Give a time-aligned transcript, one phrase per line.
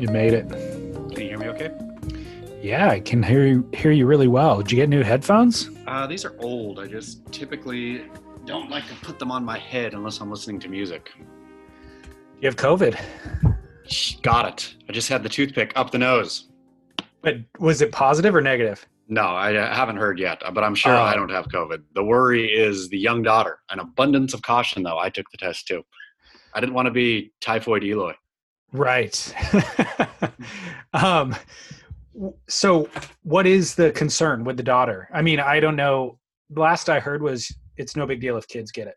[0.00, 0.48] You made it.
[0.48, 1.70] Can you hear me okay?
[2.62, 4.58] Yeah, I can hear you hear you really well.
[4.62, 5.70] Did you get new headphones?
[5.86, 6.78] Uh, these are old.
[6.80, 8.04] I just typically
[8.46, 11.10] don't like to put them on my head unless I'm listening to music.
[12.40, 12.98] You have COVID.
[14.22, 14.76] Got it.
[14.88, 16.48] I just had the toothpick up the nose.
[17.22, 18.86] But was it positive or negative?
[19.08, 21.00] No, I haven't heard yet, but I'm sure Oh.
[21.02, 21.82] I don't have COVID.
[21.94, 23.58] The worry is the young daughter.
[23.70, 24.98] An abundance of caution, though.
[24.98, 25.82] I took the test too.
[26.54, 28.14] I didn't want to be typhoid Elo.
[28.72, 29.34] Right.
[30.92, 31.34] um
[32.48, 32.88] so
[33.22, 35.08] what is the concern with the daughter?
[35.12, 36.18] I mean, I don't know.
[36.54, 38.94] Last I heard was it's no big deal if kids get it.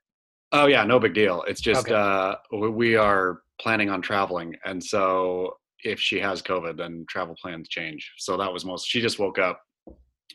[0.52, 1.44] Oh yeah, no big deal.
[1.48, 1.94] It's just Okay.
[1.96, 7.36] uh, we- we are planning on traveling, and so if she has COVID, then travel
[7.42, 8.12] plans change.
[8.18, 8.88] So that was most.
[8.88, 9.62] She just woke up,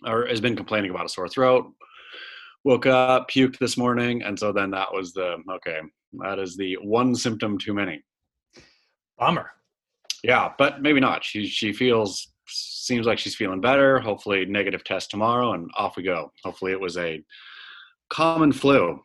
[0.06, 1.66] or has been complaining about a sore throat.
[2.64, 5.80] Woke up, puked this morning, and so then that was the okay.
[6.24, 8.02] That is the one symptom too many.
[9.18, 9.50] Bummer.
[10.22, 11.24] Yeah, but maybe not.
[11.24, 14.00] She she feels seems like she's feeling better.
[14.00, 16.32] Hopefully, negative test tomorrow, and off we go.
[16.44, 17.22] Hopefully, it was a
[18.10, 19.00] common flu.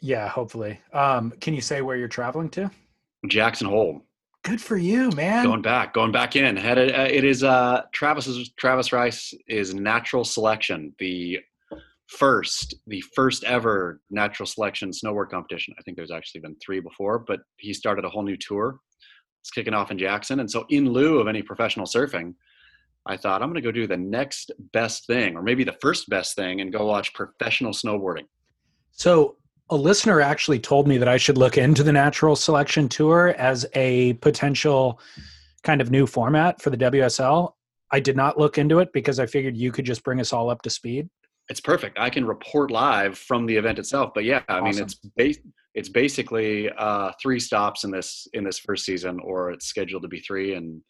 [0.00, 0.80] Yeah, hopefully.
[0.92, 2.70] Um can you say where you're traveling to?
[3.26, 4.02] Jackson Hole.
[4.42, 5.44] Good for you, man.
[5.44, 10.22] going back going back in headed uh, it is uh travis's travis rice is natural
[10.24, 11.40] selection the
[12.06, 17.18] first the first ever natural selection snowboard competition i think there's actually been three before
[17.18, 18.78] but he started a whole new tour
[19.44, 22.32] it's kicking off in jackson and so in lieu of any professional surfing
[23.04, 26.08] i thought i'm going to go do the next best thing or maybe the first
[26.08, 28.26] best thing and go watch professional snowboarding
[28.92, 29.36] So
[29.70, 33.66] a listener actually told me that I should look into the natural selection tour as
[33.74, 35.00] a potential
[35.62, 37.52] kind of new format for the WSL.
[37.90, 40.48] I did not look into it because I figured you could just bring us all
[40.50, 41.08] up to speed.
[41.48, 41.98] it's perfect.
[41.98, 44.12] I can report live from the event itself.
[44.14, 45.34] But yeah, I mean, it's ba-
[45.74, 50.08] it's basically uh, three stops in this in this first season, or it's scheduled to
[50.08, 50.80] be three, and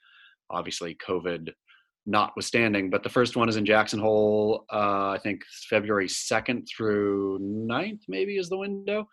[0.50, 1.50] obviously COVID
[2.06, 2.90] notwithstanding.
[2.90, 4.64] But the first one is in Jackson Hole.
[4.72, 9.08] Uh, I think February second through 9th maybe is the window.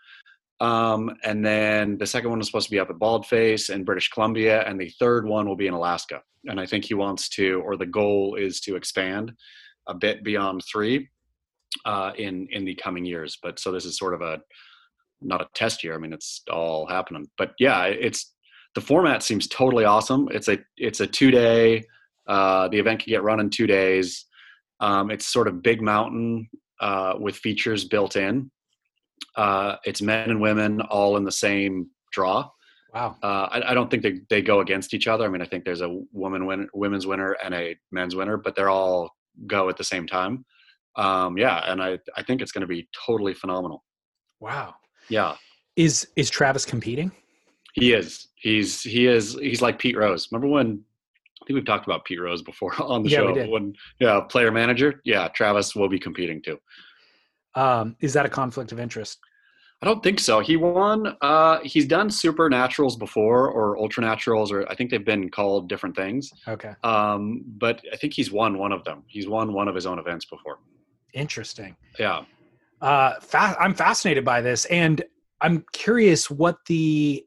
[0.59, 4.09] Um, and then the second one is supposed to be up at Baldface in British
[4.09, 6.21] Columbia, and the third one will be in Alaska.
[6.45, 9.31] And I think he wants to, or the goal is to expand
[9.87, 11.09] a bit beyond three
[11.85, 13.39] uh, in in the coming years.
[13.41, 14.39] But so this is sort of a
[15.21, 15.95] not a test year.
[15.95, 17.27] I mean, it's all happening.
[17.37, 18.33] But yeah, it's
[18.75, 20.27] the format seems totally awesome.
[20.31, 21.83] It's a it's a two day.
[22.27, 24.25] Uh, the event can get run in two days.
[24.79, 26.49] Um, it's sort of big mountain
[26.79, 28.49] uh, with features built in.
[29.35, 32.49] Uh, it's men and women all in the same draw.
[32.93, 33.15] Wow.
[33.23, 35.25] Uh, I, I don't think they, they go against each other.
[35.25, 38.55] I mean, I think there's a woman win, women's winner and a men's winner, but
[38.55, 39.11] they're all
[39.47, 40.45] go at the same time.
[40.97, 43.83] Um, yeah, and I I think it's going to be totally phenomenal.
[44.41, 44.75] Wow.
[45.11, 45.35] Yeah,
[45.75, 47.11] Is is Travis competing?
[47.73, 48.27] he is.
[48.35, 49.33] He's he is.
[49.39, 50.27] He's like Pete Rose.
[50.31, 50.83] Remember when?
[51.41, 53.33] I think we've talked about Pete Rose before on the Yeah, we show.
[53.35, 53.49] did.
[53.49, 55.01] When yeah, player manager.
[55.05, 56.57] Yeah, Travis will be competing too.
[57.55, 59.19] Um, is that a conflict of interest?
[59.81, 60.39] I don't think so.
[60.41, 61.17] He won.
[61.21, 66.29] Uh, he's done supernaturals before or ultranaturals, or I think they've been called different things.
[66.47, 66.73] Okay.
[66.83, 69.03] Um, but I think he's won one of them.
[69.07, 70.59] He's won one of his own events before.
[71.13, 71.75] Interesting.
[71.99, 72.21] Yeah.
[72.81, 75.03] Uh, fa- I'm fascinated by this, and
[75.39, 77.25] I'm curious what the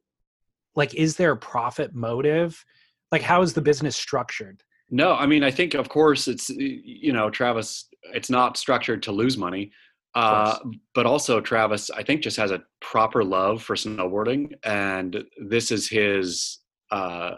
[0.75, 0.95] like.
[0.95, 2.65] Is there a profit motive?
[3.13, 4.63] Like, how is the business structured?
[4.91, 7.89] No, I mean, I think of course it's you know Travis.
[8.13, 9.73] It's not structured to lose money,
[10.15, 10.59] uh,
[10.95, 15.89] but also Travis, I think, just has a proper love for snowboarding, and this is
[15.89, 16.59] his
[16.91, 17.37] uh,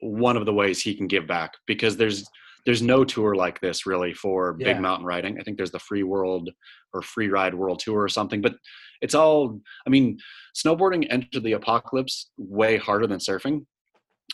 [0.00, 2.24] one of the ways he can give back because there's
[2.64, 4.72] there's no tour like this really for Yeah.
[4.72, 5.38] big mountain riding.
[5.38, 6.50] I think there's the Free World
[6.92, 8.54] or Free Ride World Tour or something, but
[9.00, 9.60] it's all.
[9.86, 10.18] I mean,
[10.56, 13.66] snowboarding entered the apocalypse way harder than surfing.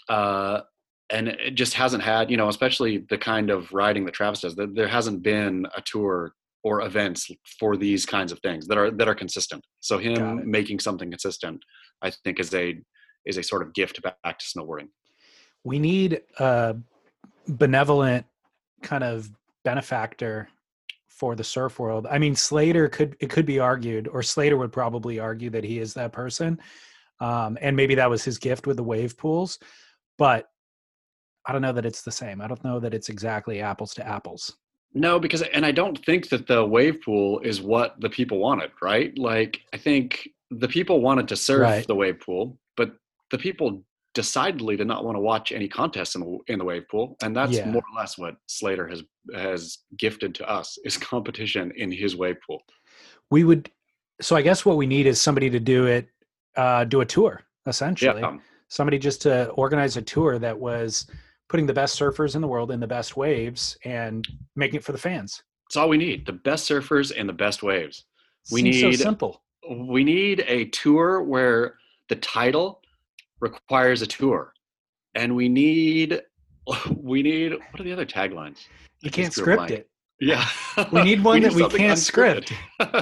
[0.08, 0.60] Uh,
[1.10, 4.54] and it just hasn't had, you know, especially the kind of riding that Travis does.
[4.54, 6.32] There, there hasn't been a tour
[6.64, 9.64] or events for these kinds of things that are that are consistent.
[9.80, 11.64] So him making something consistent,
[12.02, 12.76] I think, is a
[13.24, 14.88] is a sort of gift back to snowboarding.
[15.64, 16.76] We need a
[17.48, 18.26] benevolent
[18.82, 19.30] kind of
[19.64, 20.48] benefactor
[21.08, 22.06] for the surf world.
[22.08, 25.78] I mean, Slater could it could be argued, or Slater would probably argue that he
[25.80, 26.60] is that person,
[27.20, 29.58] um, and maybe that was his gift with the wave pools.
[30.16, 30.48] But
[31.46, 32.40] I don't know that it's the same.
[32.40, 34.56] I don't know that it's exactly apples to apples.
[34.94, 38.70] No, because and I don't think that the wave pool is what the people wanted,
[38.80, 39.16] right?
[39.18, 41.86] Like I think the people wanted to surf Right.
[41.86, 42.92] the wave pool, but
[43.30, 43.82] the people
[44.14, 47.36] decidedly did not want to watch any contests in the in the wave pool, and
[47.36, 47.70] that's Yeah.
[47.70, 49.02] more or less what Slater has
[49.34, 52.62] has gifted to us is competition in his wave pool.
[53.30, 53.70] We would.
[54.20, 56.08] So I guess what we need is somebody to do it,
[56.56, 58.20] uh, do a tour essentially.
[58.20, 58.38] Yeah,
[58.68, 61.06] somebody just to organize a tour that was
[61.48, 64.26] putting the best surfers in the world in the best waves and
[64.56, 65.42] making it for the fans.
[65.66, 66.26] It's all we need.
[66.26, 68.06] The best surfers and the best waves.
[68.50, 69.42] We Seems so simple.
[69.70, 71.74] We need a tour where
[72.08, 72.80] the title
[73.40, 74.52] requires a tour.
[75.14, 76.20] And we need
[76.96, 78.58] we need what are the other taglines?
[79.00, 79.70] You can't just drew a script blank.
[79.72, 79.90] it.
[80.20, 80.46] Yeah.
[80.92, 82.52] We need one that we can't script.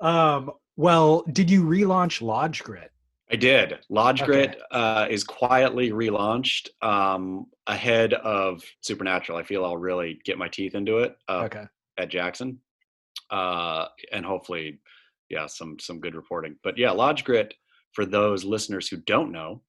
[0.00, 2.90] Um, well, did you relaunch Lodge Grit?
[3.30, 3.78] I did.
[3.88, 4.46] Lodge Okay.
[4.46, 9.38] Grit uh, is quietly relaunched um, ahead of Supernatural.
[9.38, 11.64] I feel I'll really get my teeth into it uh, Okay.
[11.98, 12.58] at Jackson,
[13.30, 14.80] uh, and hopefully,
[15.28, 16.56] yeah, some some good reporting.
[16.62, 17.54] But yeah, Lodge Grit.
[17.92, 19.62] For those listeners who don't know,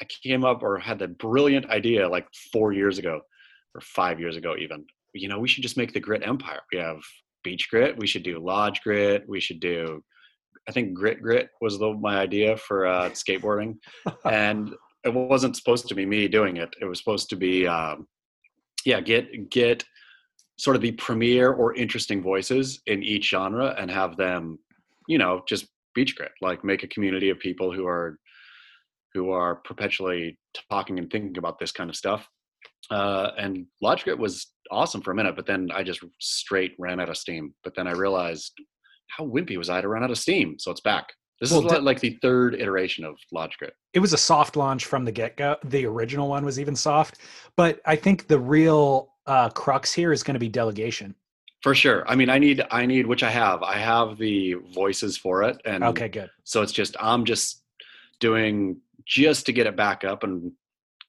[0.00, 3.20] I came up or had the brilliant idea like four years ago,
[3.74, 4.84] or five years ago even.
[5.14, 6.60] You know, we should just make the Grit Empire.
[6.72, 7.00] We have
[7.44, 7.96] Beach Grit.
[7.96, 9.24] We should do Lodge Grit.
[9.28, 10.02] We should do.
[10.68, 13.76] I think Grit Grit was the, my idea for uh, skateboarding,
[14.24, 16.74] and it wasn't supposed to be me doing it.
[16.80, 18.08] It was supposed to be, um,
[18.84, 19.84] yeah, get get
[20.58, 24.58] sort of the premier or interesting voices in each genre and have them,
[25.06, 25.66] you know, just
[25.96, 28.18] beach grit, like make a community of people who are
[29.14, 30.38] who are perpetually
[30.70, 32.28] talking and thinking about this kind of stuff.
[32.90, 37.00] Uh, and Lodge Grit was awesome for a minute, but then I just straight ran
[37.00, 37.54] out of steam.
[37.64, 38.52] But then I realized
[39.08, 40.56] how wimpy was I to run out of steam.
[40.58, 41.06] So it's back.
[41.40, 43.56] This Well, is d- like the third iteration of Lodge
[43.92, 45.56] It was a soft launch from the get go.
[45.64, 47.18] The original one was even soft,
[47.56, 51.14] but I think the real uh, crux here is going to be delegation.
[51.66, 52.08] For sure.
[52.08, 53.60] I mean, I need, I need, which I have.
[53.64, 56.30] I have the voices for it, and Okay, good.
[56.44, 57.64] so it's just I'm just
[58.20, 60.52] doing just to get it back up and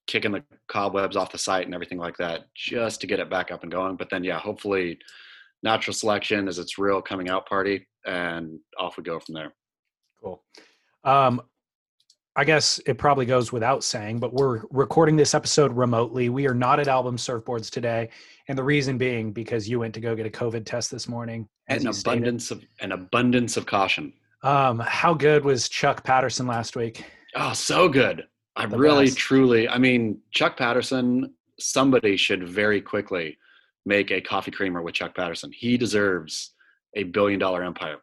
[0.07, 3.51] kicking the cobwebs off the site and everything like that, just to get it back
[3.51, 3.98] up and going.
[3.98, 4.98] But then, yeah, hopefully,
[5.62, 9.53] natural selection is its real coming out party, and off we go from there.
[10.24, 10.42] Cool.
[11.03, 11.39] Um,
[12.38, 16.30] I guess it probably goes without saying, but we're recording this episode remotely.
[16.30, 18.12] We are not at Album Surfboards today,
[18.48, 21.50] and the reason being because you went to go get a COVID test this morning.
[21.68, 22.00] An stated.
[22.00, 24.13] abundance of an abundance of caution.
[24.44, 27.04] Um, how good was Chuck Patterson last week?
[27.36, 28.24] Oh, so good.
[28.56, 29.18] I The really, best.
[29.18, 33.36] truly, I mean, Chuck Patterson, somebody should very quickly
[33.88, 35.51] make a coffee creamer with Chuck Patterson.
[35.51, 36.54] He deserves
[36.95, 37.98] a billion dollar empire.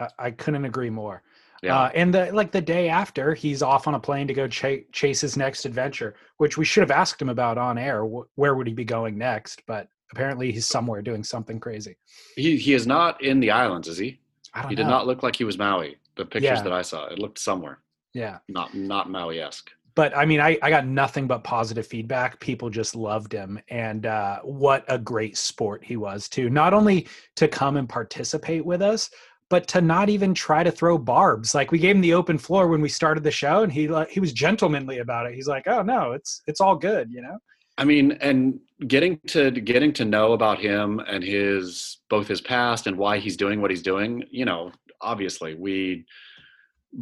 [0.00, 1.22] I, I couldn't agree more.
[1.62, 1.78] Yeah.
[1.78, 4.84] Uh, and the like the day after, he's off on a plane to go cha-
[4.92, 8.04] chase his next adventure, which we should have asked him about on air.
[8.04, 9.62] Wh- where would he be going next?
[9.66, 11.96] But apparently, he's somewhere doing something crazy.
[12.36, 14.20] he, he is not in the islands, is he?
[14.54, 14.82] I don't He know.
[14.84, 15.96] did not look like he was Maui.
[16.16, 16.62] The pictures Yeah.
[16.62, 17.78] that I saw, it looked somewhere,
[18.14, 19.70] Yeah, not not Maui esque.
[19.94, 22.38] but I mean, I I got nothing but positive feedback.
[22.40, 26.48] People just loved him, and uh, what a great sport he was too.
[26.50, 27.06] Not only
[27.36, 29.10] to come and participate with us.
[29.48, 32.66] But to not even try to throw barbs, like we gave him the open floor
[32.66, 35.34] when we started the show, and he like he was gentlemanly about it.
[35.34, 37.38] He's like, "Oh no, it's it's all good," you know.
[37.78, 38.58] I mean, and
[38.88, 43.36] getting to getting to know about him and his both his past and why he's
[43.36, 44.24] doing what he's doing.
[44.30, 46.06] You know, obviously we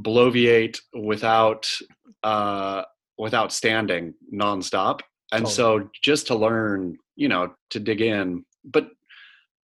[0.03, 1.71] bloviate without
[2.23, 2.83] uh,
[3.19, 5.01] without standing nonstop,
[5.33, 8.89] and so just to learn, you know, to dig in, but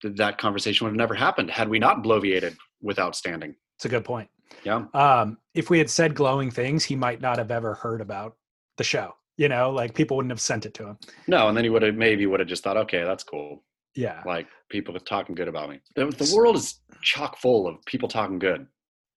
[0.02, 3.54] that conversation would have never happened had we not bloviated without standing.
[3.76, 4.28] It's a good point.
[4.64, 4.84] Yeah.
[4.94, 8.36] Um, if we had said glowing things, he might not have ever heard about
[8.76, 9.14] the show.
[9.36, 10.98] You know, like people wouldn't have sent it to him.
[11.26, 13.62] No, and then he would have maybe would have just thought, okay, that's cool.
[13.94, 14.22] Yeah.
[14.26, 15.80] Like people are talking good about me.
[15.96, 18.66] The, the world is chock full of people talking good.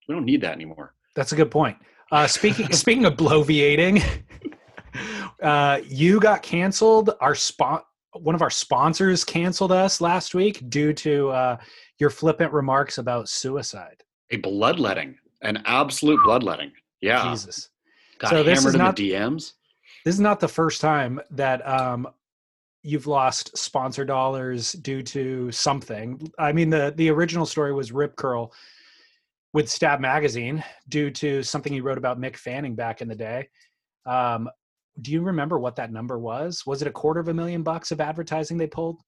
[0.07, 0.95] We don't need that anymore.
[1.15, 1.77] That's a good point.
[2.11, 4.03] Uh, speaking speaking of bloviating,
[5.43, 7.11] uh, you got canceled.
[7.19, 11.57] Our spot, one of our sponsors, canceled us last week due to uh,
[12.03, 14.03] your flippant remarks about suicide.
[14.31, 16.73] A bloodletting, an absolute bloodletting.
[16.99, 17.69] Yeah, Jesus,
[18.19, 19.53] got So this hammered is in not- the DMs.
[20.03, 22.05] this is not the first time that um,
[22.81, 26.29] you've lost sponsor dollars due to something.
[26.37, 28.51] I mean, the the original story was Rip Curl
[29.53, 33.47] with Stab Magazine due to something he wrote about Mick Fanning back in the day.
[34.05, 34.49] Um,
[35.01, 36.65] do you remember what that number was?
[36.65, 38.99] Was it a quarter of a million bucks of advertising they pulled?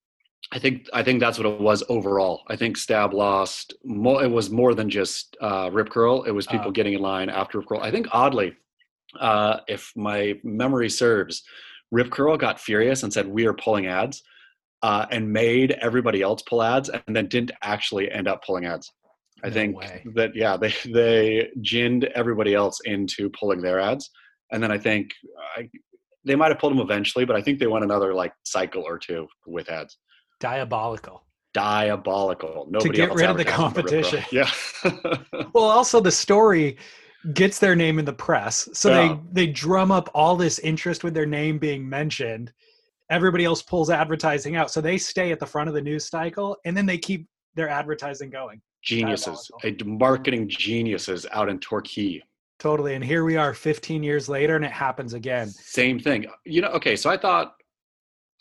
[0.52, 2.44] I think I think that's what it was overall.
[2.48, 3.74] I think Stab lost.
[3.84, 6.24] More, it was more than just uh, Rip Curl.
[6.24, 6.72] It was people Oh.
[6.72, 7.80] getting in line after Rip Curl.
[7.82, 8.56] I think oddly,
[9.20, 11.44] uh, if my memory serves,
[11.92, 14.22] Rip Curl got furious and said, "We are pulling ads,"
[14.84, 18.92] uh, and made everybody else pull ads, and then didn't actually end up pulling ads.
[19.44, 20.04] I No think way.
[20.16, 24.12] that yeah, they they ginned everybody else into pulling their ads,
[24.52, 25.10] and then I think
[25.58, 25.70] I,
[26.24, 28.98] they might have pulled them eventually, but I think they went another like cycle or
[29.00, 29.98] two with ads
[30.46, 31.24] Diabolical.
[31.54, 32.68] diabolical.
[32.70, 34.24] Nobody get else rid of the competition.
[34.32, 34.50] Yeah.
[35.54, 36.78] Well, also the story
[37.34, 38.68] gets their name in the press.
[38.74, 39.18] So Yeah.
[39.34, 42.52] they they drum up all this interest with their name being mentioned.
[43.10, 44.70] Everybody else pulls advertising out.
[44.72, 47.70] So they stay at the front of the news cycle and then they keep their
[47.70, 48.62] advertising going.
[48.84, 49.86] Geniuses, Diabolical.
[49.86, 52.22] a marketing geniuses out in Torquay.
[52.60, 52.94] Totally.
[52.96, 55.48] And here we are 15 years later and it happens again.
[55.50, 56.25] Same thing.
[56.46, 57.55] You know, okay, so I thought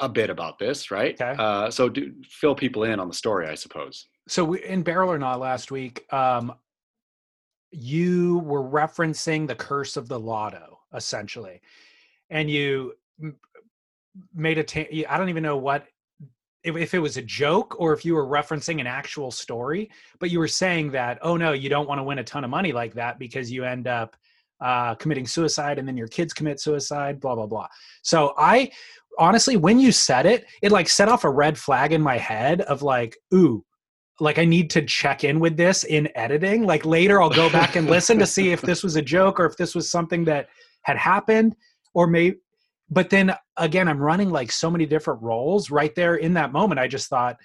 [0.00, 1.20] a bit about this, right?
[1.20, 1.34] Okay.
[1.38, 4.08] Uh, so do fill people in on the story, I suppose.
[4.28, 6.52] So we, in Barrel or Not last week, um,
[7.70, 11.60] you were referencing the curse of the lotto, essentially,
[12.30, 12.94] and you
[14.34, 14.64] made a.
[14.64, 15.86] Ta- I don't even know what
[16.62, 20.30] if, if it was a joke or if you were referencing an actual story, but
[20.30, 22.72] you were saying that oh no, you don't want to win a ton of money
[22.72, 24.16] like that because you end up
[24.60, 27.68] uh, committing suicide and then your kids commit suicide, blah blah blah.
[28.02, 28.70] So I
[29.18, 32.60] honestly, when you said it, it like set off a red flag in my head
[32.62, 33.64] of like, ooh,
[34.20, 36.64] like I need to check in with this in editing.
[36.64, 39.46] Like later I'll go back and listen to see if this was a joke or
[39.46, 40.48] if this was something that
[40.82, 41.56] had happened
[41.94, 42.36] or maybe
[42.90, 46.78] but then again I'm running like so many different roles right there in that moment
[46.78, 47.36] I just thought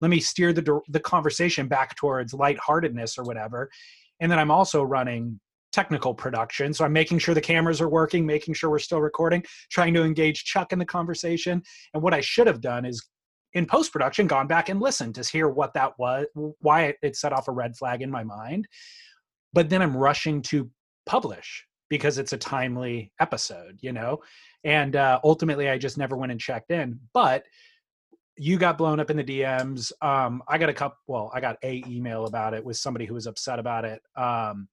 [0.00, 3.70] let me steer the the conversation back towards lightheartedness or whatever.
[4.20, 5.40] And then I'm also running
[5.76, 6.72] technical production.
[6.72, 10.04] So I'm making sure the cameras are working, making sure we're still recording, trying to
[10.04, 11.62] engage Chuck in the conversation.
[11.92, 13.06] And what I should have done is
[13.52, 17.34] in post production gone back and listened to hear what that was, why it, set
[17.34, 18.66] off a red flag in my mind.
[19.52, 20.70] But then I'm rushing to
[21.04, 24.20] publish because it's a timely episode, you know?
[24.64, 26.98] And uh, ultimately, I just never went and checked in.
[27.12, 27.44] But
[28.38, 29.92] you got blown up in the DMs.
[30.00, 33.12] Um, I got a couple, well, I got a email about it with somebody who
[33.12, 34.00] was upset about it.
[34.16, 34.68] Um,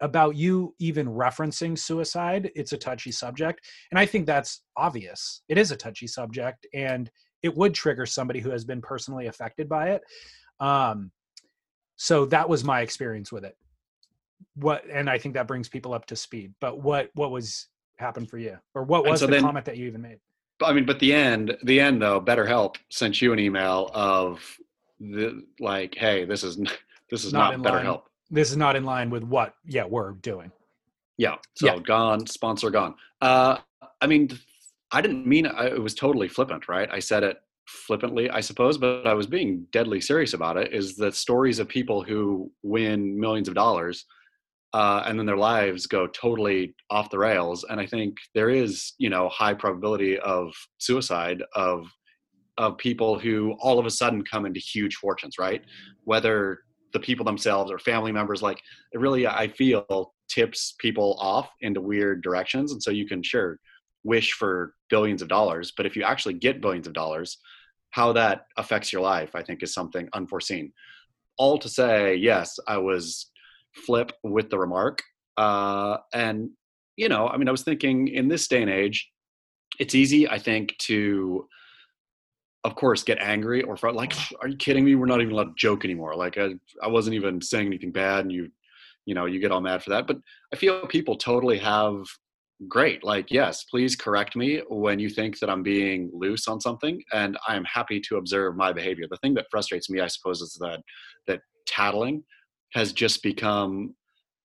[0.00, 2.50] about you even referencing suicide.
[2.54, 3.64] It's a touchy subject.
[3.90, 5.42] And I think that's obvious.
[5.48, 7.10] It is a touchy subject and
[7.42, 10.02] it would trigger somebody who has been personally affected by it.
[10.60, 11.10] Um,
[11.96, 13.56] so that was my experience with it.
[14.56, 16.54] What, and I think that brings people up to speed.
[16.60, 19.76] But what, what was happened for you, or what was so the then- comment that
[19.76, 20.18] you even made?
[20.62, 24.40] I mean, but the end, the end though, BetterHelp sent you an email of
[25.00, 26.56] the like, hey, this is
[27.10, 27.72] this is Not not.
[27.72, 28.02] BetterHelp.
[28.30, 30.50] This is not in line with what, yeah, we're doing.
[31.16, 31.36] Yeah.
[31.54, 31.78] So Yeah.
[31.80, 32.94] gone, sponsor gone.
[33.20, 33.58] Uh,
[34.00, 34.30] I mean,
[34.90, 36.88] I didn't mean I, it was totally flippant, right?
[36.90, 40.72] I said it flippantly, I suppose, but I was being deadly serious about it.
[40.72, 44.04] Is that stories of people who win millions of dollars
[44.74, 47.64] uh, and then their lives go totally off the rails.
[47.70, 51.86] And I think there is, you know, high probability of suicide of
[52.56, 55.64] of people who all of a sudden come into huge fortunes, right?
[56.04, 56.60] Whether
[56.94, 61.80] the people themselves or family members, like it really, I feel, tips people off into
[61.80, 62.72] weird directions.
[62.72, 63.58] And so you can sure
[64.04, 67.38] wish for billions of dollars, but if you actually get billions of dollars,
[67.90, 70.72] how that affects your life, I think, is something unforeseen.
[71.36, 73.30] All to say, yes, I was
[73.86, 75.02] flip with the remark.
[75.36, 76.50] Uh, and,
[76.96, 79.10] you know, I mean, I was thinking in this day and age,
[79.78, 81.48] it's easy, I think, to,
[82.64, 84.94] of course, get angry or like, are you kidding me?
[84.94, 86.16] We're not even allowed to joke anymore.
[86.16, 88.50] Like, I, I wasn't even saying anything bad, and you,
[89.04, 90.06] you know, you get all mad for that.
[90.06, 90.18] But
[90.52, 92.06] I feel people totally have
[92.66, 93.04] great.
[93.04, 97.36] Like, yes, please correct me when you think that I'm being loose on something, and
[97.46, 99.06] I am happy to observe my behavior.
[99.10, 100.80] The thing that frustrates me, I suppose, is that
[101.26, 102.24] that tattling
[102.72, 103.94] has just become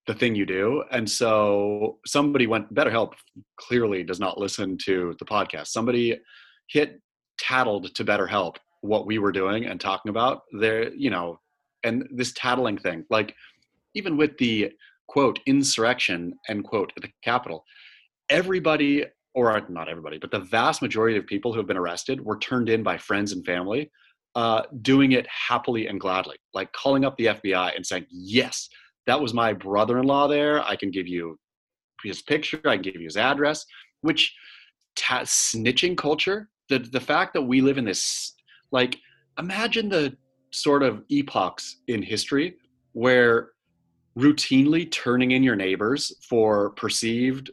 [0.08, 0.84] the thing you do.
[0.92, 3.14] And so somebody went BetterHelp
[3.58, 5.68] clearly does not listen to the podcast.
[5.68, 6.20] Somebody
[6.68, 7.00] hit
[7.40, 11.40] tattled to BetterHelp what we were doing and talking about there, you know,
[11.84, 13.36] and this tattling thing, like
[13.94, 14.72] even with the
[15.08, 17.66] quote insurrection end quote at the Capitol,
[18.30, 22.38] everybody or not everybody, but the vast majority of people who have been arrested were
[22.40, 23.92] turned in by friends and family,
[24.36, 28.70] uh, doing it happily and gladly, like calling up the FBI and saying, "Yes,
[29.06, 30.64] that was my brother-in-law there.
[30.64, 31.40] I can give you
[32.04, 32.62] his picture.
[32.66, 33.66] I can give you his address."
[34.02, 34.36] Which
[34.96, 38.34] ta- snitching culture, the the fact that we live in this,
[38.72, 38.98] like,
[39.38, 40.16] imagine the
[40.52, 42.56] sort of epochs in history
[42.94, 43.50] where
[44.18, 47.52] routinely turning in your neighbors for perceived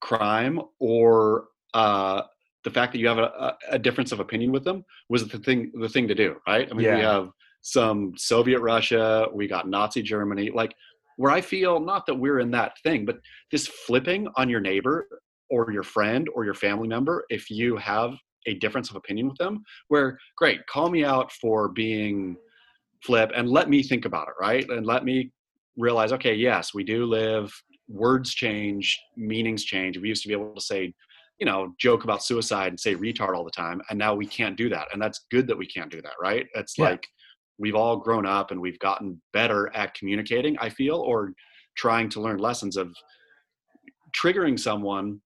[0.00, 2.22] crime or uh,
[2.64, 5.70] the fact that you have a, a difference of opinion with them was the thing
[5.80, 6.68] the thing to do right?
[6.70, 7.30] I mean we have
[7.62, 10.74] some soviet russia we got nazi germany like
[11.16, 13.20] where i feel not that we're in that thing but
[13.52, 15.06] this flipping on your neighbor
[15.52, 18.14] or your friend or your family member if you have
[18.46, 22.36] a difference of opinion with them where great call me out for being
[23.04, 24.68] flip and let me think about it right?
[24.68, 25.30] And let me
[25.76, 27.52] realize okay yes we do live
[27.88, 29.98] words change meanings change.
[29.98, 30.92] We used to be able to say
[31.38, 34.56] you know joke about suicide and say retard all the time and now we can't
[34.56, 36.46] do that and that's good that we can't do that right?
[36.54, 36.90] It's Yeah.
[36.90, 37.06] like
[37.58, 41.32] we've all grown up and we've gotten better at communicating i feel or
[41.76, 42.88] trying to learn lessons of
[44.16, 45.20] triggering someone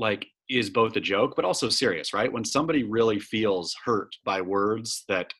[0.00, 4.40] like is both a joke but also serious right when somebody really feels hurt by
[4.40, 5.32] words that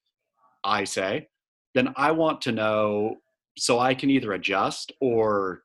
[0.65, 1.27] i say
[1.75, 3.17] then i want to know
[3.59, 5.63] so i can either adjust or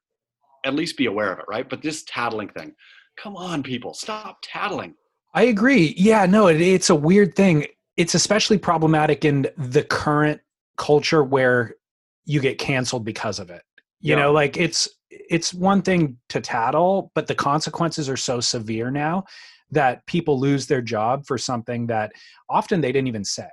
[0.65, 2.73] at least be aware of it right but this tattling thing
[3.21, 4.95] come on people stop tattling
[5.35, 5.93] I agree.
[5.97, 7.65] Yeah, no, it, it's a weird thing.
[7.97, 10.39] It's especially problematic in the current
[10.77, 11.75] culture where
[12.23, 13.61] you get canceled because of it.
[13.99, 14.21] You Yeah.
[14.21, 14.87] know, like it's
[15.29, 19.25] it's one thing to tattle, but the consequences are so severe now
[19.71, 22.11] that people lose their job for something that
[22.49, 23.49] often they didn't even say.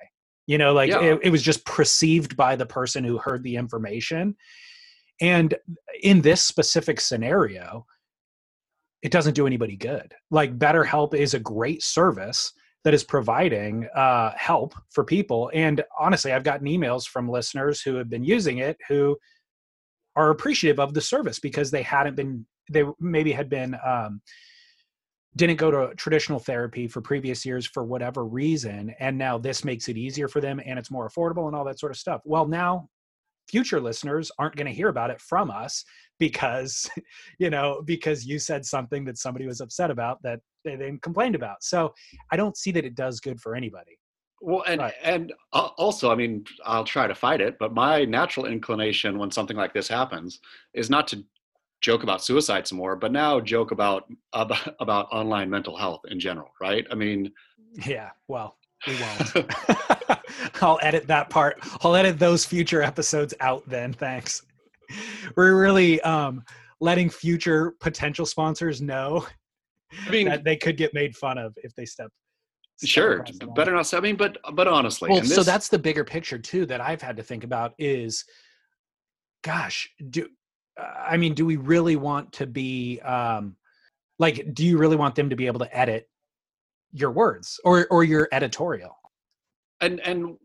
[0.46, 1.02] You know, like Yeah.
[1.02, 4.36] it, it was just perceived by the person who heard the information.
[5.20, 5.54] And
[6.02, 7.86] in this specific scenario,
[9.02, 10.14] it doesn't do anybody good.
[10.30, 12.52] Like BetterHelp is a great service
[12.84, 15.50] that is providing uh, help for people.
[15.54, 19.16] And honestly, I've gotten emails from listeners who have been using it who
[20.16, 24.20] are appreciative of the service because they hadn't been, they maybe had been, um,
[25.34, 28.94] didn't go to traditional therapy for previous years for whatever reason.
[29.00, 31.78] And now this makes it easier for them and it's more affordable and all that
[31.78, 32.20] sort of stuff.
[32.24, 32.88] Well, now
[33.48, 35.84] future listeners aren't going to hear about it from us
[36.18, 36.88] because
[37.38, 41.34] you know because you said something that somebody was upset about that they then complained
[41.34, 41.92] about so
[42.30, 43.98] i don't see that it does good for anybody
[44.44, 44.94] Well, and Right.
[45.02, 49.56] and also, I mean, I'll try to fight it, but my natural inclination when something
[49.56, 50.40] like this happens
[50.74, 51.24] is not to
[51.80, 56.18] joke about suicide some more, but now joke about about, about online mental health in
[56.18, 56.86] general, right?
[56.90, 57.32] I mean,
[57.86, 58.56] yeah well
[58.86, 59.32] we won't
[60.60, 64.42] i'll edit that part i'll edit those future episodes out then thanks
[65.36, 66.42] we're really um
[66.80, 69.26] letting future potential sponsors know
[70.06, 72.12] I mean, that they could get made fun of if they step step
[72.82, 73.54] sure, across the line.
[73.54, 73.86] better not.
[73.86, 76.80] say- I mean, but but honestly, well and so that's the bigger picture too that
[76.80, 78.24] i've had to think about is
[79.42, 80.28] gosh do
[80.78, 83.56] i mean do we really want to be um
[84.18, 86.08] like do you really want them to be able to edit
[86.92, 88.96] your words or or your editorial
[89.80, 90.36] and and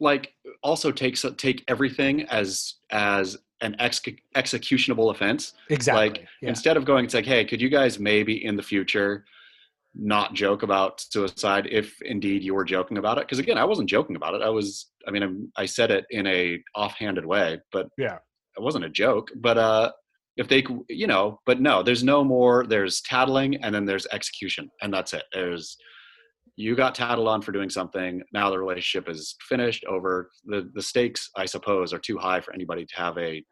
[0.00, 4.02] like also takes take everything as as an ex-
[4.34, 5.54] executionable offense.
[5.70, 6.48] exactly yeah.
[6.48, 9.24] instead of going it's like hey could you guys maybe in the future
[9.94, 13.24] not joke about suicide if indeed you were joking about it.
[13.24, 14.42] Because again i wasn't joking about it.
[14.42, 18.18] I was i mean I'm, i said it in a offhanded way but Yeah.
[18.56, 19.30] it wasn't a joke.
[19.36, 19.92] But uh
[20.36, 24.68] if they you know but no there's no more there's tattling and then there's execution
[24.82, 25.24] and that's it.
[25.32, 25.76] There's
[26.56, 28.22] you got tattled on for doing something.
[28.32, 30.30] Now the relationship is finished over.
[30.44, 33.44] The the stakes i suppose are too high for anybody to have a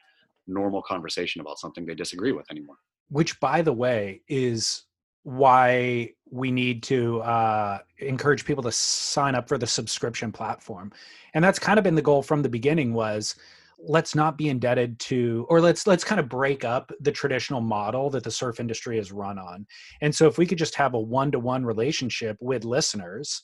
[0.49, 2.77] normal conversation about something they disagree with anymore.
[3.11, 4.85] Which by the way is
[5.25, 10.91] why we need to uh, encourage people to sign up for the subscription platform.
[11.35, 13.35] And that's kind of been the goal from the beginning was
[13.85, 18.11] let's not be indebted to or let's let's kind of break up the traditional model
[18.11, 19.67] that the surf industry is run on.
[20.01, 23.43] And so if we could just have a one-to-one relationship with listeners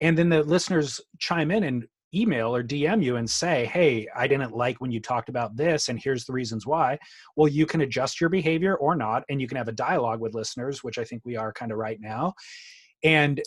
[0.00, 4.26] and then the listeners chime in and email or dm you and say hey i
[4.26, 6.98] didn't like when you talked about this and here's the reasons why
[7.36, 10.34] well you can adjust your behavior or not and you can have a dialogue with
[10.34, 12.34] listeners which i think we are kind of right now
[13.04, 13.40] and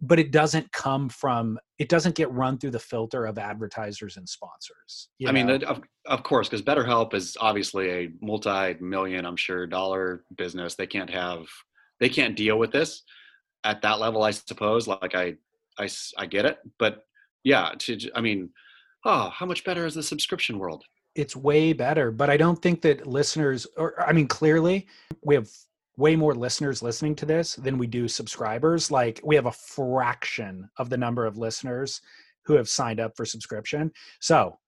[0.00, 4.28] but it doesn't come from it doesn't get run through the filter of advertisers and
[4.28, 5.54] sponsors I mean, know?
[5.54, 10.74] it- of, of course, because BetterHelp is obviously a multi-million, I'm sure, dollar business.
[10.74, 11.46] They can't have,
[11.98, 13.02] they can't deal with this
[13.64, 14.22] at that level.
[14.22, 14.86] I suppose.
[14.86, 15.34] Like i
[15.78, 17.05] I, I get it, but
[17.46, 18.50] yeah, to, I mean,
[19.04, 20.84] oh, how much better is the subscription world?
[21.16, 24.86] it's way better but i don't think that listeners or i mean clearly
[25.22, 25.48] we have
[25.96, 30.68] way more listeners listening to this than we do subscribers like we have a fraction
[30.76, 32.02] of the number of listeners
[32.44, 34.58] who have signed up for subscription so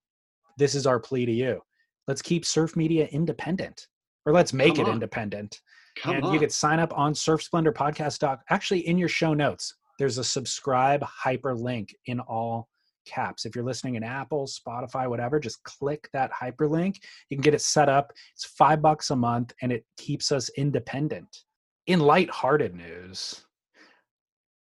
[0.57, 1.61] this is our plea to you
[2.09, 3.87] let's keep surf media independent
[4.25, 4.95] or let's make Come it on.
[4.95, 5.61] independent
[5.99, 6.33] Come and on.
[6.33, 10.19] you could sign up on surf splendor podcast doc actually in your show notes there's
[10.19, 12.69] a subscribe hyperlink in all
[13.07, 13.47] caps.
[13.47, 16.97] If you're listening in apple spotify whatever just click that hyperlink.
[17.31, 18.13] You can get it set up.
[18.35, 21.45] It's five bucks a month and it keeps us independent.
[21.87, 23.45] In lighthearted news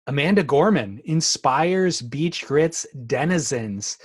[0.06, 3.98] amanda gorman inspires beach grits denizens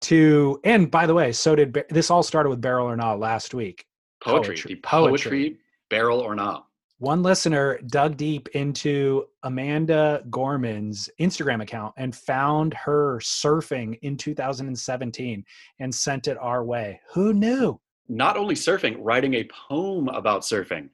[0.00, 3.52] to and by the way so did this all started with barrel or not last
[3.54, 3.84] week.
[4.22, 5.30] Poetry, poetry- the poetry.
[5.30, 6.66] poetry, barrel or not.
[7.00, 15.44] One listener dug deep into Amanda Gorman's Instagram account and found her surfing in 2017
[15.78, 17.00] and sent it our way.
[17.14, 17.80] Who knew?
[18.08, 20.90] Not only surfing, writing a poem about surfing.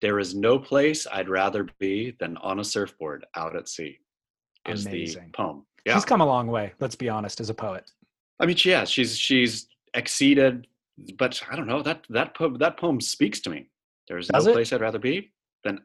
[0.00, 3.98] There is no place I'd rather be than on a surfboard out at sea.
[4.66, 5.26] Is Amazing.
[5.26, 5.66] the poem?
[5.84, 5.94] Yeah.
[5.94, 7.90] She's come a long way, let's be honest, as a poet.
[8.38, 10.66] I mean, yeah, she's she's exceeded
[11.18, 13.68] but I don't know that that poem, that poem speaks to me.
[14.08, 14.54] There's Does no it?
[14.54, 15.30] place I'd rather be
[15.64, 15.80] than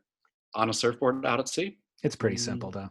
[0.53, 1.77] on a surfboard out at sea.
[2.03, 2.39] It's pretty Mm.
[2.39, 2.89] simple though.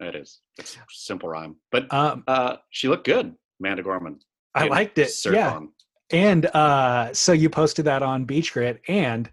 [0.00, 0.40] It is.
[0.58, 4.18] It's a simple rhyme, but Um, uh, she looked good, Amanda Gorman.
[4.54, 5.10] I liked it.
[5.10, 5.54] Surf yeah.
[5.54, 5.72] On.
[6.10, 9.30] And uh, so you posted that on Beach Grit, and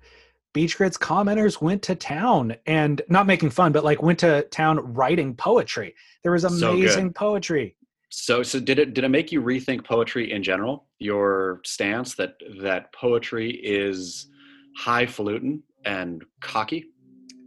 [0.53, 4.93] Beach Grit's commenters went to town and not making fun, but like went to town
[4.93, 5.95] writing poetry.
[6.23, 7.75] There was So amazing poetry.
[8.09, 10.87] So, so did it did it make you rethink poetry in general?
[10.99, 14.27] Your stance that that poetry is
[14.77, 16.85] highfalutin and cocky.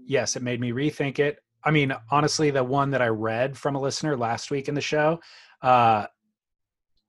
[0.07, 1.39] Yes, it made me rethink it.
[1.65, 4.81] I mean, honestly, the one that I read from a listener last week in the
[4.81, 5.21] show
[5.63, 6.07] uh,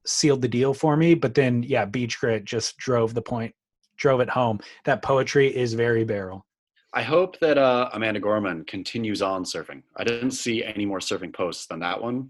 [0.05, 1.13] sealed the deal for me.
[1.13, 3.53] But then, yeah, Beach Grit just drove the point,
[3.97, 4.59] drove it home.
[4.85, 6.45] That poetry is very barrel.
[6.93, 9.83] I hope that uh, Amanda Gorman continues on surfing.
[9.97, 12.29] I didn't see any more surfing posts than that one.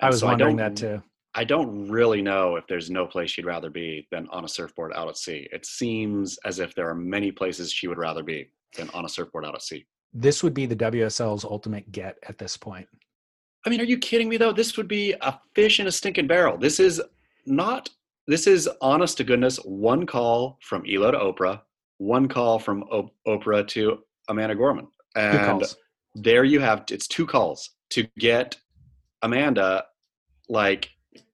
[0.00, 1.02] I was so wondering that too.
[1.34, 4.92] I don't really know if there's no place she'd rather be than on a surfboard
[4.94, 5.48] out at sea.
[5.52, 9.08] It seems as if there are many places she would rather be than on a
[9.08, 9.86] surfboard out at sea.
[10.12, 12.88] This would be the WSL's ultimate get at this point.
[13.64, 14.52] I mean, are you kidding me though?
[14.52, 16.58] This would be a fish in a stinking barrel.
[16.58, 17.00] This is
[17.46, 17.88] not,
[18.26, 21.60] this is honest to goodness, one call from Elo to Oprah,
[21.98, 24.88] one call from o- Oprah to Amanda Gorman.
[25.14, 25.62] And
[26.14, 28.56] there you have, it's two calls to get
[29.22, 29.84] Amanda
[30.48, 30.88] like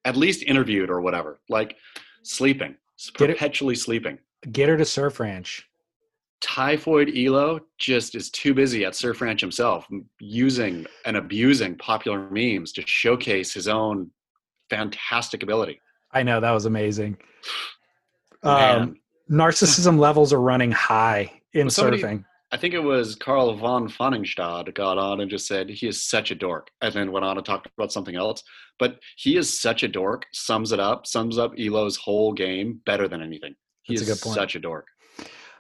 [0.06, 1.76] at least interviewed or whatever, like
[2.22, 2.76] sleeping,
[3.18, 4.18] Get perpetually sleeping.
[4.52, 5.68] Get her to Surf Ranch.
[6.40, 9.86] Typhoid Elo just is too busy at Surf Ranch himself,
[10.20, 14.10] using and abusing popular memes to showcase his own
[14.70, 15.80] fantastic ability.
[16.12, 17.16] I know that was amazing.
[18.42, 18.96] Um,
[19.30, 22.24] narcissism levels are running high in Well, somebody- surfing.
[22.52, 26.30] I think it was Carl von Fonningstad got on and just said he is such
[26.30, 28.42] a dork, and then went on to talk about something else.
[28.78, 30.26] But he is such a dork.
[30.32, 31.06] Sums it up.
[31.06, 33.54] Sums up Elo's whole game better than anything.
[33.82, 34.35] He That's a is good point.
[34.37, 34.87] such a dork.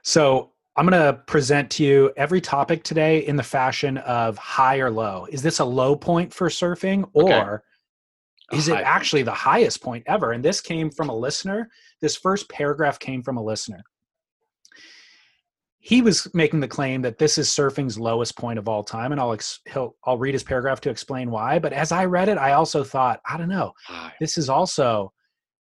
[0.02, 4.78] So I'm going to present to you every topic today in the fashion of high
[4.78, 5.26] or low.
[5.30, 7.64] Is this a low point for surfing or
[8.52, 8.86] A is it high point.
[8.86, 10.32] actually the highest point ever?
[10.32, 11.70] And this came from a listener.
[12.00, 13.82] This first paragraph came from a listener.
[15.86, 19.20] He was making the claim that this is surfing's lowest point of all time, and
[19.20, 21.60] I'll ex- he'll, I'll read his paragraph to explain why.
[21.60, 23.72] But as I read it, I also thought, I don't know,
[24.18, 25.12] this is also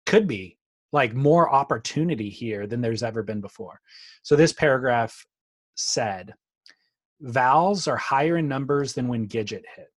[0.06, 0.58] could be
[0.92, 3.78] like more opportunity here than there's ever been before.
[4.22, 5.26] So this paragraph
[5.74, 6.32] said,
[7.20, 9.88] vals are higher in numbers than when Gidget hit.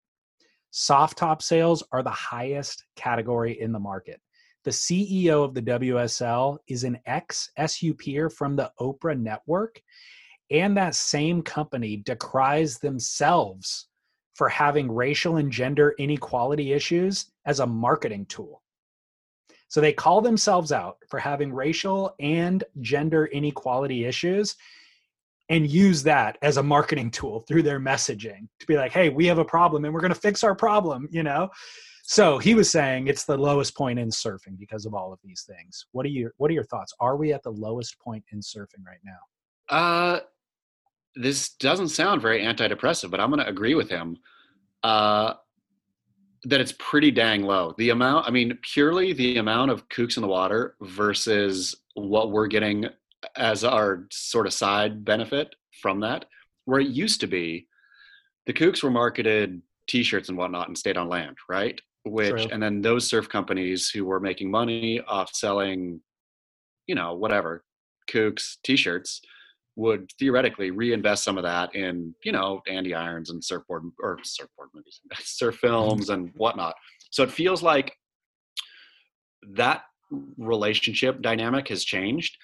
[0.71, 4.19] Soft top sales are the highest category in the market.
[4.65, 9.81] The CEO of the WSL is an ex SUPer from the Oprah network,
[10.51, 13.87] and that same company decries themselves
[14.35, 18.61] for having racial and gender inequality issues as a marketing tool.
[19.67, 24.55] So they call themselves out for having racial and gender inequality issues
[25.49, 29.25] and use that as a marketing tool through their messaging to be like, hey, we
[29.25, 31.49] have a problem and we're going to fix our problem, you know?
[32.03, 35.43] So he was saying it's the lowest point in surfing because of all of these
[35.43, 35.85] things.
[35.91, 36.93] What are your what are your thoughts?
[37.01, 39.19] Are we at the lowest point in surfing right now?
[39.69, 40.19] Uh,
[41.19, 44.17] this doesn't sound very antidepressive, but I'm going to agree with him
[44.83, 45.33] uh,
[46.43, 47.73] that it's pretty dang low.
[47.77, 52.47] The amount, I mean, purely the amount of kooks in the water versus what we're
[52.47, 52.85] getting
[53.35, 56.25] as our sort of side benefit from that,
[56.65, 57.67] where it used to be,
[58.45, 61.79] the kooks were marketed T-shirts and whatnot and stayed on land, right?
[62.05, 62.47] Which, True.
[62.51, 65.99] and then those surf companies who were making money off selling,
[66.85, 67.65] you know, whatever,
[68.09, 69.21] kooks T-shirts
[69.77, 74.69] would theoretically reinvest some of that in, you know, Andy Irons and surfboard or surfboard
[74.73, 76.75] movies, surf films and whatnot.
[77.11, 77.93] So it feels like
[79.53, 79.83] that
[80.37, 82.37] relationship dynamic has changed.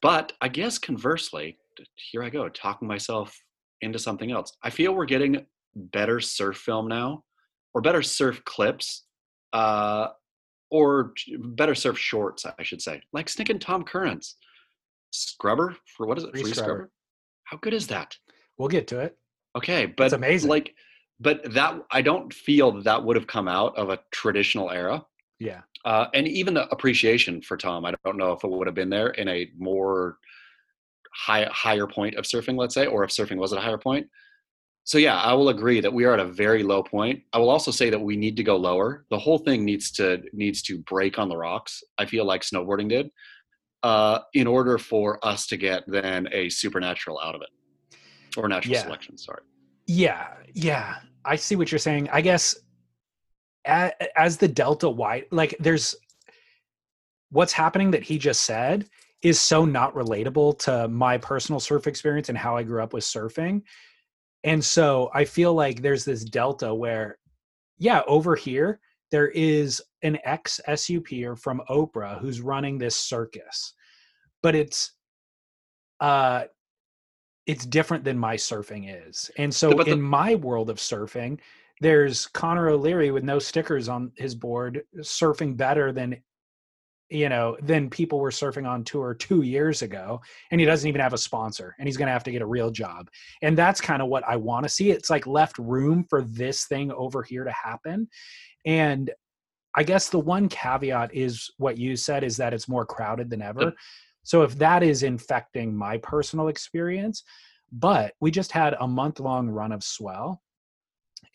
[0.00, 1.58] But I guess conversely,
[1.96, 3.36] here I go, talking myself
[3.80, 4.52] into something else.
[4.62, 5.44] I feel we're getting
[5.74, 7.24] better surf film now,
[7.74, 9.04] or better surf clips,
[9.52, 10.08] uh,
[10.70, 14.36] or better surf shorts, I should say, like Snick and Tom Curren's
[15.12, 16.32] scrubber for what is it?
[16.32, 16.72] Free Free, Scrubber.
[16.72, 16.90] scrubber.
[17.44, 18.16] How good is that?
[18.58, 19.16] We'll get to it.
[19.56, 20.50] Okay, but amazing.
[20.50, 20.74] Like,
[21.20, 25.04] but that I don't feel that, that would have come out of a traditional era.
[25.38, 25.62] Yeah.
[25.84, 28.90] Uh, and even the appreciation for Tom, I don't know if it would have been
[28.90, 30.18] there in a more
[31.14, 34.06] high, higher point of surfing, let's say, or if surfing was at a higher point.
[34.84, 37.22] So yeah, I will agree that we are at a very low point.
[37.32, 39.04] I will also say that we need to go lower.
[39.10, 41.82] The whole thing needs to needs to break on the rocks.
[41.98, 43.10] I feel like snowboarding did,
[43.82, 47.96] uh, in order for us to get then a supernatural out of it,
[48.36, 48.82] or natural Yeah.
[48.82, 49.18] selection.
[49.18, 49.42] Sorry.
[49.86, 50.96] Yeah, yeah.
[51.24, 52.08] I see what you're saying.
[52.10, 52.56] I guess
[53.64, 55.94] as, as the delta wide, like there's
[57.30, 58.86] what's happening that he just said
[59.22, 63.04] is so not relatable to my personal surf experience and how I grew up with
[63.04, 63.62] surfing.
[64.44, 67.18] And so I feel like there's this delta where,
[67.78, 68.80] yeah, over here,
[69.12, 73.74] there is an ex SUPer from Oprah who's running this circus,
[74.42, 74.92] but it's,
[76.00, 76.44] uh,
[77.46, 79.30] it's different than my surfing is.
[79.36, 81.40] And so the- in my world of surfing,
[81.80, 86.22] there's Connor O'Leary with no stickers on his board surfing better than
[87.10, 91.00] you know than people were surfing on tour 2 years ago and he doesn't even
[91.00, 93.10] have a sponsor and he's going to have to get a real job.
[93.42, 94.90] And that's kind of what I want to see.
[94.90, 98.08] It's like left room for this thing over here to happen.
[98.64, 99.10] And
[99.74, 103.42] I guess the one caveat is what you said is that it's more crowded than
[103.42, 103.64] ever.
[103.64, 103.74] Yep.
[104.22, 107.24] So if that is infecting my personal experience,
[107.72, 110.42] but we just had a month long run of swell.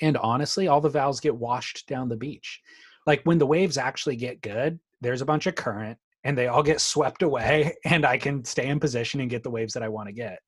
[0.02, 2.62] And honestly, all the vals get washed down the beach.
[3.08, 6.64] Like when the waves actually get good, there's a bunch of current and they all
[6.64, 9.90] get swept away and I can stay in position and get the waves that I
[9.90, 10.40] want to get.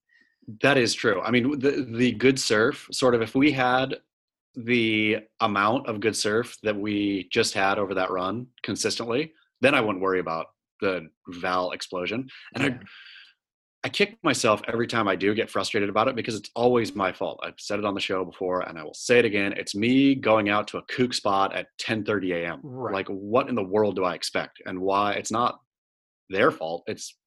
[0.61, 1.21] That is true.
[1.21, 3.97] I mean, the the good surf, sort of, if we had
[4.55, 9.81] the amount of good surf that we just had over that run consistently, then I
[9.81, 10.47] wouldn't worry about
[10.81, 12.27] the Val explosion.
[12.55, 12.69] And Yeah.
[12.71, 12.85] I
[13.81, 17.13] I kick myself every time I do get frustrated about it because it's always my
[17.13, 17.39] fault.
[17.41, 19.53] I've said it on the show before and I will say it again.
[19.53, 22.59] It's me going out to a kook spot at 10:30 a.m.
[22.61, 22.93] Right.
[22.93, 24.61] Like what in the world do I expect?
[24.65, 25.61] And why it's not
[26.29, 26.83] their fault.
[26.87, 27.17] It's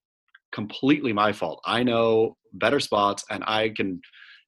[0.52, 1.62] completely my fault.
[1.64, 4.02] I know better spots and I can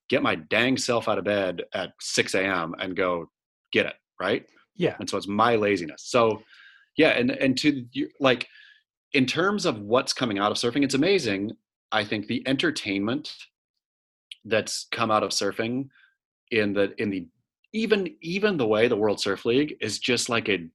[0.09, 2.75] get my dang self out of bed at 6 a.m.
[2.79, 3.31] and go
[3.73, 3.95] get it.
[4.21, 4.45] Right.
[4.77, 4.97] Yeah.
[4.99, 6.05] And so it's my laziness.
[6.07, 6.43] So
[6.97, 7.11] yeah.
[7.11, 7.85] And, and to
[8.21, 8.47] like,
[9.13, 11.53] in terms of what's coming out of surfing, it's amazing.
[11.93, 13.33] I think the entertainment
[14.45, 15.89] that's come out of surfing
[16.51, 17.27] in the, in the,
[17.73, 20.69] even, even the way the World Surf League is just like a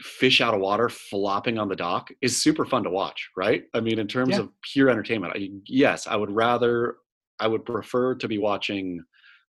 [0.00, 3.64] fish out of water flopping on the dock is super fun to watch, right?
[3.74, 4.40] I mean, in terms Yeah.
[4.40, 6.96] of pure entertainment, I, yes, I would rather,
[7.40, 9.02] I would prefer to be watching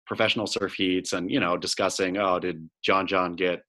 [0.06, 3.62] professional surf heats and you know discussing, oh, did John John get,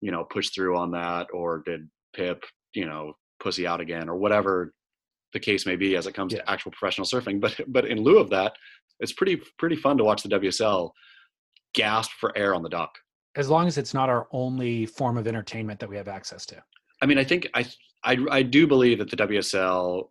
[0.00, 4.16] you know, pushed through on that, or did Pip, you know, pussy out again, or
[4.16, 4.72] whatever
[5.32, 6.40] the case may be as it comes Yeah.
[6.40, 7.40] to actual professional surfing.
[7.40, 8.54] But but in lieu of that,
[9.00, 10.90] it's pretty pretty fun to watch the WSL
[11.74, 12.96] gasp for air on the dock.
[13.36, 16.62] As long as it's not our only form of entertainment that we have access to.
[17.02, 17.66] I mean, I think I,
[18.02, 20.08] I I do believe that the WSL,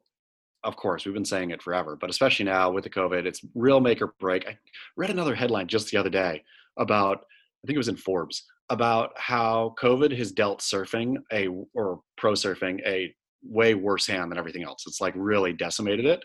[0.66, 3.80] of course, we've been saying it forever, but especially now with the COVID, it's real
[3.80, 4.48] make or break.
[4.48, 4.58] I
[4.98, 6.44] read another headline just the other day
[6.78, 7.20] about
[7.64, 12.34] I think it was in Forbes about how COVID has dealt surfing a or pro
[12.34, 14.84] surfing a way worse hand than everything else.
[14.88, 16.22] It's like really decimated it,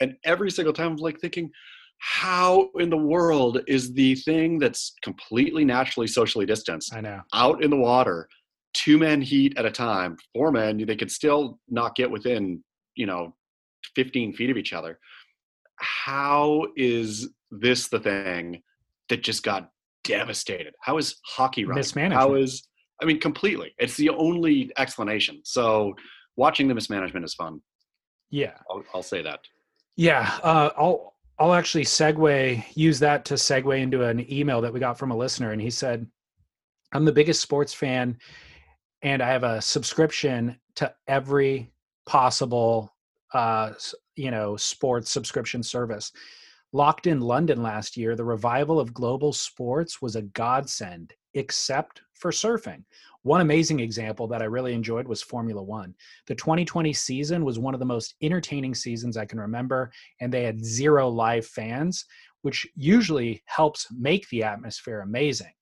[0.00, 1.50] and every single time I'm like thinking.
[1.98, 7.20] How in the world is the thing that's completely naturally socially distanced I know.
[7.32, 8.28] out in the water,
[8.74, 12.62] two men heat at a time, four men, they could still not get within,
[12.96, 13.34] you know,
[13.94, 14.98] 15 feet of each other.
[15.76, 18.62] How is this the thing
[19.08, 19.70] that just got
[20.04, 20.74] devastated?
[20.80, 21.80] How is hockey running?
[21.80, 22.20] Mismanagement.
[22.20, 22.68] How is,
[23.00, 23.74] I mean, completely.
[23.78, 25.40] It's the only explanation.
[25.44, 25.94] So
[26.36, 27.60] watching the mismanagement is fun.
[28.30, 28.54] Yeah.
[28.70, 29.40] I'll, I'll say that.
[29.96, 34.80] Yeah, uh, I'll I'll actually segue use that to segue into an email that we
[34.80, 36.06] got from a listener, and he said,
[36.92, 38.18] "I'm the biggest sports fan,
[39.02, 41.72] and I have a subscription to every
[42.06, 42.93] possible,
[43.34, 43.72] uh,
[44.16, 46.12] you know, sports subscription service.
[46.72, 52.30] Locked in London last year, the revival of global sports was a godsend, except for
[52.30, 52.84] surfing."
[53.24, 55.94] One amazing example that I really enjoyed was Formula One.
[56.26, 60.42] The 2020 season was one of the most entertaining seasons I can remember, and they
[60.42, 62.04] had zero live fans,
[62.42, 65.52] which usually helps make the atmosphere amazing.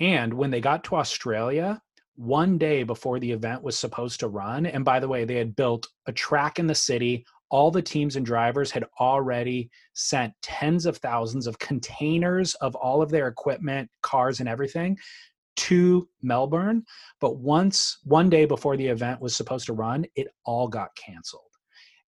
[0.00, 1.82] And when they got to Australia,
[2.20, 5.56] one day before the event was supposed to run, and by the way, they had
[5.56, 7.24] built a track in the city.
[7.48, 13.00] All the teams and drivers had already sent tens of thousands of containers of all
[13.00, 14.98] of their equipment, cars, and everything
[15.56, 16.84] to Melbourne.
[17.22, 21.44] But once, one day before the event was supposed to run, it all got canceled.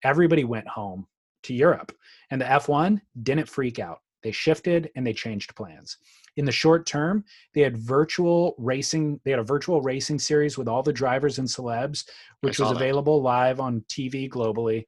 [0.04, 1.06] Everybody went home
[1.44, 1.90] to Europe,
[2.30, 4.00] and the F1 didn't freak out.
[4.22, 5.96] They shifted and they changed plans.
[6.36, 9.20] In the short term, they had virtual racing.
[9.24, 12.04] They had a virtual racing series with all the drivers and celebs,
[12.40, 12.76] which was that.
[12.76, 14.84] available live on TV globally.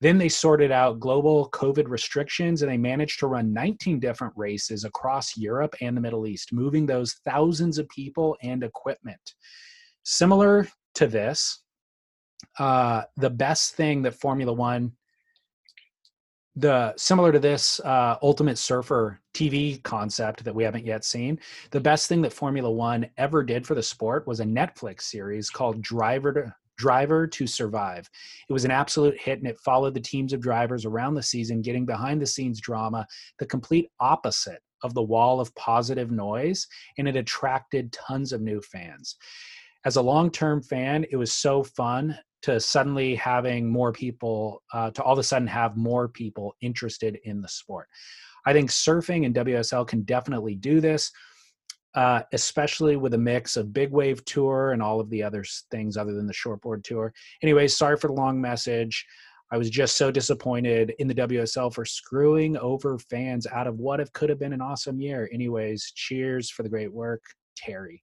[0.00, 4.84] Then they sorted out global COVID restrictions and they managed to run 19 different races
[4.84, 9.34] across Europe and the Middle East, moving those thousands of people and equipment.
[10.04, 11.62] Similar to this,
[12.58, 14.92] uh, the best thing that Formula One,
[16.56, 21.38] the similar to this uh, Ultimate Surfer TV concept that we haven't yet seen,
[21.70, 25.50] the best thing that Formula One ever did for the sport was a Netflix series
[25.50, 28.08] called Driver to Drive to Survive.
[28.48, 31.62] It was an absolute hit and it followed the teams of drivers around the season
[31.62, 33.06] getting behind the scenes drama,
[33.38, 36.66] the complete opposite of the wall of positive noise,
[36.98, 39.16] and it attracted tons of new fans.
[39.84, 44.90] As a long term fan, it was so fun to suddenly having more people, uh,
[44.92, 47.88] to all of a sudden have more people interested in the sport.
[48.46, 51.10] I think surfing and WSL can definitely do this
[51.96, 55.96] uh, especially with a mix of big wave tour and all of the other things
[55.96, 57.12] other than the shortboard tour.
[57.42, 59.04] Anyways, sorry for the long message.
[59.50, 64.00] I was just so disappointed in the WSL for screwing over fans out of what
[64.00, 65.30] if could have been an awesome year.
[65.32, 67.22] Anyways, cheers for the great work,
[67.56, 68.02] Terry.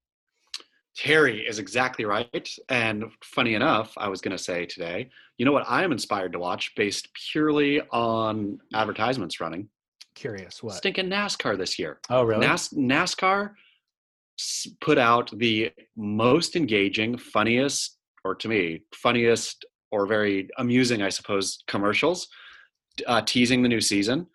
[0.96, 2.50] Terry is exactly right.
[2.70, 6.34] And funny enough, I was going to say today, you know what I am inspired
[6.34, 9.70] to watch based purely on advertisements running?
[10.16, 10.76] Curious what?
[10.76, 12.00] Stinking NASCAR this year.
[12.10, 12.46] Oh, really?
[12.46, 13.54] NAS- NASCAR
[14.82, 21.64] put out the most engaging, funniest, or to me, funniest or very amusing, I suppose,
[21.68, 22.28] commercials
[23.08, 24.28] uh, teasing the new season.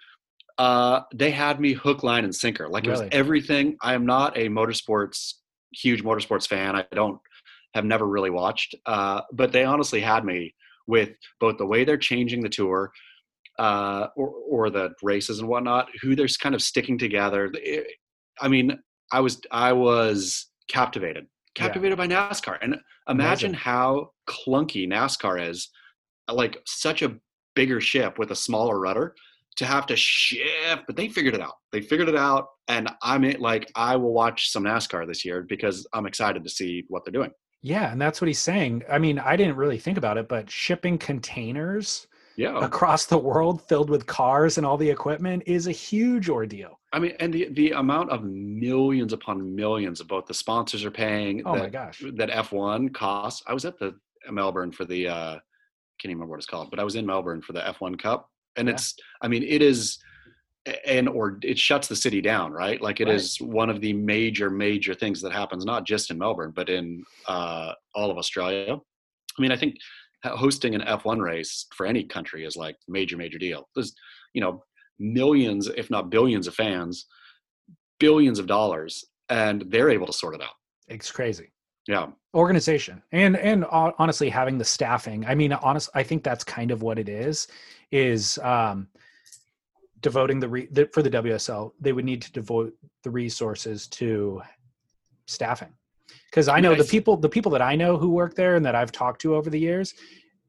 [0.56, 2.68] Uh, they had me hook, line, and sinker.
[2.68, 3.02] Like really?
[3.02, 3.76] it was everything.
[3.80, 5.34] I am not a motorsports
[5.72, 6.76] huge motorsports fan.
[6.76, 7.18] I don't
[7.74, 10.54] have never really watched, uh, but they honestly had me
[10.86, 12.90] with both the way they're changing the tour,
[13.58, 17.52] uh, or, or the races and whatnot, who they're kind of sticking together.
[18.40, 18.78] I mean,
[19.12, 22.06] I was I was captivated, captivated yeah.
[22.06, 22.74] by NASCAR, and
[23.08, 25.68] imagine, imagine how clunky NASCAR is,
[26.30, 27.16] like such a
[27.54, 29.14] bigger ship with a smaller rudder
[29.58, 31.54] to have to shift, but they figured it out.
[31.72, 35.86] They figured it out, and I'm like, I will watch some NASCAR this year because
[35.92, 37.32] I'm excited to see what they're doing.
[37.60, 38.84] Yeah, and that's what he's saying.
[38.88, 42.56] I mean, I didn't really think about it, but shipping containers yeah.
[42.64, 46.78] across the world filled with cars and all the equipment is a huge ordeal.
[46.92, 50.90] I mean, and the the amount of millions upon millions of both the sponsors are
[50.90, 51.42] paying.
[51.44, 53.42] Oh that, my gosh, that F one costs.
[53.48, 53.96] I was at the
[54.30, 55.32] Melbourne for the uh,
[55.98, 57.96] can't even remember what it's called, but I was in Melbourne for the F one
[57.96, 58.74] Cup, and yeah.
[58.74, 58.94] it's.
[59.22, 59.98] I mean, it is,
[60.86, 62.80] and or it shuts the city down, right?
[62.80, 63.14] Like it right.
[63.14, 67.02] is one of the major major things that happens not just in Melbourne, but in
[67.26, 68.76] uh, all of Australia.
[68.76, 69.76] I mean, I think
[70.24, 73.68] hosting an F1 race for any country is like major major deal.
[73.74, 73.94] There's
[74.34, 74.62] you know
[74.98, 77.06] millions, if not billions, of fans,
[77.98, 80.54] billions of dollars, and they're able to sort it out.
[80.88, 81.52] It's crazy.
[81.88, 82.08] Yeah.
[82.34, 85.24] Organization and and honestly having the staffing.
[85.26, 87.48] I mean, honest, I think that's kind of what it is.
[87.90, 88.88] Is um,
[90.00, 94.42] devoting the, re, the for the WSL, they would need to devote the resources to
[95.26, 95.72] staffing
[96.30, 98.74] because I know the people the people that I know who work there and that
[98.74, 99.94] I've talked to over the years,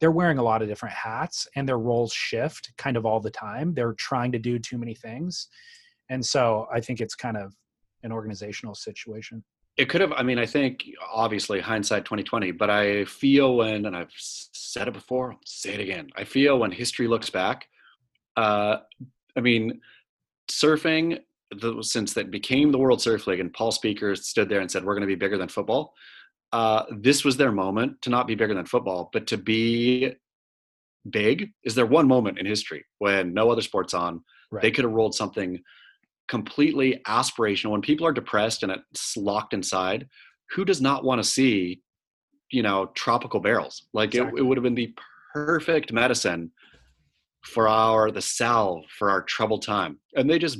[0.02, 3.32] they're wearing a lot of different hats and their roles shift kind of all the
[3.32, 3.74] time.
[3.74, 5.48] They're trying to do too many things.
[6.10, 7.54] And so I think it's kind of
[8.04, 9.44] an organizational situation.
[9.80, 13.96] It could have, I mean, I think obviously hindsight 2020, but I feel when, and
[13.96, 16.10] I've said it before, I'll say it again.
[16.16, 17.68] I feel when history looks back,
[18.36, 18.78] uh,
[19.38, 19.80] I mean,
[20.52, 21.20] surfing,
[21.52, 24.84] the, since that became the World Surf League and Paul Speaker stood there and said,
[24.84, 25.96] we're going to be bigger than football
[26.52, 30.14] uh, this was their moment to not be bigger than football, but to be
[31.10, 31.52] big.
[31.64, 34.24] Is there one moment in history when no other sport's on?
[34.52, 34.62] Right.
[34.62, 35.60] They could have rolled something
[36.30, 37.72] completely aspirational.
[37.72, 40.08] When people are depressed and it's locked inside,
[40.52, 41.82] who does not want to see,
[42.52, 43.88] you know, tropical barrels?
[43.94, 44.40] Like exactly.
[44.40, 44.94] it, it would have been the
[45.34, 46.52] perfect medicine
[47.44, 50.60] for our the salve for our troubled time, and they just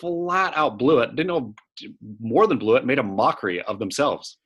[0.00, 1.14] flat out blew it.
[1.14, 1.54] Didn't know
[2.20, 2.84] more than blew it.
[2.84, 4.38] Made a mockery of themselves.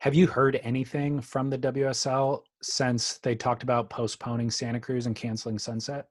[0.00, 5.16] Have you heard anything from the WSL since they talked about postponing Santa Cruz and
[5.16, 6.06] canceling Sunset?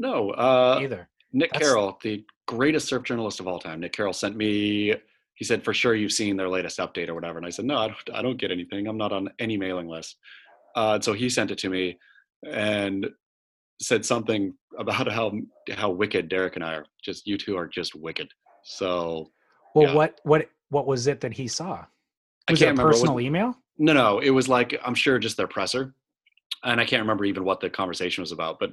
[0.00, 1.08] No, uh, either.
[1.32, 1.64] Nick That's...
[1.64, 4.94] Carroll, the greatest surf journalist of all time, Nick Carroll sent me.
[5.34, 7.78] He said, "For sure, you've seen their latest update or whatever." And I said, "No,
[7.78, 8.10] I don't.
[8.14, 8.88] I don't get anything.
[8.88, 10.16] I'm not on any mailing list."
[10.74, 11.98] Uh, so he sent it to me
[12.44, 13.08] and
[13.80, 15.32] said something about how
[15.72, 16.86] how wicked Derek and I are.
[17.04, 18.32] Just you two are just wicked.
[18.64, 19.30] So,
[19.74, 19.94] well, yeah.
[19.94, 21.76] what what what was it that he saw?
[21.78, 21.86] Was
[22.48, 22.92] I can't it a remember.
[22.92, 23.56] personal email?
[23.76, 24.18] No, no.
[24.18, 25.94] It was like I'm sure just their presser,
[26.64, 28.58] and I can't remember even what the conversation was about.
[28.58, 28.70] But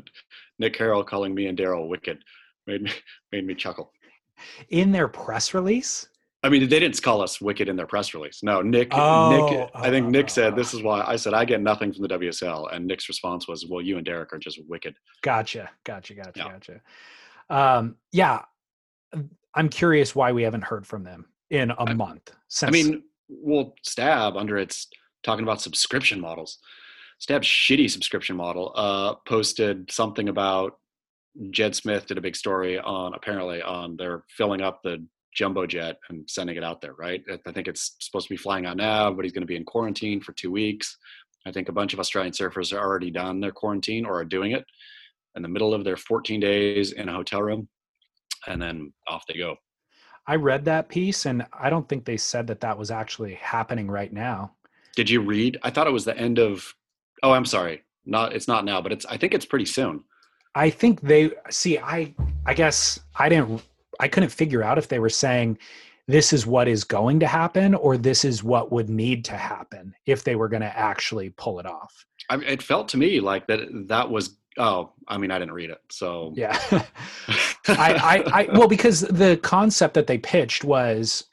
[0.57, 2.23] Nick Carroll calling me and Derek wicked
[2.67, 2.91] made me
[3.31, 3.91] made me chuckle.
[4.69, 6.07] In their press release.
[6.43, 8.43] I mean, they didn't call us wicked in their press release.
[8.43, 8.89] No, Nick.
[8.91, 9.71] Oh, Nick.
[9.73, 10.55] I think Nick said oh.
[10.55, 13.65] this is why I said I get nothing from the WSL, and Nick's response was,
[13.67, 16.51] "Well, you and Derek are just wicked." Gotcha, gotcha, gotcha, yeah.
[16.51, 16.81] gotcha.
[17.49, 18.41] Um, yeah,
[19.55, 22.31] I'm curious why we haven't heard from them in a I, month.
[22.47, 22.67] Since...
[22.67, 24.87] I mean, well, Stab under its
[25.23, 26.59] talking about subscription models.
[27.19, 30.77] Stab's shitty subscription model uh, posted something about
[31.51, 35.05] Jed Smith did a big story on apparently on they're filling up the
[35.35, 37.21] jumbo jet and sending it out there, right?
[37.45, 39.65] I think it's supposed to be flying out now, but he's going to be in
[39.65, 40.97] quarantine for two weeks.
[41.45, 44.53] I think a bunch of Australian surfers are already done their quarantine or are doing
[44.53, 44.63] it
[45.35, 47.67] in the middle of their 14 days in a hotel room,
[48.47, 49.57] and then off they go.
[50.27, 53.91] I read that piece, and I don't think they said that that was actually happening
[53.91, 54.55] right now.
[54.95, 55.59] Did you read?
[55.61, 56.73] I thought it was the end of.
[57.21, 57.83] Oh, I'm sorry.
[58.05, 58.33] Not.
[58.33, 59.05] It's not now, but it's.
[59.05, 60.03] I think it's pretty soon.
[60.55, 61.77] I think they see.
[61.77, 62.13] I.
[62.47, 63.63] I guess I didn't.
[63.99, 65.57] I couldn't figure out if they were saying
[66.07, 69.95] this is what is going to happen or this is what would need to happen
[70.05, 72.05] if they were going to actually pull it off.
[72.29, 73.61] I, it felt to me like that.
[73.87, 74.37] That was.
[74.57, 76.57] Oh, I mean, I didn't read it, so Yeah.
[76.71, 76.83] I,
[77.67, 81.25] I, I, well, because the concept that they pitched was,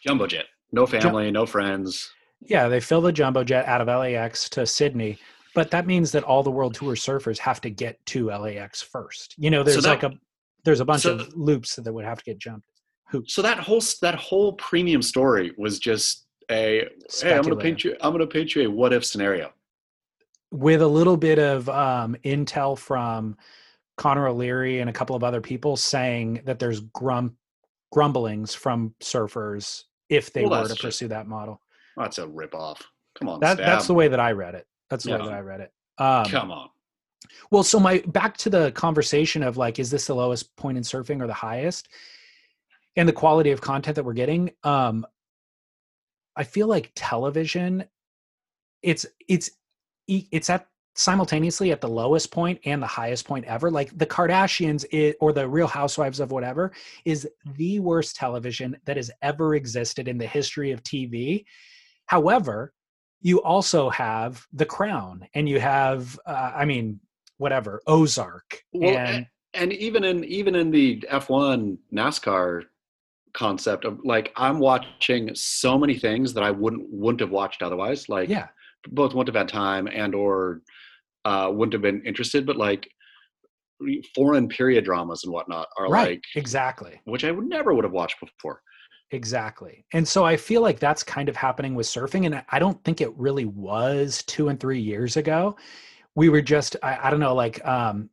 [0.00, 0.46] jumbo jet.
[0.72, 2.10] No family, no friends.
[2.40, 5.18] yeah, they fill the jumbo jet out of LAX to Sydney,
[5.56, 9.34] but that means that all the world tour surfers have to get to LAX first.
[9.38, 10.12] You know, there's that- like a,
[10.64, 12.68] there's a bunch so- of loops that would have to get jumped.
[13.26, 16.86] So that whole that whole premium story was just a
[17.22, 17.96] hey, I'm going to paint you.
[18.00, 19.52] I'm going to paint you a what if scenario.
[20.50, 23.36] with a little bit of um, intel from
[23.96, 27.36] Connor O'Leary and a couple of other people saying that there's grum
[27.92, 31.60] grumblings from surfers if they Well, were to pursue that model.
[31.96, 32.82] That's a rip off.
[33.18, 34.66] Come on, That, that's the way that I read it.
[34.90, 35.72] That's the way that I read it.
[35.98, 36.68] Um, Come on.
[37.50, 40.84] well, so my back to the conversation of like, is this the lowest point in
[40.84, 41.88] surfing or the highest?
[42.96, 44.50] And the quality of content that we're getting.
[44.64, 45.06] Um,
[46.36, 47.84] I feel like television,
[48.82, 49.50] it's it's
[50.06, 50.66] it's at
[50.96, 53.70] simultaneously at the lowest point and the highest point ever.
[53.70, 56.72] Like the Kardashians i or the Real Housewives of whatever
[57.04, 61.44] is the worst television that has ever existed in the history of TV.
[62.06, 62.72] However,
[63.26, 67.00] you also have The Crown, and you have, uh, I mean,
[67.38, 72.62] whatever Ozark, Well, and and even in even in the F1 NASCAR
[73.32, 78.08] concept of like I'm watching so many things that I wouldn't wouldn't have watched otherwise.
[78.08, 78.46] Like yeah,
[78.90, 80.62] both wouldn't have had time and or
[81.24, 82.46] uh, wouldn't have been interested.
[82.46, 82.88] But like
[84.14, 87.00] foreign period dramas and whatnot are right, like exactly.
[87.06, 88.62] which I would never would have watched before.
[89.12, 89.84] Exactly.
[89.92, 92.26] And so I feel like that's kind of happening with surfing.
[92.26, 95.56] And I don't think it really was two and three years ago.
[96.16, 98.10] We were just, I, I don't know, like um,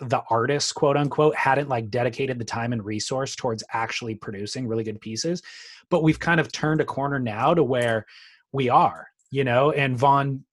[0.00, 4.82] the artists, quote unquote, hadn't like dedicated the time and resource towards actually producing really
[4.84, 5.42] good pieces.
[5.88, 8.06] But we've kind of turned a corner now to where
[8.50, 10.44] we are, you know, and Vaughan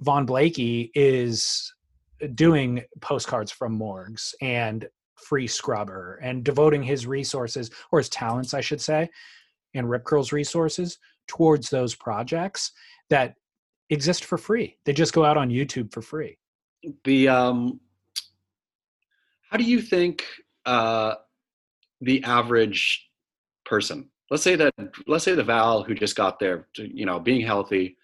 [0.00, 1.72] Vaughan Blakey is
[2.34, 8.60] doing postcards from morgues and free scrubber and devoting his resources or his talents i
[8.60, 9.08] should say
[9.74, 12.72] and rip curl's resources towards those projects
[13.10, 13.34] that
[13.90, 16.36] exist for free they just go out on youtube for free
[17.04, 17.80] The um,
[19.50, 20.24] how do you think
[20.64, 21.14] uh,
[22.00, 23.08] the average
[23.64, 24.74] person, let's say that
[25.06, 27.96] let's say the Val who just got there, you know, being healthy,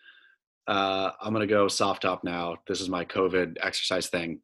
[0.67, 2.57] uh, I'm gonna go soft top now.
[2.67, 4.41] This is my COVID exercise thing.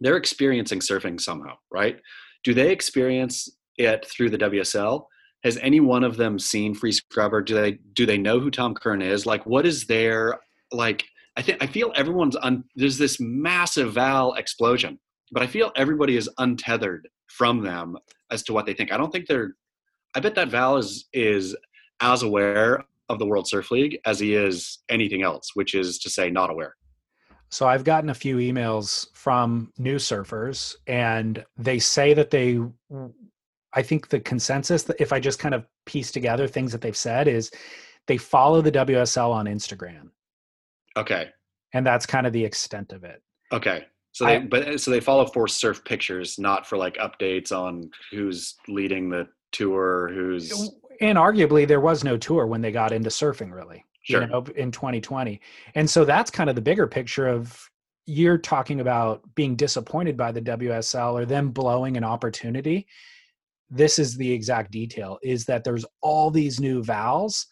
[0.00, 2.00] They're experiencing surfing somehow, right?
[2.44, 5.04] Do they experience it through the WSL?
[5.44, 7.42] Has any one of them seen Free Scrubber?
[7.42, 9.26] Do they do they know who Tom Curren is?
[9.26, 11.04] Like, what is their like?
[11.36, 14.98] I think I feel everyone's un, there's this massive Val explosion,
[15.32, 17.96] but I feel everybody is untethered from them
[18.30, 18.92] as to what they think.
[18.92, 19.54] I don't think they're.
[20.14, 21.56] I bet that Val is is
[22.00, 26.10] as aware of the World Surf League as he is anything else, which is to
[26.10, 26.74] say, not aware.
[27.52, 32.58] So i've gotten a few emails from new surfers and they say that they
[33.74, 36.96] i think the consensus that if i just kind of piece together things that they've
[36.96, 37.50] said is
[38.06, 40.08] they follow the wsl on instagram.
[40.96, 41.28] Okay,
[41.72, 43.22] and that's kind of the extent of it.
[43.50, 43.86] Okay.
[44.12, 47.50] So they I- but uh, so they follow for surf pictures, not for like updates
[47.50, 52.92] on who's leading the tour, who's and arguably there was no tour when they got
[52.92, 54.22] into surfing really Sure.
[54.22, 55.40] you know in 2020
[55.74, 57.70] and so that's kind of the bigger picture of
[58.06, 62.86] you're talking about being disappointed by the wsl or them blowing an opportunity.
[63.70, 67.46] This is the exact detail is that there's all these new vals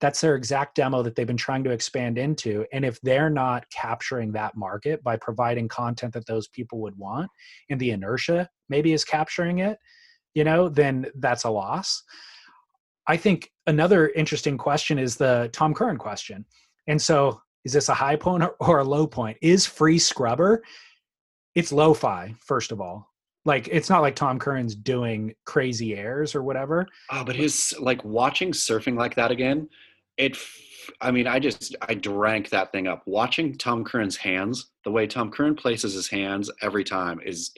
[0.00, 2.64] that's their exact demo that they've been trying to expand into.
[2.72, 7.28] And if they're not capturing that market by providing content that those people would want
[7.68, 9.78] and the inertia maybe is capturing it
[10.34, 12.02] you know then that's a loss
[13.08, 16.44] I think another interesting question is the Tom Curren question.
[16.86, 19.36] And so, is this a high point or, a low point?
[19.42, 20.62] Is free scrubber?
[21.54, 23.10] It's lo-fi, first of all.
[23.44, 26.86] Like it's not like Tom Curren's doing crazy airs or whatever.
[27.10, 29.68] Oh, but his like watching surfing like that again,
[30.18, 30.36] it.
[31.00, 33.02] I mean, I just I drank that thing up.
[33.06, 37.52] Watching Tom Curren's hands, the way Tom Curren places his hands every time is,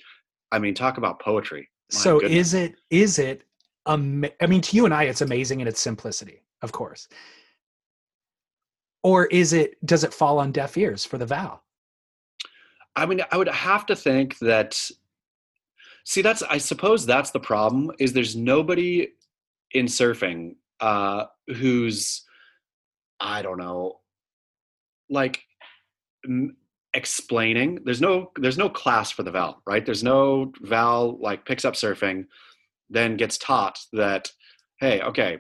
[0.53, 1.69] I mean, talk about poetry.
[1.93, 2.39] My so goodness.
[2.39, 3.43] is it is it
[3.87, 7.09] I mean to you and I it's amazing in its simplicity, of course.
[9.03, 11.63] or is it does it fall on deaf ears for the Val
[12.97, 14.91] I mean, I would have to think that.
[16.05, 19.09] See, that's I suppose that's the problem is there's nobody
[19.71, 22.23] in surfing uh, who's
[23.21, 24.01] I don't know,
[25.09, 25.43] like
[26.27, 26.57] m-
[26.95, 27.81] explaining.
[27.85, 29.85] There's no there's no class for the Val, right?
[29.85, 32.27] There's no Val like picks up surfing,
[32.91, 34.29] then gets taught that
[34.81, 35.39] hey, okay,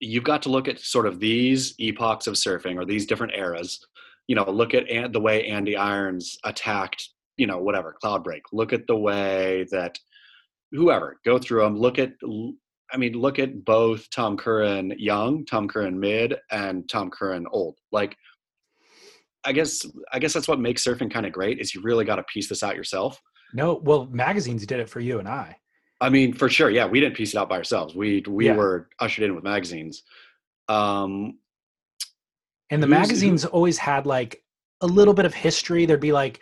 [0.00, 3.86] you've got to look at sort of these epochs of surfing or these different eras
[4.30, 8.42] you know, look at An- the way Andy Irons attacked, you know, whatever Cloudbreak.
[8.52, 9.98] Look at the way that
[10.70, 11.76] whoever go through them.
[11.76, 12.12] Look at,
[12.92, 17.78] I mean, look at both Tom Curren young, Tom Curren mid, and Tom Curren old.
[17.90, 18.16] Like,
[19.44, 22.16] I guess, I guess that's what makes surfing kind of great is you really got
[22.16, 23.20] to piece this out yourself.
[23.52, 25.56] no well magazines did it for you and i
[26.00, 27.94] I mean, for sure, yeah, we didn't piece it out by ourselves.
[27.94, 28.56] We we Yeah.
[28.56, 30.02] were ushered in with magazines.
[30.68, 31.38] Um,
[32.70, 34.44] and the magazines always had like
[34.80, 36.40] a little bit of history there'd be like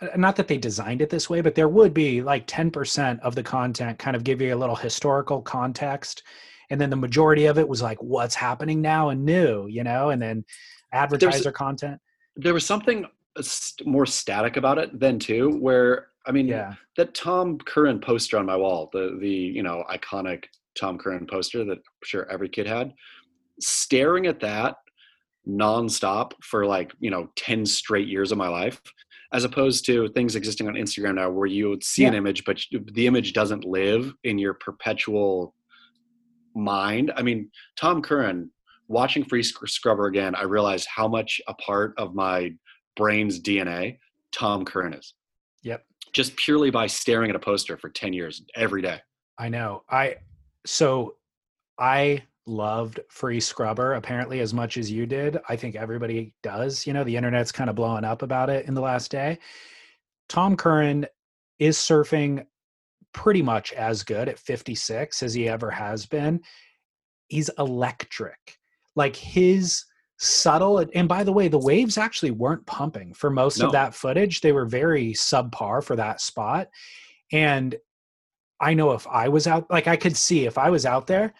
[0.00, 3.34] uh, not that they designed it this way but there would be like 10% of
[3.34, 6.22] the content kind of give you a little historical context
[6.70, 10.10] and then the majority of it was like what's happening now and new you know
[10.10, 10.44] and then
[10.92, 11.98] advertiser content
[12.36, 13.42] there was something uh,
[13.84, 18.46] more static about it then too, where I mean, yeah that Tom Curren poster on
[18.46, 20.44] my wall, the the you know iconic
[20.78, 22.92] Tom Curren poster that I'm sure every kid had,
[23.60, 24.76] staring at that
[25.48, 28.80] nonstop for like you know ten straight years of my life,
[29.32, 32.60] as opposed to things existing on Instagram now where you would see an image, but
[32.92, 35.54] the image doesn't live in your perpetual
[36.54, 37.12] mind.
[37.16, 38.50] I mean, Tom Curren.
[38.86, 42.52] Watching Free Scrubber again, I realized how much a part of my
[42.96, 43.96] brain's DNA
[44.30, 45.14] Tom Curren is
[46.14, 49.00] just purely by staring at a poster for 10 years every day.
[49.38, 49.82] I know.
[49.90, 50.16] I
[50.64, 51.16] so
[51.78, 55.38] I loved Free Scrubber apparently as much as you did.
[55.48, 56.86] I think everybody does.
[56.86, 59.38] You know, the internet's kind of blowing up about it in the last day.
[60.28, 61.06] Tom Curren
[61.58, 62.46] is surfing
[63.12, 66.40] pretty much as good at 56 as he ever has been.
[67.28, 68.58] He's electric.
[68.96, 69.84] Like his
[70.18, 73.66] subtle and by the way the waves actually weren't pumping for most No.
[73.66, 76.68] of that footage they were very subpar for that spot
[77.32, 77.76] and
[78.60, 81.34] I know if I was out, like I could see if I was out there,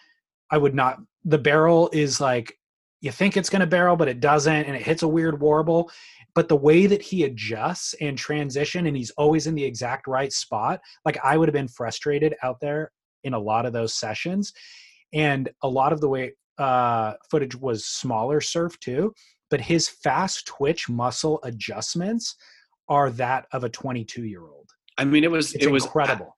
[0.51, 0.99] I would not.
[1.23, 2.57] The barrel is like
[3.01, 5.91] you think it's going to barrel, but it doesn't, and it hits a weird warble.
[6.33, 10.31] But the way that he adjusts and transition, and he's always in the exact right
[10.31, 12.91] spot, like I would have been frustrated out there
[13.23, 14.53] in a lot of those sessions,
[15.13, 19.13] and a lot of the way uh, footage was smaller surf too.
[19.49, 22.35] But his fast twitch muscle adjustments
[22.89, 24.69] are that of a 22 year old.
[24.97, 26.35] I mean, it was It's it was incredible.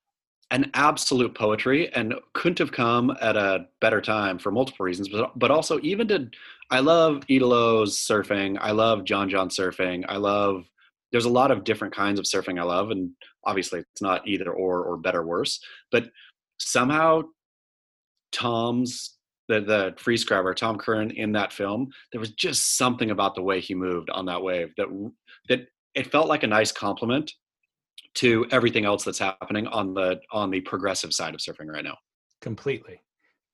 [0.52, 5.10] an absolute poetry, and couldn't have come at a better time for multiple reasons.
[5.10, 6.30] But but also even to,
[6.70, 8.58] I love Italo's surfing.
[8.60, 10.06] I love John John surfing.
[10.08, 10.66] I love.
[11.14, 13.12] There's a lot of different kinds of surfing I love, and
[13.46, 15.60] obviously it's not either or or better or worse.
[15.92, 16.10] But
[16.60, 17.24] somehow,
[18.32, 19.17] Tom's
[19.48, 23.42] the the free scrubber Tom Curren in that film, there was just something about the
[23.42, 24.88] way he moved on that wave that
[25.50, 27.32] that it felt like a nice compliment
[28.16, 31.98] to everything else that's happening on the on the progressive side of surfing right now.
[32.42, 33.02] completely.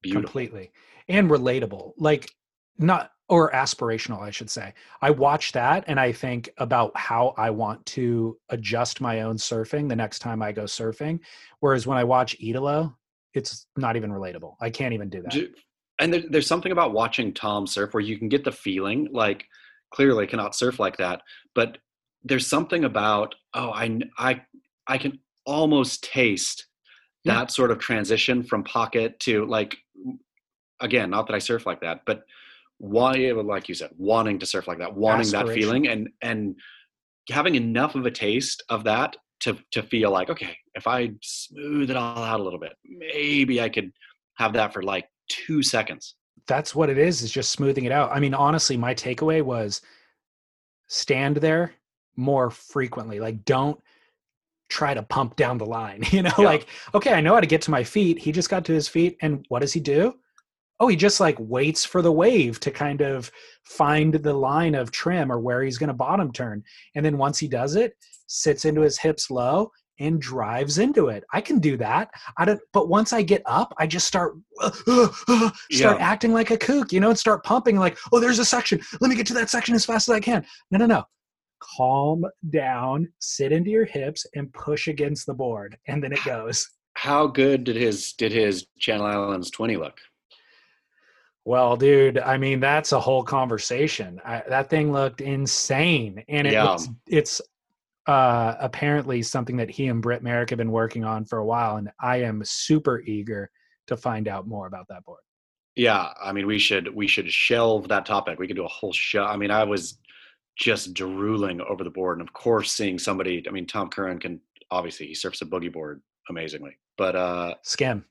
[0.04, 0.24] Beautiful.
[0.24, 0.72] completely
[1.08, 2.30] and relatable like
[2.78, 7.50] not or aspirational i should say i watch that and i think about how i
[7.50, 11.20] want to adjust my own surfing the next time i go surfing
[11.62, 12.94] whereas when i watch Italo
[13.34, 15.54] it's not even relatable i can't even do that Do-
[16.00, 19.46] And there, there's something about watching Tom surf where you can get the feeling like
[19.94, 21.22] clearly cannot surf like that,
[21.56, 21.78] but
[22.24, 24.42] there's something about oh I I
[24.88, 26.66] I can almost taste
[27.24, 27.36] Yeah.
[27.36, 29.78] that sort of transition from pocket to like
[30.80, 32.24] again not that I surf like that, but
[32.80, 36.56] why like you said wanting to surf like that, wanting that feeling and and
[37.30, 41.90] having enough of a taste of that to to feel like okay if I smooth
[41.90, 43.92] it all out a little bit maybe I could
[44.38, 46.16] have that for like two seconds.
[46.48, 49.82] that's what it is is just smoothing it out i mean honestly my takeaway was
[50.88, 51.74] stand there
[52.16, 53.80] more frequently like don't
[54.70, 56.46] try to pump down the line you know Yeah.
[56.46, 58.88] like okay i know how to get to my feet he just got to his
[58.88, 60.14] feet and what does he do
[60.80, 63.32] oh he just like waits for the wave to kind of
[63.64, 66.64] find the line of trim or where he's going to bottom turn
[66.96, 67.96] and then once he does it
[68.28, 72.60] sits into his hips low and drives into it i can do that i don't
[72.72, 75.12] but once i get up i just start start
[75.72, 75.96] Yeah.
[76.00, 79.10] acting like a kook you know and start pumping like oh there's a section let
[79.10, 81.04] me get to that section as fast as i can no no no
[81.78, 86.70] calm down sit into your hips and push against the board and then it goes
[86.96, 89.98] How good did his did his Channel Islands twenty look?
[91.46, 94.20] Well, dude, I mean that's a whole conversation.
[94.24, 96.70] I, that thing looked insane, and it Yeah.
[96.72, 97.42] looks, it's
[98.08, 101.78] uh, apparently something that he and Britt Merrick have been working on for a while,
[101.78, 103.50] and I am super eager
[103.88, 105.22] to find out more about that board.
[105.76, 108.40] Yeah, I mean, we should we should shelve that topic.
[108.40, 109.24] We could do a whole show.
[109.24, 109.98] I mean, I was
[110.56, 113.44] just drooling over the board, and of course, seeing somebody.
[113.48, 114.40] I mean, Tom Curren can
[114.74, 118.06] obviously he surfs a boogie board amazingly, but uh Skim,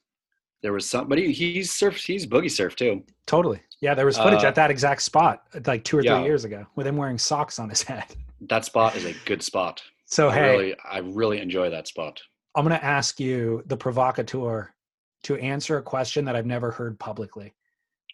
[0.63, 3.03] there was somebody he's surfed he's boogie surf too.
[3.27, 3.61] totally.
[3.81, 6.17] Yeah, there was footage Uh, at that exact spot like two or yeah.
[6.19, 8.05] three years ago with him wearing socks on his head.
[8.43, 9.83] That spot is a good spot.
[10.05, 12.21] So I hey, really I really enjoy that spot.
[12.55, 14.75] I'm going to ask you, the provocateur,
[15.23, 17.55] to answer a question that I've never heard publicly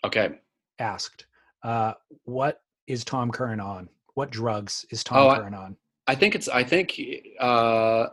[0.04, 0.30] Okay,
[0.78, 1.26] asked.
[1.64, 1.94] Uh,
[2.24, 3.88] what is Tom Curren on?
[4.14, 5.76] What drugs is Tom Oh, I- Curren on?
[6.06, 6.98] I think it's I think
[7.40, 8.06] uh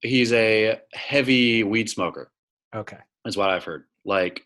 [0.00, 2.30] he's a heavy weed smoker.
[2.74, 2.98] Okay.
[3.26, 3.84] Is what I've heard.
[4.04, 4.42] Like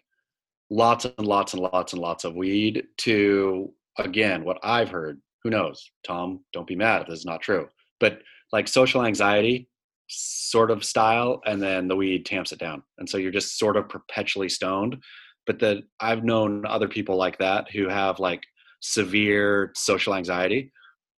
[0.70, 5.50] lots and lots and lots and lots of weed to again, what I've heard, who
[5.50, 5.90] knows?
[6.06, 7.68] Tom, don't be mad if this is not true.
[7.98, 8.20] But
[8.52, 9.68] like social anxiety
[10.08, 12.82] sort of style and then the weed tamps it down.
[12.98, 14.96] And so you're just sort of perpetually stoned.
[15.46, 18.42] But that I've known other people like that who have like
[18.80, 20.72] severe social anxiety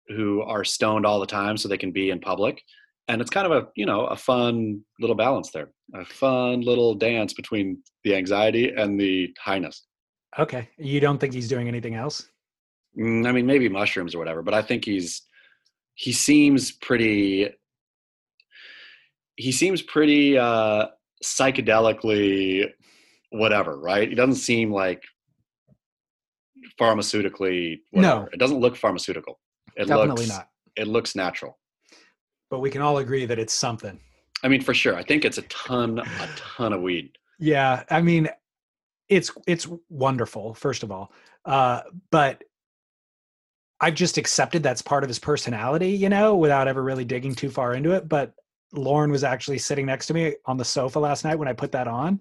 [0.07, 2.61] who are stoned all the time so they can be in public
[3.07, 6.93] and it's kind of a you know a fun little balance there a fun little
[6.95, 9.85] dance between the anxiety and the highness
[10.39, 10.69] Okay.
[10.77, 12.29] You don't think he's doing anything else?
[12.97, 15.21] Mm, i mean maybe mushrooms or whatever but i think he's
[15.95, 17.49] he seems pretty
[19.37, 20.87] he seems pretty uh
[21.23, 22.69] psychedelically
[23.31, 25.01] whatever right he doesn't seem like
[26.79, 28.21] pharmaceutically whatever.
[28.23, 28.27] No.
[28.33, 29.39] it doesn't look pharmaceutical
[29.75, 30.47] it Definitely looks not.
[30.75, 31.57] it looks natural
[32.51, 33.99] But we can all agree that it's something.
[34.43, 37.83] i mean for sure i think it's a ton a ton of weed Yeah.
[37.89, 38.29] I mean,
[39.09, 41.11] it's it's wonderful, first of all.
[41.43, 41.81] Uh,
[42.11, 42.43] but
[43.79, 47.49] I've just accepted that's part of his personality, you know, without ever really digging too
[47.49, 48.07] far into it.
[48.07, 48.33] But
[48.73, 51.71] Lauren was actually sitting next to me on the sofa last night when I put
[51.71, 52.19] that on.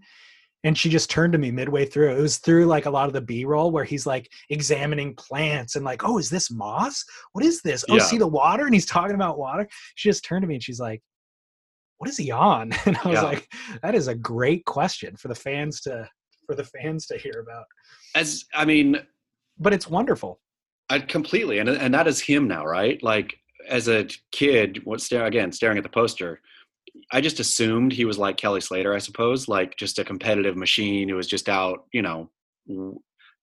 [0.65, 2.15] And she just turned to me midway through.
[2.17, 5.75] It was through like a lot of the B roll where he's like examining plants
[5.77, 7.03] and like, oh, is this moss?
[7.33, 7.85] What is this?
[7.89, 8.03] Oh, Yeah.
[8.03, 8.67] see the water?
[8.67, 9.67] And he's talking about water.
[9.95, 11.01] She just turned to me and she's like,
[11.99, 12.73] what is he on?
[12.87, 13.23] And I was Yeah.
[13.23, 13.49] like,
[13.83, 16.09] that is a great question for the fans to
[16.47, 17.65] for the fans to hear about.
[18.15, 18.97] as i mean
[19.59, 20.41] But it's wonderful.
[20.91, 23.01] I completely, and and that is him now, right?
[23.03, 23.37] Like
[23.69, 26.41] as a kid, what stare again, staring at the poster,
[27.13, 31.09] I just assumed he was like Kelly Slater, I suppose, like just a competitive machine
[31.09, 32.31] who was just out, you know,
[32.69, 33.01] w-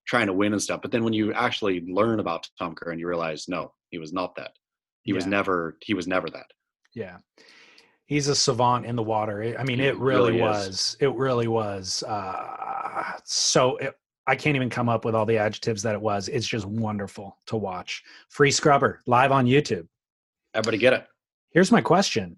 [0.08, 0.82] trying to win and stuff.
[0.82, 4.36] But then when you actually learn about Tom Curren, you realize no, he was not
[4.36, 4.52] that.
[5.04, 5.78] He was never.
[5.82, 6.48] He was never that.
[6.94, 7.18] Yeah.
[8.08, 9.44] He's a savant in the water.
[9.44, 10.96] I- I mean, it really, really was.
[11.00, 12.04] It really was.
[12.04, 13.96] Uh, so it,
[14.28, 16.28] I can't even come up with all the adjectives that it was.
[16.30, 18.04] It's just wonderful to watch.
[18.30, 19.88] Free Scrubber live on YouTube.
[20.54, 21.06] Everybody get it?
[21.52, 22.38] Here's my question.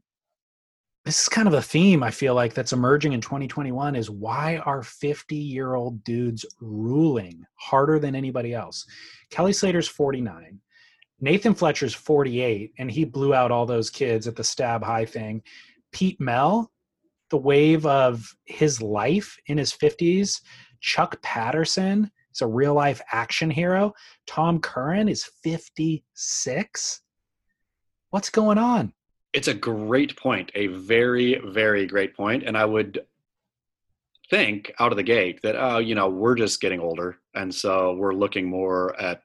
[1.09, 4.57] This is kind of a theme I feel like that's emerging in 2021 is why
[4.57, 8.85] are 50 year old dudes ruling harder than anybody else?
[9.31, 10.59] Kelly Slater's 49.
[11.19, 15.41] Nathan Fletcher's 48, and he blew out all those kids at the stab high thing.
[15.91, 16.71] Pete Mel,
[17.31, 20.39] the wave of his life in his 50s.
[20.79, 23.93] Chuck Patterson is a real life action hero.
[24.27, 27.01] Tom Curren is 56.
[28.11, 28.93] What's going on?
[29.33, 33.05] It's a great point, a very, very great point, and I would
[34.29, 37.93] think out of the gate that oh, you know, we're just getting older, and so
[37.93, 39.21] we're looking more at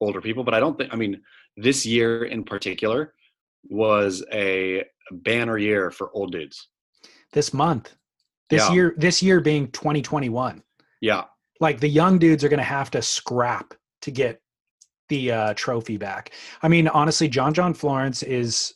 [0.00, 0.44] older people.
[0.44, 0.92] But I don't think.
[0.92, 1.20] I mean,
[1.56, 3.14] this year in particular
[3.68, 6.68] was a banner year for old dudes.
[7.32, 7.94] This month,
[8.50, 8.74] this Yeah.
[8.74, 10.62] year, this year being 2021.
[11.00, 11.24] Yeah,
[11.60, 14.40] Like the young dudes are going to have to scrap to get
[15.08, 16.32] the uh, trophy back.
[16.62, 18.74] I mean, honestly, John John Florence is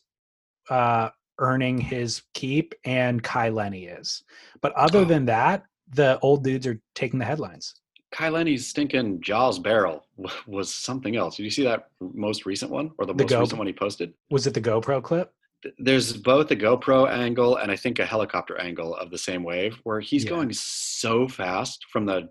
[0.73, 4.23] uh, earning his keep, and Kai Lenny is.
[4.61, 5.05] But other Oh.
[5.05, 7.75] than that, the old dudes are taking the headlines.
[8.13, 10.07] Kai Lenny's stinking Jaws barrel
[10.47, 11.37] was something else.
[11.37, 13.73] Did you see that most recent one or the, The most Go- recent one he
[13.73, 14.13] posted?
[14.31, 15.33] Was it the GoPro clip?
[15.79, 19.79] There's both a GoPro angle and I think a helicopter angle of the same wave
[19.85, 20.31] where he's Yeah.
[20.31, 22.29] going so fast from the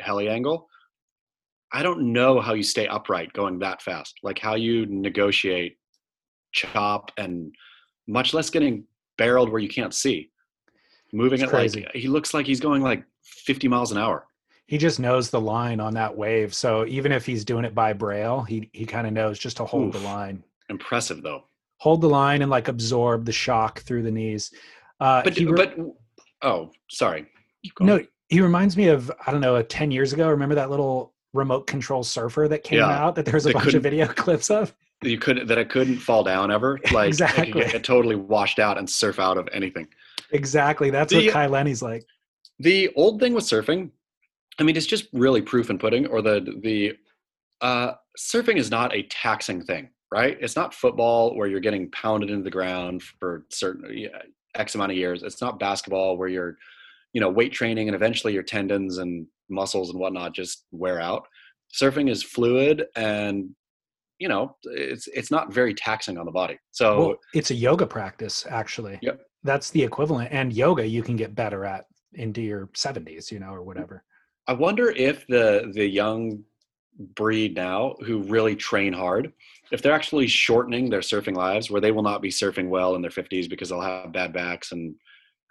[0.00, 0.68] heli angle.
[1.72, 4.14] I don't know how you stay upright going that fast.
[4.22, 5.78] Like how you negotiate
[6.52, 7.52] chop and
[8.08, 8.84] much less getting
[9.16, 10.30] barreled where you can't see.
[11.12, 11.82] Moving It's it crazy.
[11.84, 14.26] like he looks like he's going like 50 miles an hour.
[14.66, 16.52] He just knows the line on that wave.
[16.54, 19.64] So even if he's doing it by braille, he he kind of knows just to
[19.64, 20.42] hold the line.
[20.68, 21.44] Impressive though.
[21.78, 24.52] hold the line and like absorb the shock through the knees.
[25.00, 25.76] Uh, But re- but
[26.42, 27.26] oh, sorry.
[27.80, 30.28] No, he reminds me of I don't know, ten years ago.
[30.28, 32.88] Remember that little remote control surfer that came Yeah.
[33.04, 34.74] out that there's a They bunch of video clips of.
[35.02, 36.78] You couldn't that I couldn't fall down ever.
[36.92, 39.86] Like I could get totally washed out and surf out of anything.
[40.32, 40.90] Exactly.
[40.90, 42.04] That's The- what Kai Lenny's like.
[42.60, 43.90] The old thing with surfing,
[44.58, 46.96] I mean, it's just really proof and pudding, or the the
[47.60, 50.36] uh, surfing is not a taxing thing, right?
[50.40, 54.08] It's not football where you're getting pounded into the ground for certain yeah,
[54.56, 55.22] x amount of years.
[55.22, 56.56] It's not basketball where you're,
[57.12, 61.26] you know, weight training and eventually your tendons and muscles and whatnot just wear out.
[61.72, 63.50] Surfing is fluid and
[64.18, 66.58] you know it's it's not very taxing on the body.
[66.70, 68.98] So Well, it's a yoga practice, actually.
[69.02, 69.20] Yep.
[69.44, 70.32] That's the equivalent.
[70.32, 73.66] And yoga you can get better at into your 70s, you know, or hmm.
[73.66, 74.04] whatever.
[74.46, 76.42] I wonder if the the young
[77.14, 79.32] breed now who really train hard,
[79.70, 83.02] if they're actually shortening their surfing lives, where they will not be surfing well in
[83.02, 84.94] their fifties because they'll have bad backs and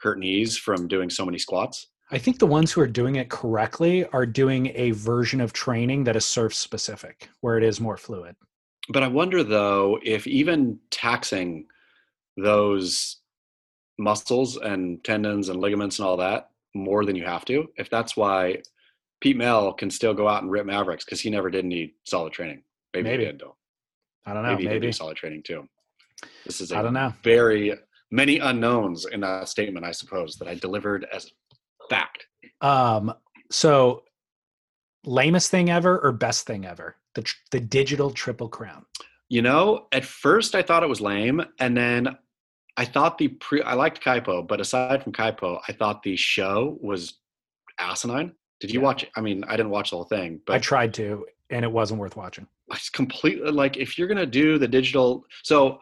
[0.02, 1.88] hurt knees from doing so many squats.
[2.10, 6.06] I think the ones who are doing it correctly are doing a version of training
[6.06, 8.36] that is surf specific, where it is more fluid.
[8.90, 11.66] But I wonder though if even taxing
[12.38, 13.18] those
[13.98, 18.16] muscles and tendons and ligaments and all that more than you have to, if that's
[18.16, 18.62] why
[19.20, 22.32] Pete Mel can still go out and rip Mavericks because he never did need solid
[22.34, 22.62] training.
[22.94, 23.26] Maybe, Maybe.
[23.26, 23.56] he did though.
[24.26, 24.50] I don't know.
[24.52, 25.68] maybe, he did do solid training too.
[26.46, 27.14] This is a I don't know.
[27.24, 27.74] very
[28.12, 31.30] many unknowns in that statement, I suppose, that I delivered as
[31.90, 32.26] fact.
[32.62, 33.14] Um,
[33.52, 34.04] so
[35.06, 36.96] lamest thing ever or best thing ever?
[37.18, 38.86] The the digital triple crown.
[39.28, 42.16] You know, at first I thought it was lame, and then
[42.78, 46.78] I thought the pre I liked Kaipo, but aside from Kaipo, I thought the show
[46.80, 47.16] was
[47.80, 48.34] asinine.
[48.60, 48.86] Did you Yeah.
[48.86, 49.06] watch?
[49.16, 52.00] I mean, I didn't watch the whole thing, but I tried to, and it wasn't
[52.00, 52.48] worth watching.
[52.72, 55.80] it's completely like if you're gonna do the digital so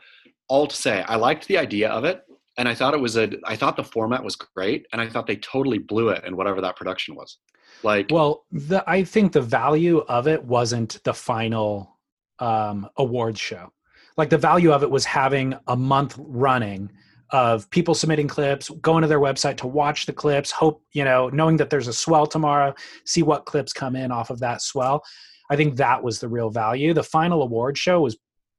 [0.48, 2.18] all to say i liked the idea of it
[2.58, 5.26] and i thought it was a i thought the format was great and i thought
[5.26, 7.40] they totally blew it in whatever that production was
[7.84, 11.98] like Well, the I think the value of it wasn't the final
[12.40, 13.72] um, awards show.
[14.18, 16.92] Like the value of it was having a month running
[17.32, 21.30] of people submitting clips, going to their website to watch the clips, hope you know,
[21.30, 22.74] knowing that there's a swell tomorrow,
[23.06, 25.04] see what clips come in off of that swell.
[25.50, 26.94] I think that was the real value.
[26.94, 28.18] The final award show was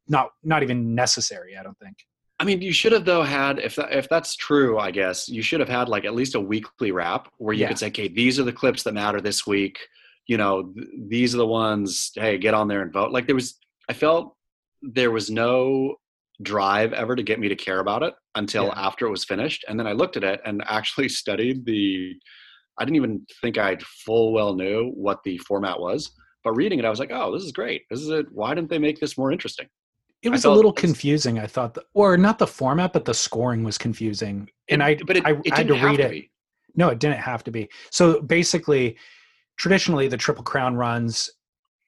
[0.09, 1.57] not not even necessary.
[1.57, 1.97] I don't think.
[2.39, 5.43] I mean you should have though had if that if that's true i guess you
[5.43, 7.69] should have had like at least a weekly wrap where you Yeah.
[7.69, 9.79] could say okay these are the clips that matter this week.
[10.27, 13.13] You know th- these are the ones hey get on there and vote.
[13.13, 13.59] Like there was
[13.89, 14.35] i felt
[14.83, 15.95] there was no
[16.43, 18.75] drive ever to get me to care about it until Yeah.
[18.89, 22.15] after it was finished and then i looked at it and actually studied the
[22.79, 26.11] i didn't even think i full well knew what the format was
[26.45, 27.83] but reading it i was like oh this is great.
[27.91, 28.27] This is it.
[28.33, 29.69] Why didn't they make this more interesting
[30.27, 31.39] It was a little confusing.
[31.39, 35.19] I thought, the, or not the format, but the scoring was confusing, and I but
[35.19, 36.25] it, I, it I had to read have it.
[36.75, 37.69] No, it didn't have to be.
[37.91, 38.97] So basically,
[39.57, 41.31] traditionally, the Triple Crown runs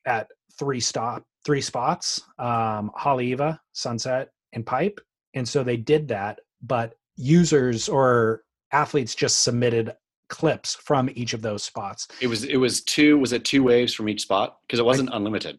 [0.07, 0.29] at
[0.59, 5.01] three stop, three spots: um, Haleiwa, Sunset, and Pipe.
[5.35, 9.95] And so they did that, but users or athletes just submitted
[10.29, 12.07] clips from each of those spots.
[12.21, 15.11] It was it was two was it two waves from each spot because it wasn't
[15.13, 15.59] unlimited,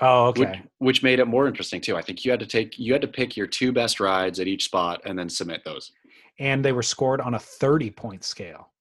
[0.00, 0.62] Oh, which, okay.
[0.78, 1.96] which made it more interesting too.
[1.96, 4.48] I think you had to take you had to pick your two best rides at
[4.48, 5.92] each spot and then submit those.
[6.40, 8.72] And they were scored on a thirty-point scale,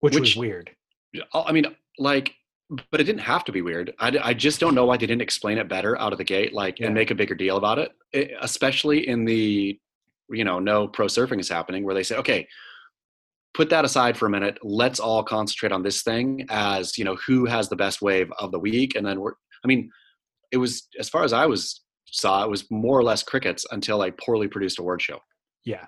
[0.00, 0.70] which, was Which- weird.
[1.32, 1.66] Oh, I mean,
[1.98, 2.32] like,
[2.90, 3.94] but it didn't have to be weird.
[3.98, 6.52] I, I just don't know why they didn't explain it better out of the gate,
[6.52, 6.86] like, Yeah.
[6.86, 9.78] and make a bigger deal about it, it, especially in the,
[10.30, 12.46] you know, no pro surfing is happening where they say, okay,
[13.54, 14.58] put that aside for a minute.
[14.62, 18.52] Let's all concentrate on this thing as you know who has the best wave of
[18.52, 19.32] the week, and then we're.
[19.64, 19.90] I mean,
[20.52, 24.02] it was as far as I was saw, it was more or less crickets until
[24.04, 25.18] a poorly produced award show.
[25.64, 25.86] Yeah.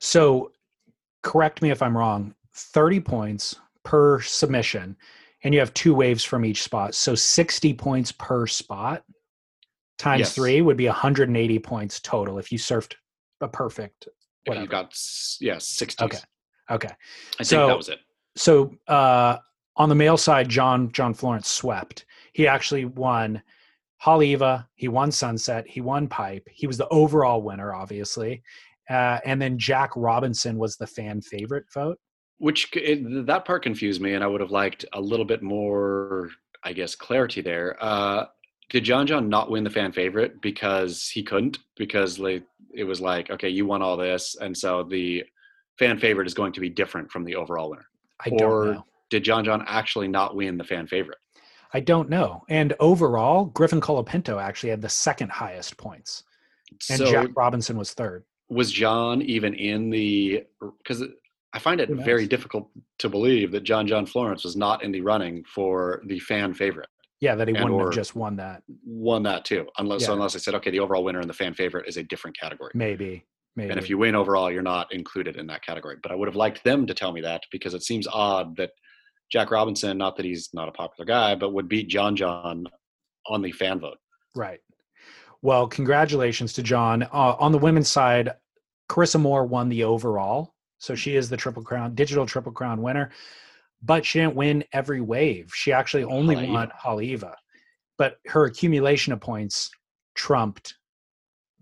[0.00, 0.52] So
[1.22, 2.34] correct me if I'm wrong.
[2.54, 4.96] 30 points per submission,
[5.44, 6.94] and you have two waves from each spot.
[6.94, 9.02] So 60 points per spot
[9.98, 10.34] times Yes.
[10.34, 12.94] three would be 180 points total if you surfed
[13.40, 14.06] a perfect.
[14.06, 14.12] If
[14.50, 14.64] Whatever.
[14.64, 14.98] you got
[15.40, 16.04] yeah 60.
[16.04, 16.18] Okay.
[16.70, 16.88] Okay.
[16.88, 18.00] I think So- that was it.
[18.36, 19.38] So uh,
[19.76, 22.04] on the male side, John John Florence swept.
[22.34, 23.42] He actually won
[24.04, 24.66] Haleiwa.
[24.74, 25.66] He won Sunset.
[25.66, 26.46] He won Pipe.
[26.52, 28.42] He was the overall winner, obviously.
[28.88, 31.98] Uh, and then Jack Robinson was the fan favorite vote.
[32.38, 36.28] which it, that part confused me and i would have liked a little bit more
[36.64, 38.26] i guess clarity there uh
[38.68, 42.44] did john john not win the fan favorite because he couldn't because like
[42.74, 45.24] it was like okay you won all this and so the
[45.78, 47.86] fan favorite is going to be different from the overall winner
[48.24, 48.84] I Or- don't know.
[49.08, 51.18] did john john actually not win the fan favorite
[51.72, 52.44] I don't know.
[52.48, 56.24] And overall, Griffin Colapinto actually had the second highest points,
[56.90, 58.24] and so Jack Robinson was third.
[58.48, 60.44] was john even in the
[60.78, 61.02] because
[61.52, 65.00] i find it very difficult to believe that john john florence was not in the
[65.00, 66.88] running for the fan favorite
[67.20, 68.62] Yeah, that he wouldn't have just won that.
[68.84, 69.66] won that too.
[69.78, 72.02] Unless so unless I said, okay, the overall winner and the fan favorite is a
[72.02, 72.72] different category.
[72.74, 73.24] Maybe.
[73.56, 73.70] Maybe.
[73.70, 75.96] And if you win overall, you're not included in that category.
[76.02, 78.72] But I would have liked them to tell me that because it seems odd that
[79.30, 82.66] Jack Robinson, not that he's not a popular guy, but would beat John John
[83.26, 83.98] on the fan vote.
[84.34, 84.60] Right.
[85.42, 87.02] Well, congratulations to John.
[87.02, 88.32] Uh, on the women's side,
[88.88, 90.54] Carissa Moore won the overall.
[90.78, 93.10] So she is the Triple Crown, digital Triple Crown winner.
[93.82, 95.52] But she didn't win every wave.
[95.54, 97.34] She actually only won Haleiwa.
[97.98, 99.70] But her accumulation of points
[100.14, 100.74] trumped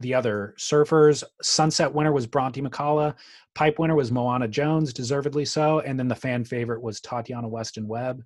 [0.00, 1.22] the other surfers.
[1.42, 3.12] Sunset winner was Bronte Macaulay.
[3.54, 5.80] Pipe winner was Moana Jones, deservedly so.
[5.80, 8.22] And then the fan favorite was Tatiana Weston Webb.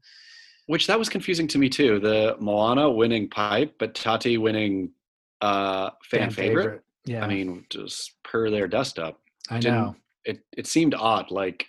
[0.66, 1.99] Which that was confusing to me too.
[2.01, 4.91] The Moana winning pipe, but Tati winning
[5.41, 6.83] uh fan, favorite.
[7.05, 7.25] Yeah.
[7.25, 9.21] I mean, just per their dust up.
[9.51, 9.97] I didn't- know.
[10.25, 11.31] It it seemed odd.
[11.31, 11.66] Like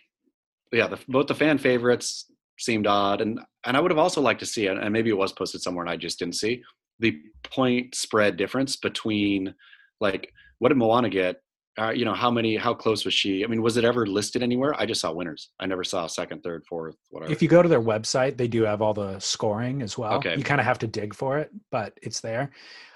[0.72, 2.26] yeah, the, both the fan favorites
[2.58, 5.18] seemed odd, and and I would have also liked to see it, and maybe it
[5.18, 6.62] was posted somewhere and I just didn't see
[7.00, 9.54] the point spread difference between
[10.00, 11.42] like what did Moana get?
[11.78, 12.58] Uh, you know, how many?
[12.58, 13.44] How close was she?
[13.44, 14.74] I mean, was it ever listed anywhere?
[14.78, 15.52] I just saw winners.
[15.60, 17.32] I never saw second, third, fourth, whatever.
[17.32, 20.14] If you go to their website, they do have all the scoring as well.
[20.16, 20.36] Okay.
[20.36, 22.52] You kind of have to dig for it, but it's there.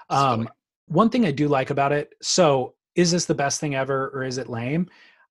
[0.09, 0.49] Um,
[0.87, 4.23] one thing I do like about it so, is this the best thing ever or
[4.23, 4.89] is it lame?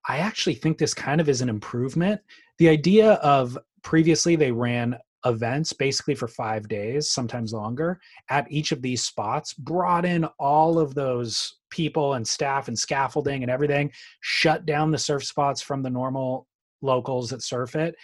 [0.08, 2.20] I actually think this kind of is an improvement.
[2.58, 8.72] The idea of previously they ran events basically for five days, sometimes longer, at each
[8.72, 13.90] of these spots, brought in all of those people and staff and scaffolding and everything,
[14.20, 16.46] shut down the surf spots from the normal
[16.82, 17.94] locals that surf it,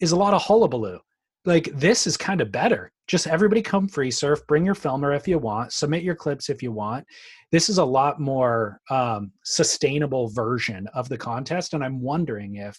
[0.00, 0.98] is a lot of hullabaloo.
[1.44, 2.92] Like this is kind of better.
[3.08, 6.62] Just everybody come free surf, bring your filmer if you want, submit your clips if
[6.62, 7.04] you want.
[7.50, 11.74] This is a lot more um, sustainable version of the contest.
[11.74, 12.78] And I'm wondering if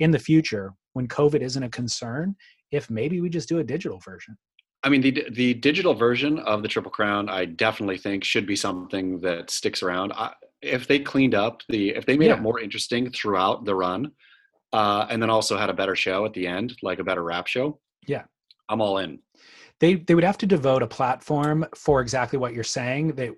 [0.00, 2.36] in the future, when COVID isn't a concern,
[2.70, 4.36] if maybe we just do a digital version.
[4.82, 8.56] I mean, the the digital version of the Triple Crown, I definitely think should be
[8.56, 10.12] something that sticks around.
[10.12, 12.34] I, if they cleaned up the, if they made Yeah.
[12.36, 14.12] it more interesting throughout the run,
[14.72, 17.46] uh, and then also had a better show at the end, like a better wrap
[17.46, 17.80] show.
[18.06, 18.24] Yeah.
[18.68, 19.20] I'm all in.
[19.80, 23.08] They they would have to devote a platform for exactly what you're saying.
[23.14, 23.30] They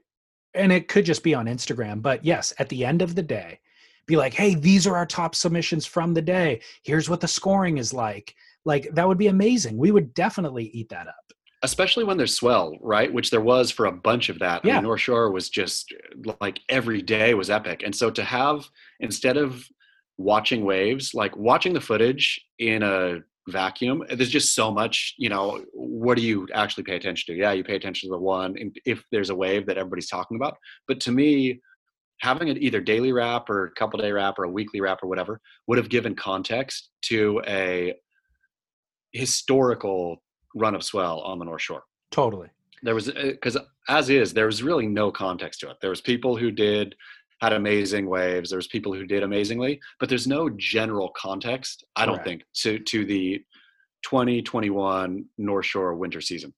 [0.55, 3.61] and it could just be on Instagram, but yes, at the end of the day,
[4.07, 6.61] be like, hey, these are our top submissions from the day.
[6.83, 8.35] Here's what the scoring is like.
[8.67, 9.79] Like that would be amazing.
[9.79, 11.15] We would definitely eat that up.
[11.63, 13.13] especially when there's swell, right?
[13.13, 14.61] Which there was for a bunch of that.
[14.63, 14.75] I Yeah.
[14.75, 15.93] mean, North Shore was just
[16.41, 17.83] like every day was epic.
[17.85, 18.69] And so to have
[19.01, 19.65] instead of
[20.19, 25.65] watching waves, like watching the footage in a vacuum, there's just so much, you know,
[25.73, 27.41] what do you actually pay attention to?
[27.41, 28.55] Yeah, you pay attention to the one
[28.85, 30.57] if there's a wave that everybody's talking about.
[30.87, 31.61] But to me,
[32.21, 35.41] having it either daily wrap or couple day wrap or a weekly wrap or whatever
[35.67, 37.95] would have given context to a
[39.17, 40.23] historical
[40.55, 41.83] run of swell on the North Shore.
[42.11, 42.49] Totally.
[42.83, 43.57] There was uh, because
[43.89, 45.77] as is, there was really no context to it.
[45.81, 46.95] There was people who did
[47.41, 48.51] had amazing waves.
[48.51, 51.85] There was people who did amazingly, but there's no general context.
[51.95, 53.43] I don't think to to the
[54.03, 56.55] 2021 North Shore winter season.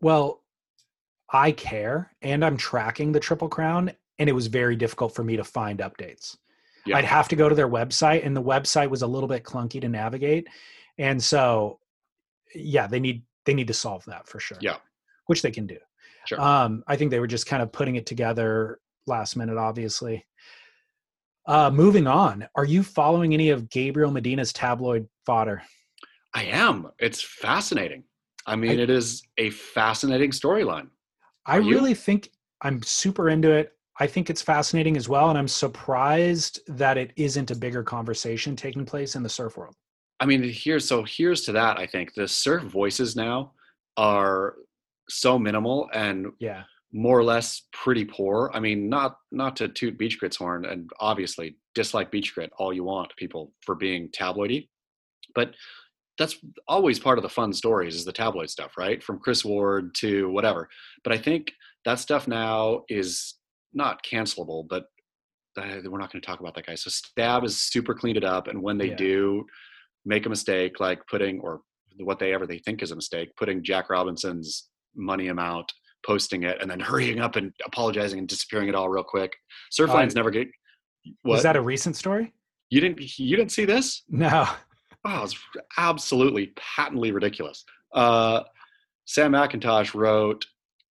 [0.00, 0.42] Well,
[1.32, 5.36] I care and I'm tracking the Triple Crown, and it was very difficult for me
[5.36, 6.36] to find updates.
[6.86, 6.98] Yeah.
[6.98, 9.80] I'd have to go to their website, and the website was a little bit clunky
[9.80, 10.46] to navigate.
[10.98, 11.80] And so,
[12.54, 14.58] yeah, they need they need to solve that for sure.
[14.60, 14.76] Yeah.
[15.26, 15.78] which they can do.
[16.26, 16.40] Sure.
[16.40, 20.24] Um, I think they were just kind of putting it together last minute, obviously.
[21.46, 25.62] Uh, moving on, are you following any of Gabriel Medina's tabloid fodder?
[26.34, 26.88] I am.
[26.98, 28.02] It's fascinating.
[28.46, 30.88] I mean, I- it is a fascinating storyline.
[31.46, 31.70] I you?
[31.70, 32.30] really think
[32.62, 33.72] I'm super into it.
[34.00, 38.56] I think it's fascinating as well, and I'm surprised that it isn't a bigger conversation
[38.56, 39.74] taking place in the surf world.
[40.20, 41.78] I mean, here's so here's to that.
[41.78, 43.52] I think the surf voices now
[43.96, 44.54] are
[45.08, 48.50] so minimal and Yeah, more or less pretty poor.
[48.54, 52.72] I mean, not not to toot Beach Grit's horn, and obviously dislike Beach Grit all
[52.72, 54.68] you want, people for being tabloidy,
[55.34, 55.54] but
[56.18, 59.02] that's always part of the fun stories is the tabloid stuff, right?
[59.02, 60.66] From Chris Ward to whatever.
[61.04, 61.52] But I think
[61.84, 63.34] that stuff now is
[63.74, 64.86] not cancelable, but
[65.58, 66.74] uh, we're not going to talk about that guy.
[66.74, 68.96] So Stab has super cleaned it up, and when they Yeah.
[68.96, 69.46] do
[70.06, 71.60] make a mistake, like putting or
[71.98, 75.72] what they ever they think is a mistake, putting Jack Robinson's money amount,
[76.06, 79.34] posting it, and then hurrying up and apologizing and disappearing it all real quick.
[79.70, 80.48] Surfline's never get.
[81.22, 81.34] What?
[81.34, 82.32] was that a recent story?
[82.70, 84.02] you didn't you didn't see this?
[84.08, 84.46] No.
[85.04, 85.36] Wow, it's
[85.78, 87.64] absolutely patently ridiculous.
[87.94, 88.42] Uh,
[89.04, 90.44] Sam McIntosh wrote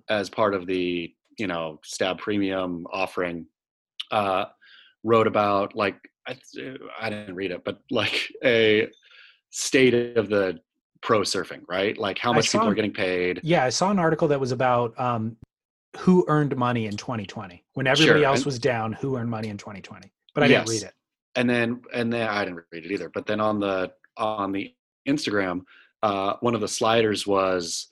[0.10, 3.46] as part of the you know Stab Premium offering,
[4.12, 4.46] uh,
[5.04, 5.98] wrote about like
[6.28, 6.38] I,
[7.00, 8.88] I didn't read it, but like a
[9.56, 10.60] state of the
[11.02, 11.98] pro surfing, right?
[11.98, 13.40] Like how much people are getting paid.
[13.44, 15.38] Yeah, I saw an article that was about um,
[15.98, 18.94] who earned money in 2020 when everybody Sure, else and- was down.
[18.94, 20.12] Who earned money in 2020?
[20.34, 20.94] But I didn't read it.
[21.36, 23.10] and then and then I didn't read it either.
[23.10, 24.74] But then on the on the
[25.08, 25.62] Instagram,
[26.04, 27.88] uh, one of the sliders was,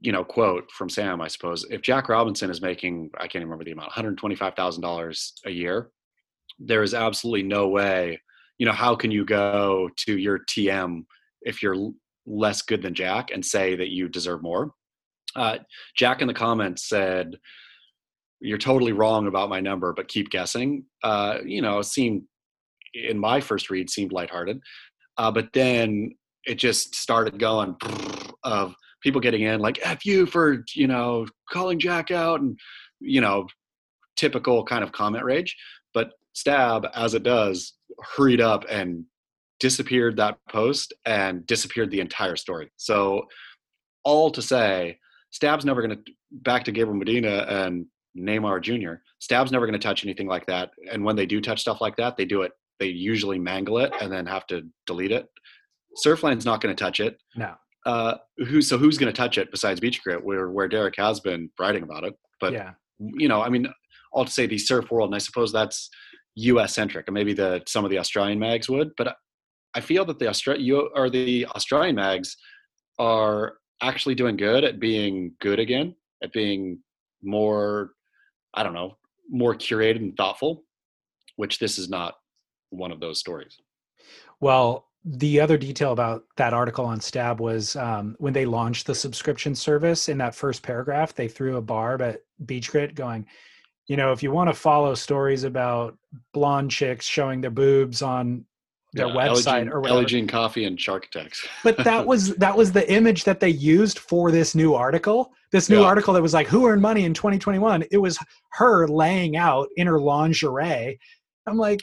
[0.00, 1.64] you know, quote from Sam, I suppose.
[1.70, 4.82] If Jack Robinson is making, I can't remember the amount, one hundred twenty five thousand
[4.82, 5.90] dollars a year,
[6.58, 8.20] there is absolutely no way.
[8.60, 11.06] You know, how can you go to your TM
[11.40, 11.92] if you're
[12.26, 14.72] less good than Jack and say that you deserve more?
[15.34, 15.58] Uh,
[15.96, 17.38] Jack in the comments said,
[18.38, 22.24] "You're totally wrong about my number, but keep guessing." Uh, you know, seemed
[22.92, 24.60] in my first read seemed lighthearted,
[25.16, 27.76] uh, but then it just started going
[28.42, 32.58] of people getting in like "f you" for you know calling Jack out and
[33.00, 33.46] you know
[34.16, 35.56] typical kind of comment rage.
[35.94, 37.74] But Stab, as it does,
[38.16, 39.04] hurried up and
[39.58, 42.70] disappeared that post and disappeared the entire story.
[42.76, 43.26] So
[44.04, 44.98] all to say,
[45.30, 48.94] Stab's never going to back to Gabriel Medina and Neymar Jr.
[49.18, 50.70] Stab's never going to touch anything like that.
[50.90, 52.52] And when they do touch stuff like that, they do it.
[52.78, 55.26] They usually mangle it and then have to delete it.
[55.96, 57.18] Surfline's not going to touch it.
[57.36, 57.54] No.
[57.86, 58.16] Uh,
[58.48, 61.50] who so who's going to touch it besides Beach Grit, where where Derek has been
[61.58, 62.14] writing about it?
[62.38, 62.72] But yeah.
[62.98, 63.68] you know, I mean,
[64.12, 65.88] all to say the surf world, and I suppose that's
[66.40, 66.74] U.S.
[66.74, 69.16] centric, and maybe the some of the Australian mags would, but
[69.74, 72.36] I feel that the Austra- you or the Australian mags
[72.98, 76.78] are actually doing good at being good again, at being
[77.22, 77.92] more,
[78.54, 78.96] I don't know,
[79.30, 80.64] more curated and thoughtful,
[81.36, 82.14] which this is not
[82.70, 83.58] one of those stories.
[84.40, 88.94] Well, the other detail about that article on Stab was um, when they launched the
[88.94, 90.08] subscription service.
[90.08, 93.26] In that first paragraph, they threw a barb at Beach Grit, going,
[93.90, 95.98] "You know, if you want to follow stories about
[96.32, 98.44] blonde chicks showing their boobs on
[98.92, 101.46] their Yeah, website Elgin- or whatever." Elgin Coffee and Shark Attacks.
[101.64, 105.68] but that was that was the image that they used for this new article this
[105.68, 105.86] new Yeah.
[105.86, 108.16] article that was like who earned money in 2021 it was
[108.52, 110.96] her laying out in her lingerie
[111.46, 111.80] i'm like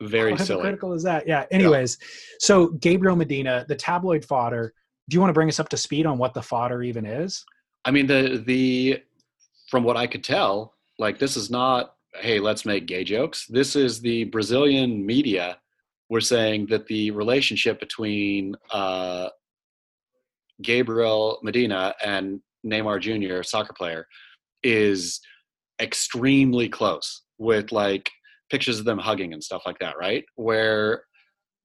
[0.00, 0.58] very how silly.
[0.60, 1.98] hypocritical is that yeah anyways
[2.38, 4.72] so gabriel medina the tabloid fodder
[5.08, 7.44] do you want to bring us up to speed on what the fodder even is
[7.84, 9.02] I mean, the the
[9.68, 13.46] from what I could tell, like this is not hey, let's make gay jokes.
[13.46, 15.56] This is the Brazilian media
[16.10, 19.28] were saying that the relationship between uh,
[20.60, 24.06] Gabriel Medina and Neymar Jr., soccer player,
[24.62, 25.20] is
[25.80, 28.10] extremely close with like
[28.50, 30.24] pictures of them hugging and stuff like that, right?
[30.36, 31.04] Where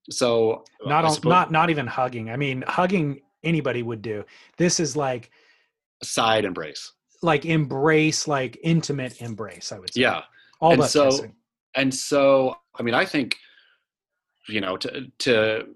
[0.09, 4.23] so not on, suppose- not not even hugging i mean hugging anybody would do
[4.57, 5.30] this is like
[6.03, 6.93] side embrace.
[7.22, 10.22] Like embrace like intimate embrace i would say Yeah.
[10.59, 11.36] all and so- kissing.
[11.76, 13.36] and so i mean i think
[14.47, 15.68] you know to to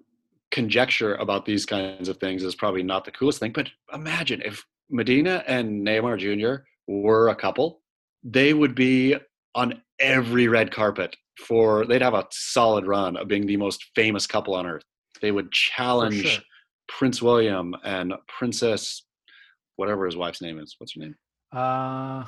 [0.51, 4.63] conjecture about these kinds of things is probably not the coolest thing but imagine if
[4.89, 7.81] medina and neymar jr were a couple
[8.23, 9.15] they would be
[9.55, 11.15] on every red carpet
[11.47, 14.83] for they'd have a solid run of being the most famous couple on earth
[15.21, 16.41] they would challenge sure.
[16.87, 19.03] prince william and princess
[19.77, 21.15] whatever his wife's name is what's her name
[21.51, 22.25] Uh,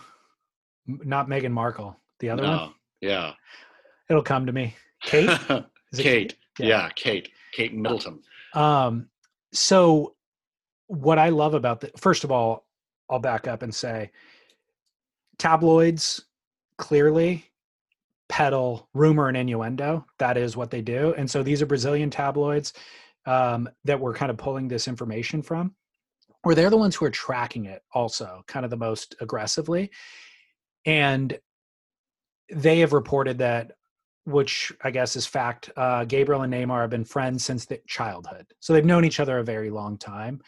[0.87, 1.97] not Meghan Markle.
[2.19, 2.51] The other one.
[2.57, 3.33] no yeah
[4.09, 4.75] It'll come to me.
[5.01, 5.29] Kate.
[5.91, 6.67] Is it kate Yeah.
[6.67, 8.21] yeah kate kate middleton
[8.53, 9.07] Um.
[9.53, 10.15] So,
[10.87, 12.65] what I love about the first of all,
[13.09, 14.11] I'll back up and say,
[15.37, 16.25] tabloids
[16.77, 17.45] clearly
[18.29, 20.05] peddle rumor and innuendo.
[20.19, 22.73] That is what they do, and so these are Brazilian tabloids
[23.25, 25.75] um, that we're kind of pulling this information from,
[26.43, 29.89] or they're the ones who are tracking it also, kind of the most aggressively,
[30.85, 31.37] and
[32.53, 33.71] they have reported that
[34.25, 35.69] which I guess is fact.
[35.75, 39.39] Uh, Gabriel and Neymar have been friends since the childhood, so they've known each other
[39.39, 40.41] a very long time.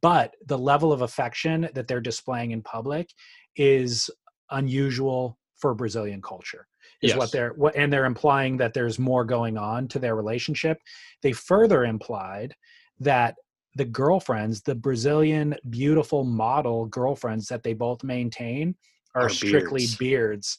[0.00, 3.10] But the level of affection that they're displaying in public
[3.56, 4.10] is
[4.50, 6.66] unusual for Brazilian culture.
[7.00, 7.18] Is Yes.
[7.18, 10.78] what they're what, and they're implying that there's more going on to their relationship.
[11.22, 12.54] They further implied
[13.00, 13.36] that
[13.76, 18.74] the girlfriends, the Brazilian beautiful model girlfriends that they both maintain,
[19.14, 19.96] are Are strictly beards.
[19.96, 20.58] beards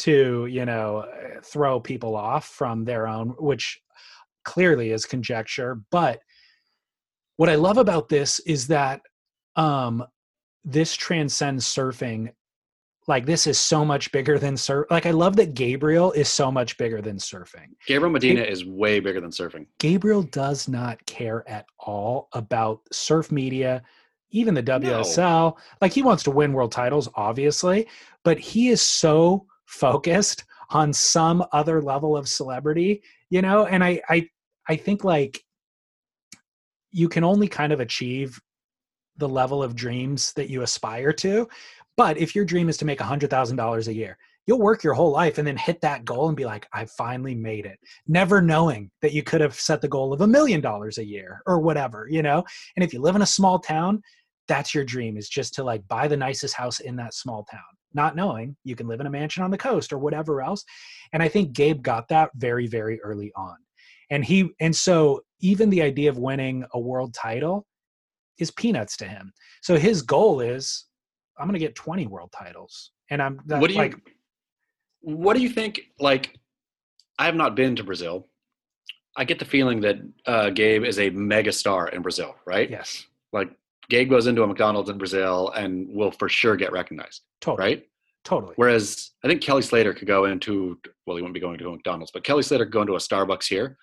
[0.00, 1.04] to you know
[1.44, 3.80] throw people off from their own which
[4.44, 6.18] clearly is conjecture but
[7.36, 9.00] what i love about this is that
[9.56, 10.04] um
[10.64, 12.32] this transcends surfing
[13.06, 16.50] like this is so much bigger than surf like i love that gabriel is so
[16.50, 19.66] much bigger than surfing Gabriel Medina is way bigger than surfing.
[19.78, 23.82] gabriel does not care at all about surf media
[24.30, 27.86] even the wsl like he wants to win world titles obviously
[28.24, 34.00] but he is so focused on some other level of celebrity you know and i
[34.08, 34.26] i
[34.68, 35.44] i think like
[36.90, 38.40] you can only kind of achieve
[39.16, 41.48] the level of dreams that you aspire to.
[41.96, 45.38] But if your dream is to make $100,000 a year, you'll work your whole life
[45.38, 49.12] and then hit that goal and be like, I finally made it, never knowing that
[49.12, 52.22] you could have set the goal of a million dollars a year or whatever, you
[52.22, 52.44] know?
[52.76, 54.02] And if you live in a small town,
[54.48, 57.60] that's your dream is just to like buy the nicest house in that small town,
[57.94, 60.64] not knowing you can live in a mansion on the coast or whatever else.
[61.12, 63.56] And I think Gabe got that very, very early on.
[64.10, 67.66] And he, and so even the idea of winning a world title
[68.38, 69.32] is peanuts to him.
[69.62, 70.84] So his goal is,
[71.38, 72.90] I'm going to get 20 world titles.
[73.10, 73.96] And I'm that, what do you like,
[75.04, 76.38] what do you think like
[77.18, 78.26] i have not been to brazil
[79.16, 83.06] i get the feeling that uh, gabe is a mega star in brazil right yes,
[83.32, 83.50] like
[83.90, 87.68] gabe goes into a mcdonald's in brazil and will for sure get recognized totally.
[87.68, 87.86] right
[88.24, 88.54] Totally.
[88.56, 91.72] whereas i think kelly slater could go into well he wouldn't be going to a
[91.72, 93.76] mcdonald's but kelly slater could go into a starbucks here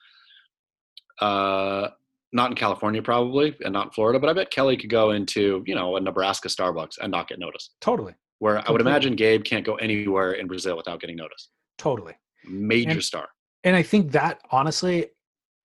[1.20, 1.90] uh
[2.34, 5.64] not in california probably and not in florida but i bet kelly could go into
[5.68, 8.14] you know a nebraska starbucks and not get noticed Totally.
[8.40, 12.14] where i would imagine gabe can't go anywhere in brazil without getting noticed Totally.
[12.48, 13.28] major And- star
[13.64, 15.06] and I think that honestly,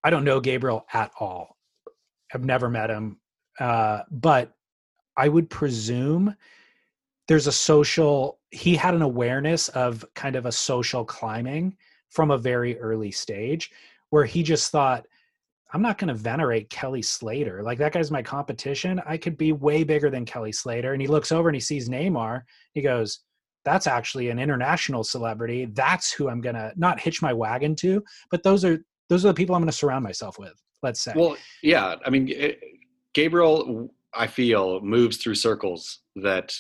[0.05, 1.57] I don't know Gabriel at all.
[2.35, 3.19] I've never met him,
[3.59, 4.53] uh, but
[5.17, 6.37] I would presume
[7.27, 8.39] there's a social.
[8.51, 11.75] He had an awareness of kind of a social climbing
[12.11, 13.71] from a very early stage,
[14.11, 15.07] where he just thought,
[15.73, 17.63] "I'm not going to venerate Kelly Slater.
[17.63, 19.01] Like that guy's my competition.
[19.07, 21.89] I could be way bigger than Kelly Slater." And he looks over and he sees
[21.89, 22.43] Neymar.
[22.73, 23.21] He goes,
[23.67, 25.67] that's actually an international celebrity.
[25.67, 29.35] That's who I'm gonna not hitch my wagon to, but those are those are the
[29.35, 30.55] people I'm gonna surround myself with.
[30.83, 31.13] Let's say.
[31.17, 31.97] Well, yeah.
[32.07, 32.61] I mean, it,
[33.13, 36.55] Gabriel, I feel, moves through circles that,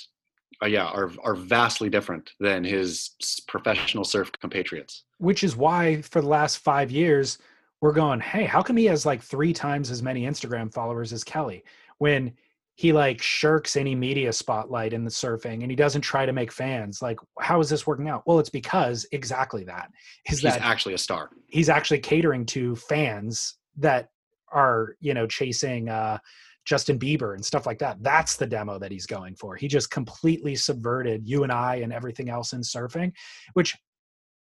[0.60, 3.10] uh, yeah, are are vastly different than his
[3.46, 5.04] professional surf compatriots.
[5.18, 7.38] which is why for the last five years
[7.80, 11.22] we're going, hey, how come he has like three times as many Instagram followers as
[11.24, 11.62] Kelly
[11.98, 12.32] when
[12.74, 16.52] he like shirks any media spotlight in the surfing and he doesn't try to make
[16.52, 17.00] fans?
[17.02, 18.22] Like, how is this working out?
[18.26, 19.90] Well, it's because exactly that
[20.30, 21.30] is that He's that actually a star.
[21.48, 24.08] he's actually catering to fans that
[24.52, 26.18] are you know chasing uh
[26.64, 28.02] Justin Bieber and stuff like that.
[28.02, 29.54] That's the demo that he's going for.
[29.54, 33.12] He just completely subverted you and I and everything else in surfing,
[33.52, 33.76] which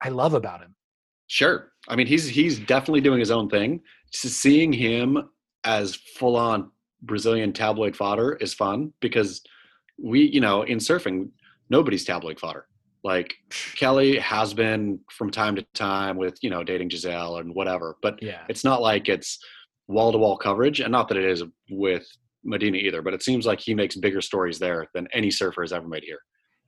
[0.02, 0.76] I love about him.
[1.30, 1.72] Sure.
[1.88, 3.82] I mean, he's he's definitely doing his own thing.
[4.12, 5.30] Just seeing him
[5.64, 6.72] as full on
[7.04, 9.42] Brazilian tabloid fodder is fun because
[10.02, 11.30] we, you know, in surfing,
[11.70, 12.66] nobody's tabloid fodder.
[13.04, 13.36] Like
[13.76, 18.22] Kelly has been from time to time with, you know, dating Gisele and whatever, but
[18.24, 18.42] Yeah.
[18.50, 19.38] it's not like it's
[19.88, 22.06] wall to wall coverage, and not that it is with
[22.44, 23.02] Medina either.
[23.04, 26.04] But it seems like he makes bigger stories there than any surfer has ever made
[26.04, 26.20] here.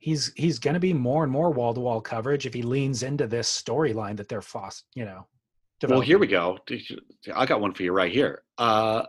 [0.02, 3.04] He's he's going to be more and more wall to wall coverage if he leans
[3.04, 5.28] into this storyline that they're fos, you know.
[5.88, 6.58] Well, here we go.
[7.32, 8.42] I got one for you right here.
[8.58, 9.04] Uh,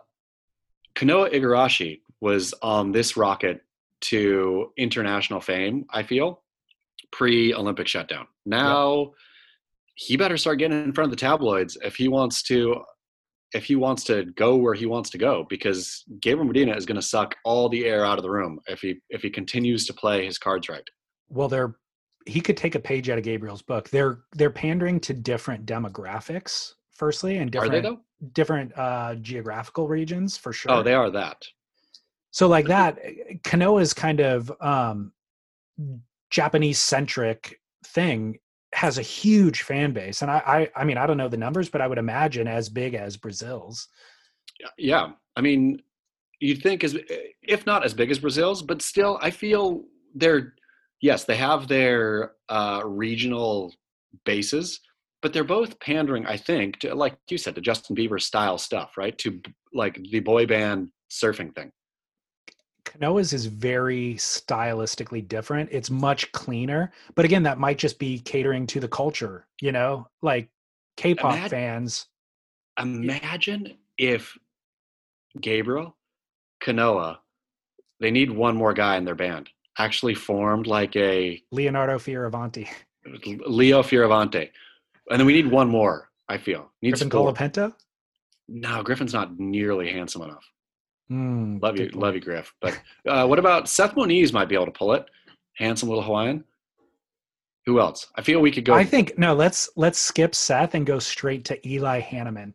[0.96, 3.62] Kanoa Igarashi was on this rocket
[4.02, 5.86] to international fame.
[5.90, 6.42] I feel
[7.12, 8.28] pre-Olympic shutdown.
[8.46, 9.14] Now
[9.96, 12.82] he better start getting in front of the tabloids if he wants to.
[13.54, 16.96] If he wants to go where he wants to go, because Gabriel Medina is going
[16.96, 19.94] to suck all the air out of the room if he if he continues to
[19.94, 20.88] play his cards right.
[21.30, 21.76] well they're
[22.26, 26.72] he could take a page out of gabriel's book they're they're pandering to different demographics
[26.92, 28.00] firstly and different
[28.32, 31.44] different uh geographical regions for sure Oh, they are that.
[32.32, 32.98] so like that
[33.44, 35.12] kanoa is kind of um
[36.30, 38.40] japanese centric thing
[38.74, 41.70] has a huge fan base and I, I i mean i don't know the numbers
[41.70, 43.88] but i would imagine as big as brazil's
[44.78, 45.82] Yeah, I mean,
[46.40, 46.98] you'd think as
[47.42, 49.84] if not as big as Brazil's, but still, I feel
[50.16, 50.54] they're
[51.02, 53.74] yes, they have their uh, regional
[54.26, 54.80] bases,
[55.22, 58.98] but they're both pandering, I think, to, like you said, to Justin Bieber style stuff,
[58.98, 59.18] right?
[59.20, 59.42] To
[59.74, 61.72] like the boy band surfing thing.
[62.94, 65.70] Kanoa's is very stylistically different.
[65.72, 66.92] It's much cleaner.
[67.16, 70.50] But again, that might just be catering to the culture, you know, like
[70.98, 72.08] K-pop fans.
[72.80, 74.38] Imagine if
[75.40, 75.96] Gabriel,
[76.64, 77.18] Kanoa,
[78.00, 82.68] they need one more guy in their band, actually formed like a Leonardo Fioravanti,
[83.48, 84.50] Leo Fioravanti.
[85.10, 86.72] And then we need one more, I feel.
[86.82, 87.20] Needs Griffin.
[87.20, 87.74] Colapinto.
[88.48, 90.46] No, Griffin's not nearly handsome enough.
[91.12, 91.96] Mm, Love you, point.
[91.96, 92.54] love you, Griff.
[92.62, 95.06] But uh, what about Seth Moniz might be able to pull it.
[95.56, 96.44] Handsome little Hawaiian.
[97.66, 98.08] Who else?
[98.16, 98.74] I feel we could go.
[98.74, 99.34] I think no.
[99.34, 102.54] Let's let's skip Seth and go straight to Eli Hanneman,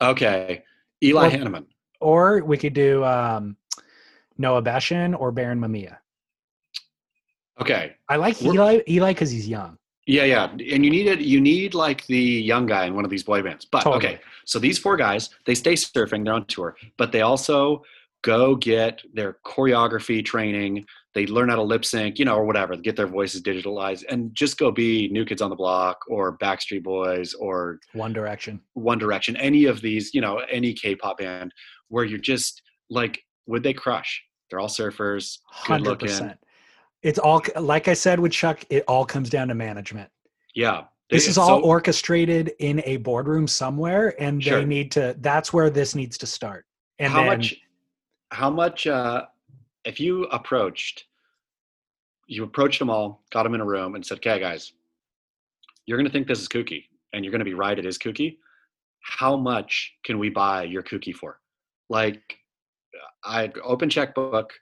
[0.00, 0.62] okay,
[1.02, 1.66] Eli Or- Hanneman.
[2.00, 3.56] or we could do um,
[4.38, 5.96] Noah Beschen or Baron Mamiya.
[7.60, 9.78] Okay, I like We're- Eli Eli because he's young.
[10.06, 11.20] Yeah, yeah, and you need it.
[11.20, 13.64] You need like the young guy in one of these boy bands.
[13.64, 13.96] But Totally.
[13.96, 16.24] okay, so these four guys, they stay surfing.
[16.24, 17.82] They're on tour, but they also
[18.22, 20.86] go get their choreography training.
[21.14, 22.76] They learn how to lip sync, you know, or whatever.
[22.76, 26.84] Get their voices digitalized, and just go be New Kids on the Block or Backstreet
[26.84, 28.60] Boys or One Direction.
[28.74, 29.36] One Direction.
[29.36, 31.52] Any of these, you know, any K-pop band
[31.88, 34.22] where you're just like, would they crush?
[34.50, 36.32] They're all surfers, good Hundred looking.
[37.06, 38.64] It's all like I said with Chuck.
[38.68, 40.10] It all comes down to management.
[40.54, 44.58] Yeah, This is all so- orchestrated in a boardroom somewhere, and Sure.
[44.58, 45.14] they need to.
[45.20, 46.66] That's where this needs to start.
[46.98, 47.54] And how then, much
[48.32, 49.26] how much uh
[49.84, 51.04] if you approached
[52.26, 54.72] you approached them all got them in a room and said okay guys
[55.86, 57.96] you're going to think this is kooky and you're going to be right it is
[57.98, 58.38] kooky
[59.02, 61.38] how much can we buy your kooky for
[61.88, 62.36] like
[63.22, 64.52] i open checkbook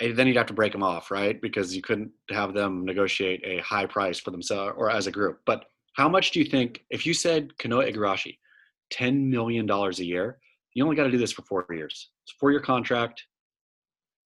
[0.00, 3.42] Eh, then you'd have to break them off right because you couldn't have them negotiate
[3.44, 5.64] a high price for themselves or as a group but
[5.94, 8.36] how much do you think if you said kanoa igarashi
[8.92, 10.38] $10 million a year
[10.74, 12.10] you only got to do this for four years.
[12.24, 13.24] It's a four year contract,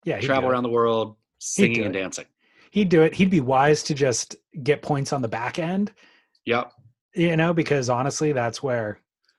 [0.05, 0.53] Yeah, travel it.
[0.53, 2.25] around the world, singing and dancing.
[2.73, 3.15] He'd do it.
[3.15, 4.35] He'd be wise to just
[4.65, 5.93] get points on the back end,
[6.47, 6.73] Yep.
[7.15, 8.99] you know, because honestly, that's where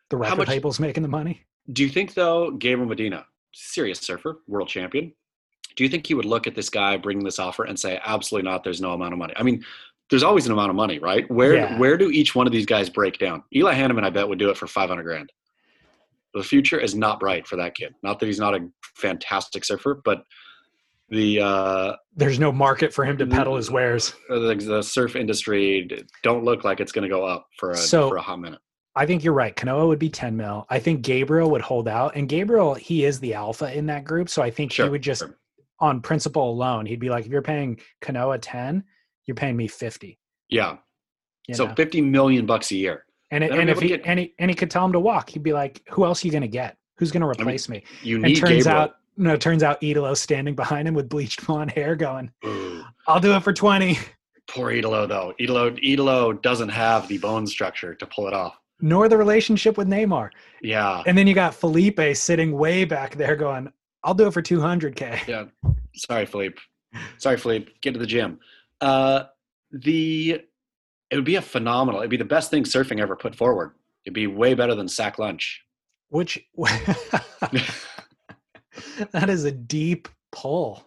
[0.10, 1.46] the record much- label's making the money.
[1.74, 5.14] Do you think, though, Gabriel Medina, serious surfer, world champion,
[5.76, 8.50] do you think he would look at this guy bringing this offer and say, absolutely
[8.50, 9.34] not, there's no amount of money?
[9.38, 9.64] I mean,
[10.10, 11.30] there's always an amount of money, right?
[11.32, 11.78] Where Yeah.
[11.78, 13.44] where do each one of these guys break down?
[13.56, 15.32] Eli Hanneman, I bet, would do it for 500 grand.
[16.34, 17.94] The future is not bright for that kid.
[18.04, 20.24] Not that he's not a fantastic surfer, but
[21.10, 24.14] the uh, There's no market for him to peddle his wares.
[24.30, 25.90] the, the surf industry
[26.24, 28.60] don't look like it's going to go up for a So- for a hot minute.
[28.94, 29.56] I think you're right.
[29.56, 30.66] Kanoa would be 10 mil.
[30.70, 32.18] I think Gabriel would hold out.
[32.18, 34.28] And Gabriel, he is the alpha in that group.
[34.28, 35.38] So I think Sure, he would just, sure.
[35.82, 38.84] On principle alone, he'd be like, if you're paying Kanoa 10,
[39.26, 40.18] you're paying me 50.
[40.50, 40.78] Yeah.
[41.48, 41.74] you So know?
[41.76, 43.06] 50 million bucks a year.
[43.32, 45.30] and, it, and if he, get- and, he, and he could tell him to walk,
[45.32, 46.78] he'd be like, who else are you going to get?
[46.98, 47.84] Who's going to replace me?
[48.04, 48.78] You And need turns Gabriel.
[48.78, 52.84] out, no, it turns out Italo standing behind him with bleached blonde hair going, Ooh,
[53.08, 53.98] I'll do it for 20.
[54.50, 55.34] poor Italo though.
[55.40, 58.56] Italo Italo doesn't have the bone structure to pull it off.
[58.82, 60.30] Nor the relationship with Neymar.
[60.62, 61.02] Yeah.
[61.08, 63.72] And then you got Felipe sitting way back there going,
[64.04, 65.28] I'll do it for 200K.
[65.28, 65.46] Yeah.
[65.96, 66.60] Sorry, Philippe.
[67.18, 67.72] Sorry, Philippe.
[67.82, 68.40] Get to the gym.
[68.80, 69.24] Uh,
[69.72, 70.42] the
[71.10, 72.00] it would be a phenomenal.
[72.02, 73.72] It'd be the best thing surfing ever put forward.
[74.06, 75.62] It'd be way better than sack lunch.
[76.10, 76.40] Which
[79.12, 80.84] that is a deep pull.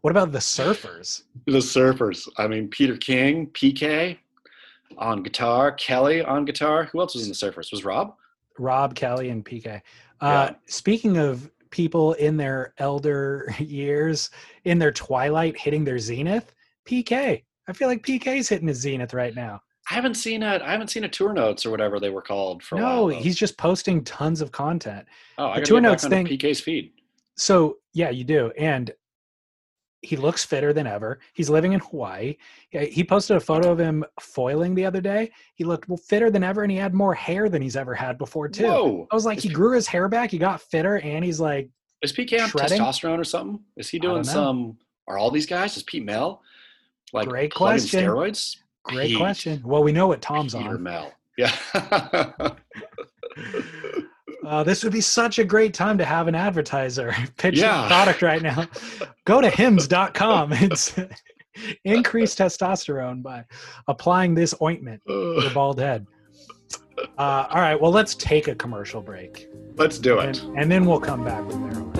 [0.00, 1.22] What about the surfers?
[1.46, 2.28] the surfers.
[2.38, 4.16] I mean, Peter King, PK
[4.98, 6.84] on guitar, Kelly on guitar.
[6.84, 7.70] Who else was in the surfers?
[7.70, 8.14] Was Rob?
[8.58, 9.76] Rob, Kelly, and PK.
[10.20, 10.54] Uh, Yeah.
[10.66, 14.30] Speaking of people in their elder years,
[14.64, 16.54] in their twilight, hitting their zenith,
[16.86, 17.42] PK.
[17.68, 19.62] I feel like PK's hitting his zenith right now.
[19.90, 22.62] I haven't seen a I haven't seen a tour notes or whatever they were called
[22.62, 25.06] for a No, he's just posting tons of content.
[25.38, 26.92] oh, I gotta tour notes thing- PK's feed.
[27.36, 28.92] So yeah, you do, and
[30.02, 31.20] he looks fitter than ever.
[31.34, 32.36] He's living in Hawaii.
[32.70, 35.30] He posted a photo of him foiling the other day.
[35.54, 38.48] He looked fitter than ever, and he had more hair than he's ever had before
[38.48, 38.64] too.
[38.64, 39.08] Whoa!
[39.10, 40.30] I was like, he grew his hair back.
[40.30, 41.68] He got fitter, and he's like,
[42.02, 43.60] Is PK on testosterone or something?
[43.76, 44.78] Is he doing some?
[45.06, 45.76] Are all these guys?
[45.76, 46.40] Is Pete Mel
[47.12, 48.04] like Great question.
[48.04, 48.56] steroids?
[48.84, 49.18] great Pete.
[49.18, 49.62] question.
[49.64, 50.82] Well, we know what Tom's Peter on.
[50.82, 51.12] Mel.
[51.36, 51.54] Yeah.
[54.50, 57.82] Uh, this would be such a great time to have an advertiser pitch Yeah.
[57.82, 58.66] the product right now.
[59.24, 60.52] Go to hims.com.
[60.60, 60.92] It's
[61.84, 63.44] increased testosterone by
[63.86, 66.04] applying this ointment to your bald head.
[67.18, 69.48] Uh, all right, well, let's take a commercial break.
[69.76, 70.42] Let's do And, it.
[70.56, 71.90] and then we'll come back with Marilyn.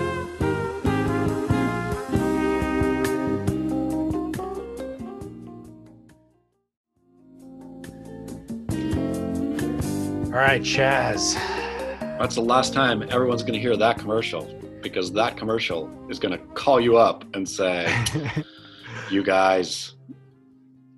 [10.33, 11.35] All right, Chas.
[12.21, 14.43] That's the last time everyone's going to hear that commercial
[14.83, 17.91] because that commercial is going to call you up and say,
[19.09, 19.95] "You guys,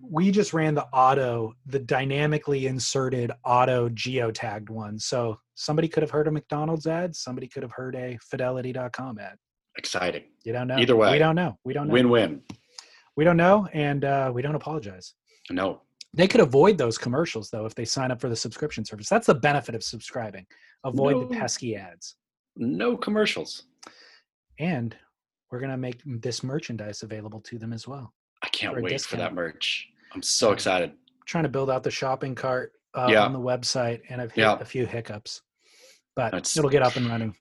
[0.02, 5.00] we just ran the auto, the dynamically inserted auto geotagged one.
[5.00, 9.38] So somebody could have heard a McDonald's ad, somebody could have heard a fidelity.com ad.
[9.78, 10.78] exciting, You don't know.
[10.78, 11.14] Either way.
[11.14, 11.58] We don't know.
[11.64, 11.94] We don't know.
[11.94, 12.42] win-win."
[13.16, 15.14] We don't know, and uh, we don't apologize.
[15.50, 15.84] No,
[16.14, 19.08] They could avoid those commercials though if they sign up for the subscription service.
[19.08, 20.46] That's the benefit of subscribing.
[20.84, 22.16] Avoid the pesky ads.
[22.56, 23.64] no commercials.
[24.60, 24.96] And
[25.52, 28.14] we're gonna make this merchandise available to them as well.
[28.44, 29.88] I can't wait for that merch.
[30.14, 30.94] I'm so excited.
[31.26, 33.24] trying to build out the shopping cart uh, Yeah.
[33.24, 34.58] on the website, and I've hit Yeah.
[34.60, 35.42] a few hiccups,
[36.16, 37.34] but That's- it'll get up and running.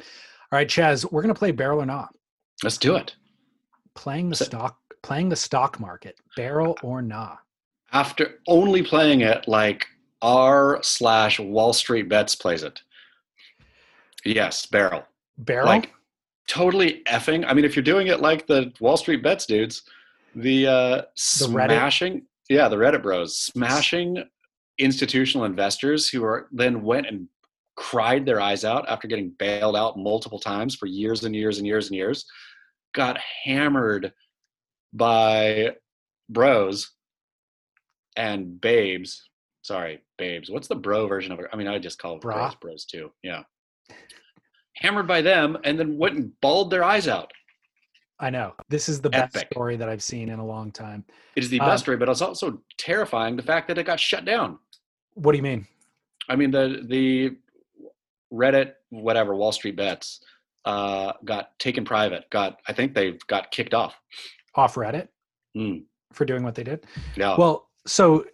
[0.00, 0.06] All
[0.52, 2.14] right, Chas, we're gonna play Barrel or Not.
[2.64, 3.14] Let's do it.
[3.94, 7.36] Playing the So- stock playing the stock market, barrel or nah?
[7.92, 9.86] After only playing it like
[10.22, 12.80] r slash Wall Street Bets plays it.
[14.24, 15.04] Yes, barrel.
[15.38, 15.66] Barrel.
[15.66, 15.92] Like
[16.48, 17.44] totally effing.
[17.46, 19.82] I mean, if you're doing it like the Wall Street Bets dudes,
[20.34, 24.24] the uh, Reddit- smashing, yeah, the Reddit bros smashing
[24.78, 27.28] institutional investors who are then went and
[27.76, 31.66] cried their eyes out after getting bailed out multiple times for years and years and
[31.66, 32.24] years and years,
[32.92, 34.12] got hammered
[34.92, 35.72] by
[36.28, 36.90] bros
[38.16, 39.27] and babes.
[39.68, 40.48] Sorry, babes.
[40.50, 41.46] What's the bro version of it?
[41.52, 42.36] I mean, I just call Bra.
[42.48, 43.12] bros bros too.
[43.22, 43.42] Yeah.
[44.76, 47.30] Hammered by them and then went and bawled their eyes out.
[48.18, 48.54] I know.
[48.70, 51.04] This is the best story that I've seen in a long time.
[51.36, 54.00] It is the Um, best story, but it's also terrifying the fact that it got
[54.00, 54.58] shut down.
[55.12, 55.66] What do you mean?
[56.30, 57.36] I mean, the the
[58.32, 60.24] Reddit, whatever, Wall Street Bets,
[60.64, 62.24] uh, got taken private.
[62.30, 63.94] Got I think they got kicked off.
[64.54, 65.08] Off Reddit
[65.54, 65.84] Mm,
[66.14, 66.86] for doing what they did?
[67.16, 67.36] yeah.
[67.36, 68.24] Well, so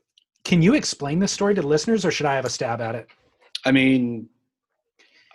[0.45, 3.09] can you explain this story to listeners or should I have a stab at it?
[3.65, 4.29] I mean,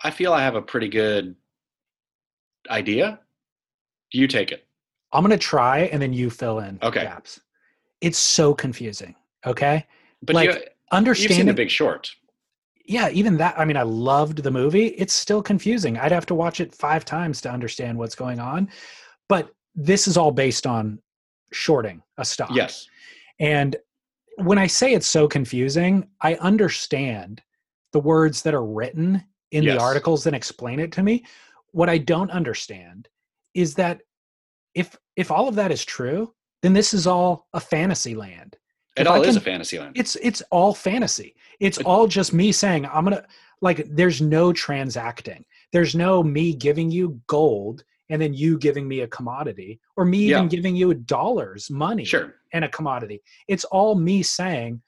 [0.02, 1.34] I feel I have a pretty good
[2.70, 3.20] idea.
[4.12, 4.66] You take it.
[5.12, 7.02] I'm going to try and then you fill in Okay.
[7.02, 7.40] gaps.
[8.00, 9.14] It's so confusing.
[9.44, 9.86] Okay.
[10.22, 11.46] But Like, you, you've seen Understanding.
[11.46, 12.10] The Big Short.
[12.84, 13.58] yeah, even that.
[13.58, 14.86] I mean, I loved the movie.
[14.88, 15.96] It's still confusing.
[15.98, 18.68] I'd have to watch it five times to understand what's going on.
[19.28, 21.00] But this is all based on
[21.52, 22.50] shorting a stock.
[22.54, 22.88] Yes.
[23.38, 23.76] And
[24.44, 27.42] when I say it's so confusing, I understand
[27.92, 29.76] the words that are written in Yes.
[29.78, 31.24] the articles that explain it to me.
[31.72, 33.08] What I don't understand
[33.54, 34.00] is that
[34.74, 38.56] if if all of that is true, then this is all a fantasy land.
[38.96, 39.96] It If all is a fantasy land.
[39.96, 41.34] It's it's all fantasy.
[41.58, 43.26] It's all just me saying I'm gonna
[43.60, 43.86] like.
[43.90, 45.44] There's no transacting.
[45.72, 50.18] There's no me giving you gold and then you giving me a commodity, or me
[50.18, 50.48] even Yeah.
[50.48, 52.34] giving you dollars, money, Sure.
[52.52, 53.22] and a commodity.
[53.48, 54.82] It's all me saying,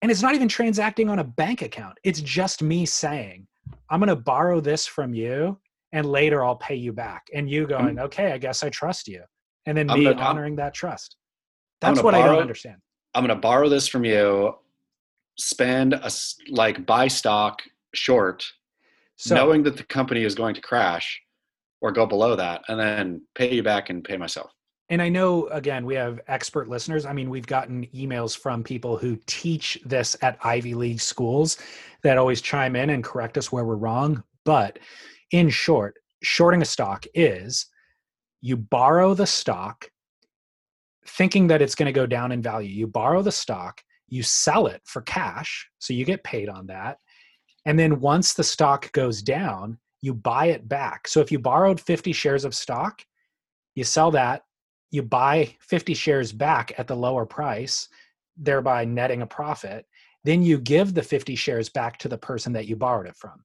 [0.00, 1.98] and it's not even transacting on a bank account.
[2.02, 3.46] It's just me saying,
[3.90, 5.60] I'm gonna borrow this from you,
[5.92, 7.28] and later I'll pay you back.
[7.34, 9.22] And you going, okay, I guess I trust you,
[9.66, 11.16] and then I'm me gonna- I'm- honoring that trust.
[11.80, 12.80] That's what I don't understand.
[13.14, 14.54] I'm going to borrow this from you,
[15.36, 16.10] spend a
[16.48, 17.60] like buy stock
[17.92, 18.50] short,
[19.16, 21.20] So knowing that the company is going to crash
[21.82, 24.50] or go below that, and then pay you back and pay myself.
[24.88, 27.06] And I know, again, we have expert listeners.
[27.06, 31.56] I mean, we've gotten emails from people who teach this at Ivy League schools
[32.02, 34.22] that always chime in and correct us where we're wrong.
[34.44, 34.78] But
[35.30, 37.66] in short, shorting a stock is
[38.42, 39.88] you borrow the stock
[41.06, 42.68] thinking that it's going to go down in value.
[42.68, 46.98] You borrow the stock, you sell it for cash, so you get paid on that.
[47.64, 51.08] And then once the stock goes down, you buy it back.
[51.08, 53.02] So if you borrowed 50 shares of stock,
[53.74, 54.42] you sell that,
[54.90, 57.88] you buy 50 shares back at the lower price,
[58.36, 59.86] thereby netting a profit.
[60.24, 63.44] Then you give the 50 shares back to the person that you borrowed it from.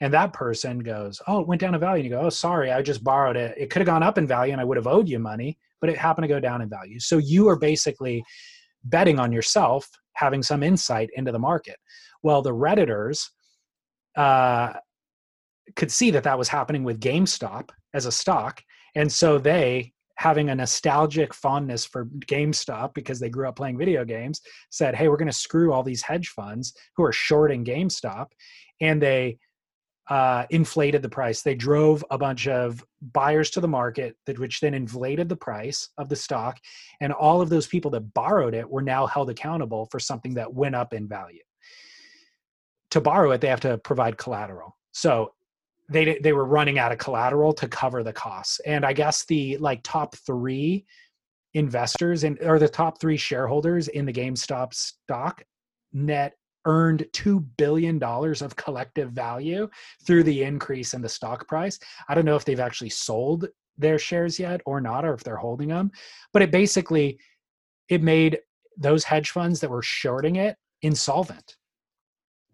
[0.00, 2.04] And that person goes, Oh, it went down in value.
[2.04, 3.54] And you go, Oh, sorry, I just borrowed it.
[3.58, 5.90] It could have gone up in value and I would have owed you money, but
[5.90, 7.00] it happened to go down in value.
[7.00, 8.24] So you are basically
[8.84, 11.76] betting on yourself having some insight into the market.
[12.22, 13.28] Well, the Redditors
[14.16, 14.74] uh,
[15.74, 18.62] could see that that was happening with GameStop as a stock.
[18.94, 24.04] And so they, having a nostalgic fondness for GameStop because they grew up playing video
[24.04, 24.40] games,
[24.70, 28.26] said, Hey, we're going to screw all these hedge funds who are shorting GameStop.
[28.80, 29.38] And they
[30.08, 31.42] uh, inflated the price.
[31.42, 35.88] They drove a bunch of buyers to the market, that which then inflated the price
[35.98, 36.58] of the stock.
[37.00, 40.52] And all of those people that borrowed it were now held accountable for something that
[40.52, 41.42] went up in value.
[42.92, 44.76] To borrow it, they have to provide collateral.
[44.92, 45.32] So
[45.88, 48.60] they they were running out of collateral to cover the costs.
[48.60, 50.84] And I guess the like top three
[51.54, 55.42] investors and or the top three shareholders in the GameStop stock
[55.92, 56.36] net
[56.66, 59.68] earned $2 billion of collective value
[60.04, 61.78] through the increase in the stock price.
[62.08, 63.46] I don't know if they've actually sold
[63.78, 65.92] their shares yet or not, or if they're holding them,
[66.32, 67.18] but it basically,
[67.88, 68.40] it made
[68.76, 71.56] those hedge funds that were shorting it insolvent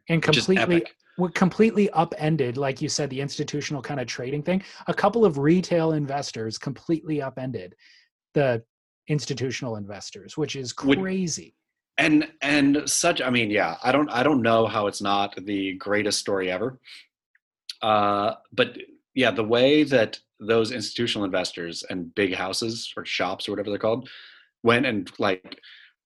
[0.09, 0.85] and completely
[1.17, 4.63] what completely upended, like you said, the institutional kind of trading thing.
[4.87, 7.75] A couple of retail investors completely upended
[8.35, 8.63] the
[9.09, 11.55] institutional investors, which is crazy.
[11.99, 15.75] and and such i mean yeah i don't i don't know how it's not the
[15.75, 16.81] greatest story ever
[17.83, 18.79] uh but
[19.15, 23.79] yeah the way that those institutional investors and big houses or shops or whatever they're
[23.79, 24.09] called
[24.63, 25.59] went and like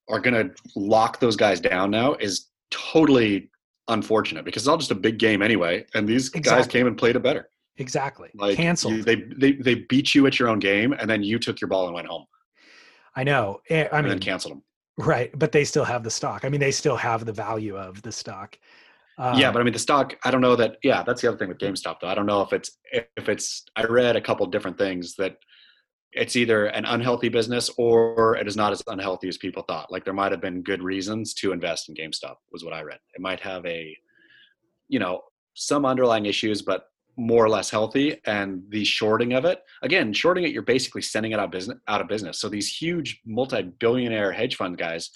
[0.08, 3.48] are gonna lock those guys down now is totally
[3.88, 7.16] unfortunate because it's all just a big game anyway and these guys came and played
[7.16, 7.48] it better
[7.78, 8.30] Exactly.
[8.34, 8.94] like Canceled.
[8.94, 11.68] you, they, they they beat you at your own game and then you took your
[11.68, 12.24] ball and went home
[13.14, 13.60] I know.
[13.70, 14.62] Eh, I and mean, then canceled them.
[14.98, 16.44] right, but they still have the stock.
[16.44, 18.58] I mean, they still have the value of the stock.
[19.18, 20.14] yeah, Um, but I mean the stock.
[20.24, 20.76] I don't know that.
[20.82, 22.08] Yeah, that's the other thing with GameStop though.
[22.08, 23.64] I don't know if it's if it's.
[23.74, 25.36] I read a couple different things that
[26.12, 29.92] it's either an unhealthy business or it is not as unhealthy as people thought.
[29.92, 32.98] Like there might have been good reasons to invest in GameStop was what I read.
[33.14, 33.96] It might have a,
[34.88, 35.22] you know,
[35.54, 36.84] some underlying issues, but
[37.18, 38.20] more or less healthy.
[38.26, 41.78] And the shorting of it, again, shorting it, you're basically sending it out of business.
[41.88, 42.38] Out of business.
[42.38, 45.10] So these huge multi-billionaire hedge fund guys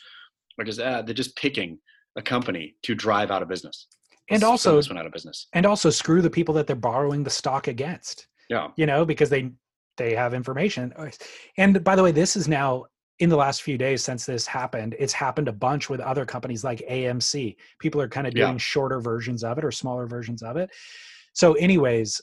[0.58, 1.78] are just uh, they're just picking
[2.16, 3.86] a company to drive out of business.
[4.28, 5.46] And Let's also- this one out of business.
[5.54, 8.26] and also screw the people that they're borrowing the stock against.
[8.48, 8.68] Yeah.
[8.76, 9.52] you know, because they
[10.01, 10.93] they have information.
[10.97, 11.10] Uh,
[11.59, 12.86] and by the way, this is now
[13.18, 16.64] in the last few days since this happened, it's happened a bunch with other companies
[16.64, 17.55] like AMC.
[17.78, 18.47] People are kind of Yeah.
[18.47, 20.70] doing shorter versions of it or smaller versions of it.
[21.35, 22.20] So, anyways,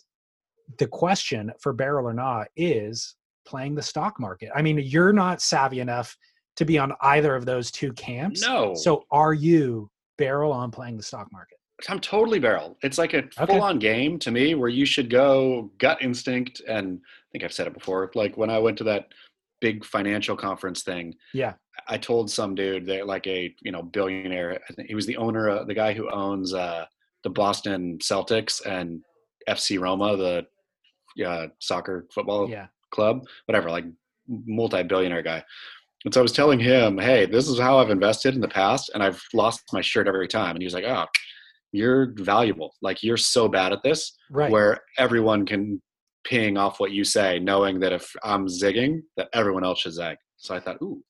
[0.80, 4.50] the question for Barrel or Not is playing the stock market.
[4.56, 6.18] I mean, you're not savvy enough
[6.58, 8.42] to be on either of those two camps.
[8.42, 8.74] No.
[8.74, 11.57] So, are you Barrel on playing the stock market?
[11.90, 12.78] I'm totally barrel.
[12.82, 13.46] It's like a Okay.
[13.46, 16.62] full on game to me where you should go gut instinct.
[16.68, 18.12] And I think I've said it before.
[18.16, 19.10] Like when I went to that
[19.62, 21.54] big financial conference thing, Yeah.
[21.88, 25.64] I told some dude that like a, you know, billionaire, he was the owner, uh,
[25.66, 26.86] the guy who owns uh,
[27.24, 29.04] the Boston Celtics and
[29.48, 30.48] FC Roma, the
[31.24, 32.68] uh, soccer football Yeah.
[32.92, 33.86] club, whatever, like
[34.28, 35.44] multi-billionaire guy.
[36.06, 38.92] And so I was telling him, "Hey, this is how I've invested in the past,
[38.94, 41.06] and I've lost my shirt every time." And he was like, "Oh,
[41.78, 42.74] you're valuable.
[42.82, 44.52] Like you're so bad at this, Right.
[44.52, 45.82] where everyone can
[46.26, 50.18] ping off what you say, knowing that if I'm zigging, that everyone else should zag."
[50.38, 51.04] So I thought, "Ooh,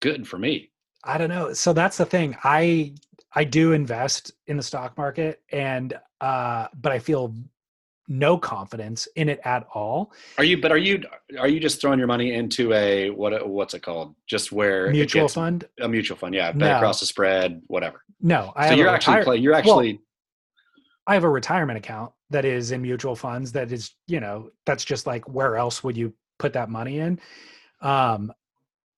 [0.00, 0.70] good for me."
[1.04, 1.52] I don't know.
[1.54, 2.36] So that's the thing.
[2.44, 2.94] I
[3.34, 7.34] I do invest in the stock market and uh but I feel
[8.10, 10.12] no confidence in it at all.
[10.36, 10.60] Are you?
[10.60, 11.02] But are you?
[11.38, 13.48] Are you just throwing your money into a what?
[13.48, 14.16] What's it called?
[14.26, 15.66] Just where Mutual gets- fund?
[15.80, 16.34] a mutual fund?
[16.34, 16.76] Yeah, bet No.
[16.76, 18.02] across the spread, whatever.
[18.20, 18.52] No.
[18.56, 19.36] I so you're actually retire- play.
[19.38, 20.00] You're well, actually
[21.06, 24.84] I have a retirement account that is in mutual funds that is, you know, that's
[24.84, 27.18] just like where else would you put that money in?
[27.80, 28.32] Um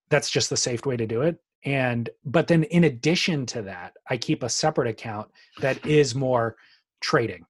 [0.09, 1.37] that's just the safe way to do it.
[1.65, 5.31] And but then in addition to that, I keep a separate account
[5.61, 6.57] that is more
[7.01, 7.45] trading.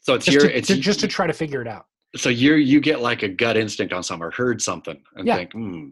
[0.00, 1.86] So it's Just your to, it's to- just to try to figure it out.
[2.16, 5.36] so you you get like a gut instinct on something or heard something and Yeah.
[5.36, 5.88] think, hmm,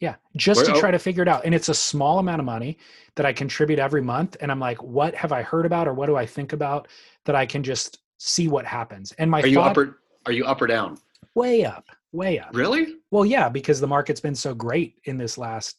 [0.00, 0.80] Yeah, just Where- to oh.
[0.80, 1.44] try to figure it out.
[1.44, 2.76] And it's a small amount of money
[3.14, 4.36] that I contribute every month.
[4.40, 6.88] And I'm like, what have I heard about or what do I think about
[7.24, 9.12] that I can just see what happens?
[9.18, 10.98] And my are you thought up or are you up or down?
[11.36, 12.50] way up, way up.
[12.52, 12.96] Really?
[13.12, 15.76] Well, yeah, because the market's been so great in this last,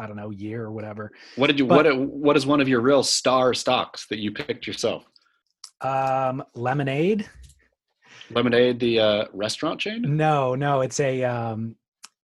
[0.00, 1.12] I don't know, year or whatever.
[1.36, 4.32] What did you But- what what is one of your real star stocks that you
[4.32, 5.04] picked yourself?
[5.80, 7.28] Um, lemonade?
[8.30, 10.16] Lemonade, the uh, restaurant chain?
[10.16, 11.76] No, no, it's a um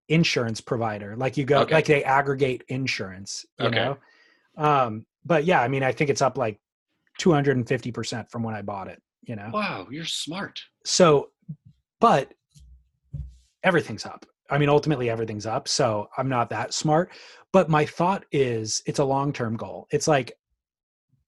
[0.09, 1.17] insurance provider.
[1.17, 1.75] Like you go Okay.
[1.75, 3.77] like they aggregate insurance, you Okay.
[3.77, 3.97] know.
[4.57, 6.61] Um, but yeah, I mean, I think it's up like
[7.21, 9.51] 250% from when I bought it, you know.
[9.53, 10.61] Wow, you're smart.
[10.85, 11.31] so
[12.01, 12.35] but
[13.63, 17.11] everything's up i mean ultimately everything's up so i'm not that smart
[17.53, 20.33] but my thought is it's a long-term goal it's like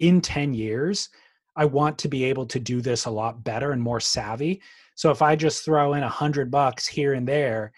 [0.01, 1.09] in 10 years
[1.57, 4.61] i want to be able to do this a lot better and more savvy
[4.95, 7.73] so if i just throw in a hundred bucks here and there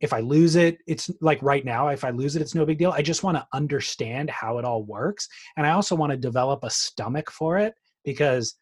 [0.00, 2.78] if i lose it it's like right now if i lose it it's no big
[2.78, 6.16] deal i just want to understand how it all works and i also want to
[6.16, 7.74] develop a stomach for it
[8.04, 8.56] because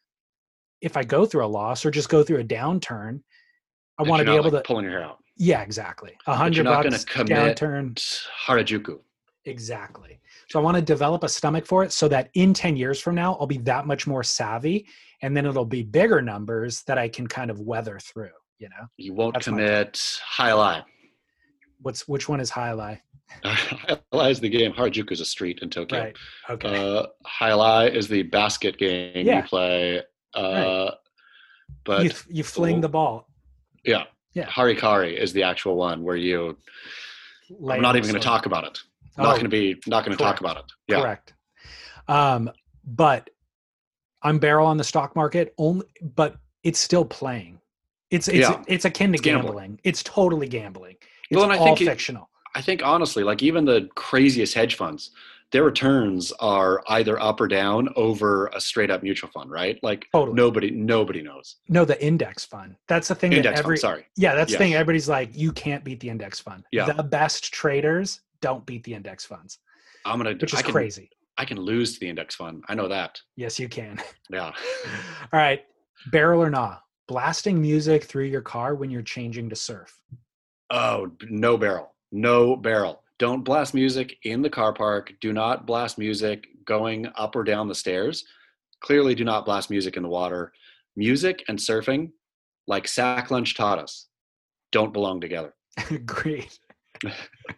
[0.81, 3.20] if i go through a loss or just go through a downturn
[3.99, 5.19] i want to be able like, to pulling your hair out.
[5.37, 7.57] yeah exactly a hundred bucks commit.
[7.57, 7.95] downturn
[8.47, 8.99] Harajuku.
[9.47, 13.01] Exactly so i want to develop a stomach for it so that in 10 years
[13.01, 14.86] from now i'll be that much more savvy
[15.23, 18.86] and then it'll be bigger numbers that i can kind of weather through you know
[18.97, 19.93] You won't That's commit
[20.36, 20.85] jai alai.
[21.82, 23.01] what's which one is jai alai
[23.44, 24.73] jai alai is the game.
[24.73, 26.01] Harajuku is a street in Tokyo.
[26.01, 26.16] right
[26.51, 27.06] okay Uh,
[27.39, 29.36] jai alai is the basket game Yeah.
[29.43, 30.02] you play.
[30.35, 30.90] Uh,
[31.85, 33.28] But you, you fling the ball
[33.85, 34.05] yeah,
[34.35, 34.47] Yeah.
[34.47, 36.56] Harikari is the actual one where you.
[37.48, 38.77] lay I'm not even going to talk about it.
[39.18, 39.80] Oh, Not going to be.
[39.86, 40.64] Not going to talk about it.
[40.88, 41.01] Yeah.
[41.01, 41.34] Correct.
[42.09, 42.51] Um,
[42.84, 43.30] but
[44.22, 47.60] I'm barrel on the stock market only, but it's still playing.
[48.10, 48.62] It's it's Yeah.
[48.68, 49.47] it's akin to It's gambling.
[49.52, 49.80] gambling.
[49.84, 50.97] It's totally gambling.
[51.30, 52.28] It's Well, and I all think it- fictional.
[52.55, 55.10] I think honestly, like even the craziest hedge funds,
[55.52, 59.78] their returns are either up or down over a straight up mutual fund, right?
[59.82, 60.34] Like Totally.
[60.36, 61.56] nobody nobody knows.
[61.68, 62.76] No, the index fund.
[62.88, 64.06] That's the thing Index that every fund, sorry.
[64.16, 64.74] yeah, that's the thing.
[64.74, 66.64] Everybody's like, you can't beat the index fund.
[66.72, 66.90] Yeah.
[66.93, 69.58] The best traders don't beat the index funds,
[70.04, 70.34] I'm gonna.
[70.34, 71.10] which is I can, crazy.
[71.38, 72.64] I can lose to the index fund.
[72.68, 73.18] I know that.
[73.36, 74.00] Yes, you can.
[74.30, 74.52] Yeah.
[75.32, 75.62] All right,
[76.10, 80.00] barrel or not, blasting music through your car when you're changing to surf.
[80.70, 81.94] Oh, no barrel.
[82.12, 83.02] no barrel.
[83.18, 85.12] Don't blast music in the car park.
[85.22, 88.24] Do not blast music going up or down the stairs.
[88.80, 90.52] Clearly, do not blast music in the water.
[90.96, 92.10] Music and surfing,
[92.66, 94.08] like sack lunch taught us,
[94.72, 95.54] don't belong together.
[96.04, 96.58] Great.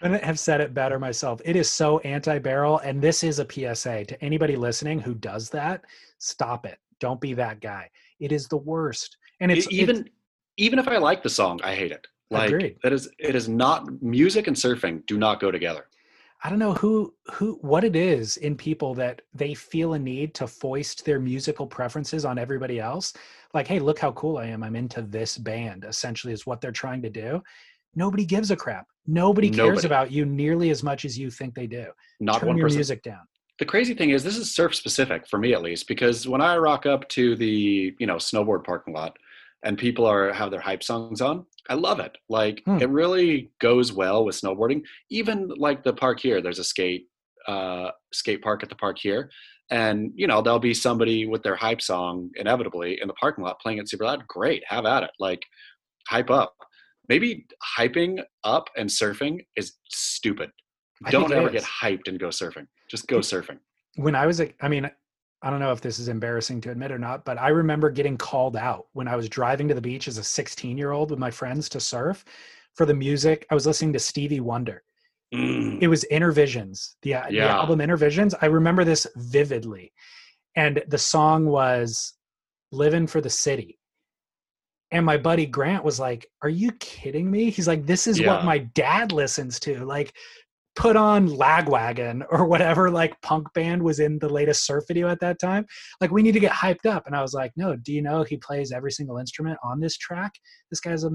[0.00, 1.40] Couldn't have said it better myself.
[1.44, 5.84] It is so anti-barrel, and this is a PSA to anybody listening who does that.
[6.18, 6.78] Stop it.
[7.00, 7.90] Don't be that guy.
[8.20, 9.16] It is the worst.
[9.40, 10.12] And it's even it's-
[10.58, 12.06] even if I like the song, I hate it.
[12.30, 12.76] Like Agreed.
[12.82, 15.86] that is it is not music and surfing do not go together.
[16.42, 20.34] I don't know who who what it is in people that they feel a need
[20.34, 23.12] to foist their musical preferences on everybody else.
[23.54, 24.62] Like, hey, look how cool I am.
[24.62, 25.84] I'm into this band.
[25.84, 27.42] Essentially, is what they're trying to do.
[27.96, 28.86] Nobody gives a crap.
[29.06, 29.86] Nobody cares Nobody.
[29.86, 31.86] about you nearly as much as you think they do.
[32.20, 32.78] Not Turn one your person.
[32.78, 33.22] music down.
[33.58, 36.56] the crazy thing is this is surf specific for me at least because when i
[36.58, 39.16] rock up to the you know snowboard parking lot
[39.64, 41.36] and people are have their hype songs on
[41.70, 42.78] i love it like Hmm.
[42.82, 47.06] it really goes well with snowboarding even like the park here there's a skate
[47.48, 49.30] uh skate park at the park here
[49.70, 53.58] and you know there'll be somebody with their hype song inevitably in the parking lot
[53.62, 55.42] playing it super loud great have at it like
[56.08, 56.52] hype up
[57.08, 57.46] maybe
[57.78, 60.50] hyping up and surfing is stupid
[61.04, 63.58] I don't ever get hyped and go surfing just go surfing
[63.96, 64.88] when I was a, I mean,
[65.42, 68.16] I don't know if this is embarrassing to admit or not, but I remember getting
[68.16, 71.18] called out when I was driving to the beach as a 16 year old with
[71.18, 72.24] my friends to surf
[72.74, 73.46] for the music.
[73.50, 74.82] I was listening to Stevie Wonder.
[75.34, 75.82] Mm.
[75.82, 77.56] It was Innervisions, the, uh, the Yeah.
[77.56, 78.34] album Innervisions.
[78.40, 79.92] I remember this vividly.
[80.54, 82.14] And the song was
[82.72, 83.78] Living for the City.
[84.92, 87.50] And my buddy Grant was like, Are you kidding me?
[87.50, 89.84] He's like, This is what my dad listens to.
[89.84, 90.12] Like,
[90.76, 95.20] put on Lagwagon or whatever like punk band was in the latest surf video at
[95.20, 95.66] that time.
[96.00, 97.06] Like, we need to get hyped up.
[97.06, 99.96] And I was like, No, do you know he plays every single instrument on this
[99.96, 100.32] track?
[100.70, 101.10] This guy's a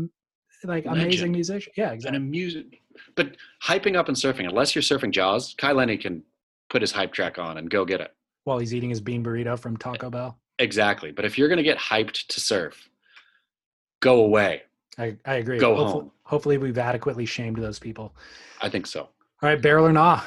[0.64, 1.73] like amazing musician.
[1.76, 2.18] Yeah, and exactly.
[2.18, 2.81] a music
[3.15, 6.23] but hyping up and surfing unless you're surfing jaws kai lenny can
[6.69, 9.57] put his hype track on and go get it While he's eating his bean burrito
[9.57, 10.39] from Taco Bell.
[10.60, 12.89] exactly but if you're going to get hyped to surf
[14.01, 14.63] go away
[14.97, 15.57] I, I agree.
[15.57, 16.11] Go hopefully, home.
[16.23, 18.13] hopefully we've adequately shamed those people.
[18.61, 19.09] i think so All
[19.49, 20.21] right, barrel or nah,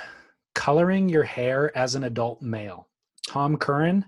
[0.54, 2.88] coloring your hair as an adult male.
[3.28, 4.04] Tom Curren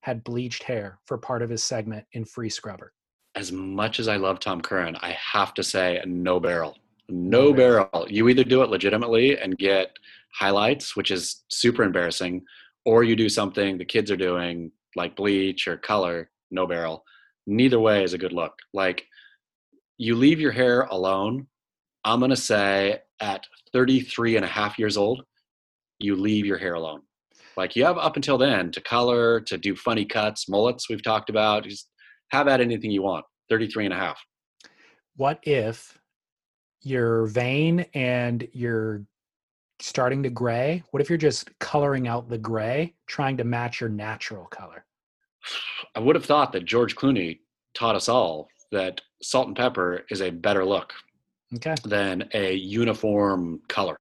[0.00, 2.92] had bleached hair for part of his segment in Free Scrubber.
[3.34, 6.76] as much as i love tom curren i have to say no barrel
[7.08, 9.90] no No barrel you either do it legitimately and get
[10.32, 12.42] highlights which is super embarrassing
[12.84, 17.04] or you do something the kids are doing like bleach or color no barrel
[17.48, 19.04] neither way is a good look like
[19.96, 21.46] you leave your hair alone
[22.04, 25.22] i'm going to say at 33 and a half years old
[25.98, 27.00] you leave your hair alone
[27.56, 31.30] like you have up until then to color to do funny cuts mullets we've talked
[31.30, 31.88] about just
[32.30, 34.20] have at anything you want 33 and a half
[35.16, 35.98] What if
[36.82, 39.02] you're vain and you're
[39.80, 40.82] starting to gray?
[40.90, 44.84] What if you're just coloring out the gray, trying to match your natural color?
[45.94, 47.38] I would have thought that george clooney
[47.74, 50.92] taught us all that salt and pepper is a better look
[51.56, 51.74] Okay.
[51.84, 53.96] than a uniform color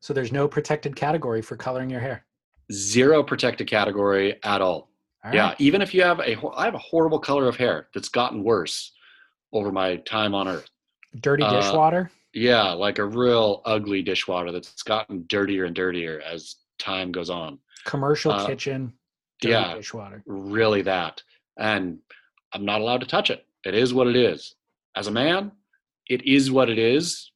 [0.00, 2.24] So there's no protected category for coloring your hair.
[2.72, 4.90] zero protected category at all
[5.24, 8.08] All yeah even if you have a I have a horrible color of hair that's
[8.08, 8.92] gotten worse
[9.52, 10.68] over my time on earth
[11.20, 12.10] Dirty Uh, dishwater.
[12.32, 17.58] yeah like a real ugly dishwater that's gotten dirtier and dirtier as time goes on
[17.84, 18.92] Commercial uh, kitchen.
[19.42, 19.74] Yeah.
[19.74, 20.22] dishwater.
[20.26, 21.22] really that.
[21.58, 21.98] And
[22.52, 23.46] i'm not allowed to touch it.
[23.64, 24.54] It is what it is.
[24.96, 25.52] As a man
[26.08, 27.30] it is what it is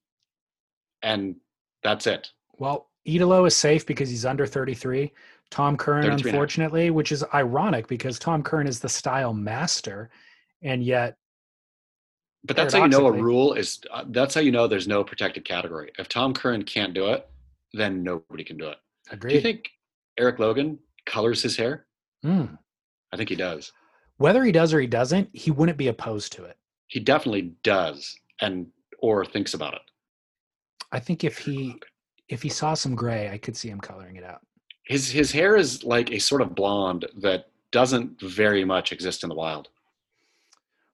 [1.02, 1.36] and
[1.82, 2.30] that's it.
[2.56, 5.12] Well, Italo is safe because he's under 33.
[5.50, 10.10] Tom Curren, 33 and unfortunately, which is ironic because Tom Curren is the style master,
[10.62, 11.16] and yet
[12.44, 15.02] but that's how you know a rule is uh, that's how you know there's no
[15.02, 15.90] protected category.
[15.98, 17.28] If tom curren can't do it
[17.72, 18.76] then nobody can do it.
[19.10, 19.30] Agreed.
[19.30, 19.70] do you think
[20.18, 21.86] erik logan colors his hair
[22.24, 22.58] Mm.
[23.12, 23.72] i think he does
[24.16, 26.56] Whether he does or he doesn't, he wouldn't be opposed to it.
[26.86, 28.66] he definitely does and
[29.00, 29.82] or thinks about it
[30.92, 31.74] I think if he
[32.28, 34.40] if he saw some gray, I could see him coloring it out.
[34.84, 39.28] his his hair is like a sort of blonde that doesn't very much exist in
[39.28, 39.68] the wild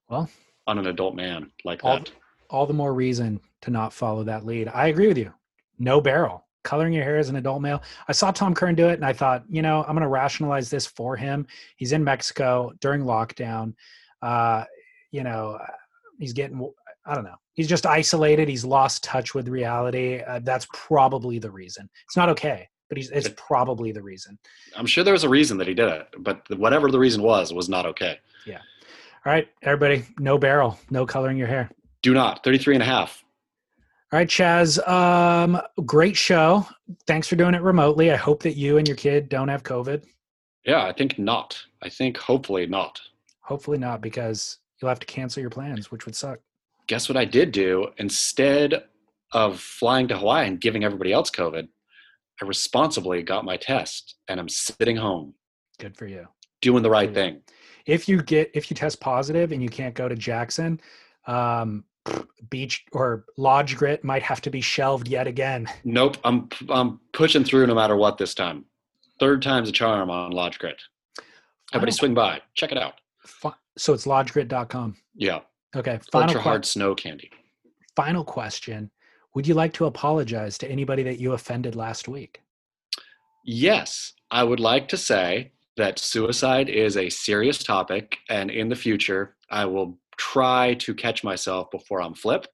[0.09, 0.27] Well,
[0.67, 2.11] on an adult man like all, that
[2.49, 4.67] all the more reason to not follow that lead.
[4.67, 5.31] I agree with you.
[5.79, 6.45] No barrel.
[6.63, 7.81] Coloring your hair as an adult male.
[8.07, 10.69] I saw Tom Curren do it and I thought, you know, I'm going to rationalize
[10.69, 11.47] this for him.
[11.77, 13.73] He's in Mexico during lockdown.
[14.21, 14.63] Uh,
[15.11, 15.59] you know,
[16.19, 16.71] he's getting,
[17.05, 17.35] I don't know.
[17.53, 18.47] He's just isolated.
[18.47, 20.21] He's lost touch with reality.
[20.21, 21.89] Uh, that's probably the reason.
[22.05, 24.37] It's not okay, but he's, it's probably the reason.
[24.75, 27.53] i'm sure there was a reason that he did it but whatever the reason was
[27.53, 28.59] was not okay Yeah.
[29.25, 31.69] All right, everybody, no barrel, no coloring your hair.
[32.01, 33.23] do not 33 and a half
[34.11, 34.77] All right, Chas.
[34.87, 36.67] Um, great show.
[37.07, 38.11] Thanks for doing it remotely.
[38.11, 40.03] I hope that you and your kid don't have COVID.
[40.65, 41.61] Yeah, I think not.
[41.81, 42.99] I think hopefully not.
[43.39, 46.39] Hopefully not, because you'll have to cancel your plans, which would suck.
[46.87, 47.87] Guess what I did do?
[47.99, 48.83] Instead
[49.31, 51.67] of flying to Hawaii and giving everybody else COVID,
[52.41, 55.35] I responsibly got my test and I'm sitting home
[55.79, 56.27] Good for you.
[56.61, 57.41] doing the right thing.
[57.85, 60.81] If you get if you test positive and you can't go to Jackson,
[61.27, 61.85] um,
[62.49, 65.67] beach or lodge grit might have to be shelved yet again.
[65.83, 68.65] Nope, I'm I'm pushing through no matter what this time.
[69.19, 70.81] Third time's a charm on Lodge Grit.
[71.73, 71.95] Everybody oh.
[71.95, 72.95] swing by, check it out.
[73.25, 74.95] Fi- So it's lodgegrit.com.
[75.15, 75.41] Yeah,
[75.75, 75.99] Okay.
[76.11, 77.29] Final ultra que- hard snow candy.
[77.95, 78.89] final question.
[79.35, 82.41] Would you like to apologize to anybody that you offended last week?
[83.45, 88.75] Yes, I would like to say that suicide is a serious topic, and in the
[88.75, 92.47] future, I will try to catch myself before I'm flip.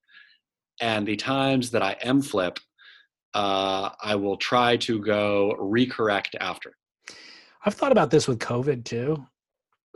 [0.80, 2.60] And the times that I am flip,
[3.34, 6.74] uh, I will try to go recorrect after.
[7.66, 9.26] I've thought about this with COVID too.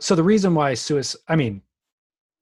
[0.00, 1.62] So the reason why suicide, I mean,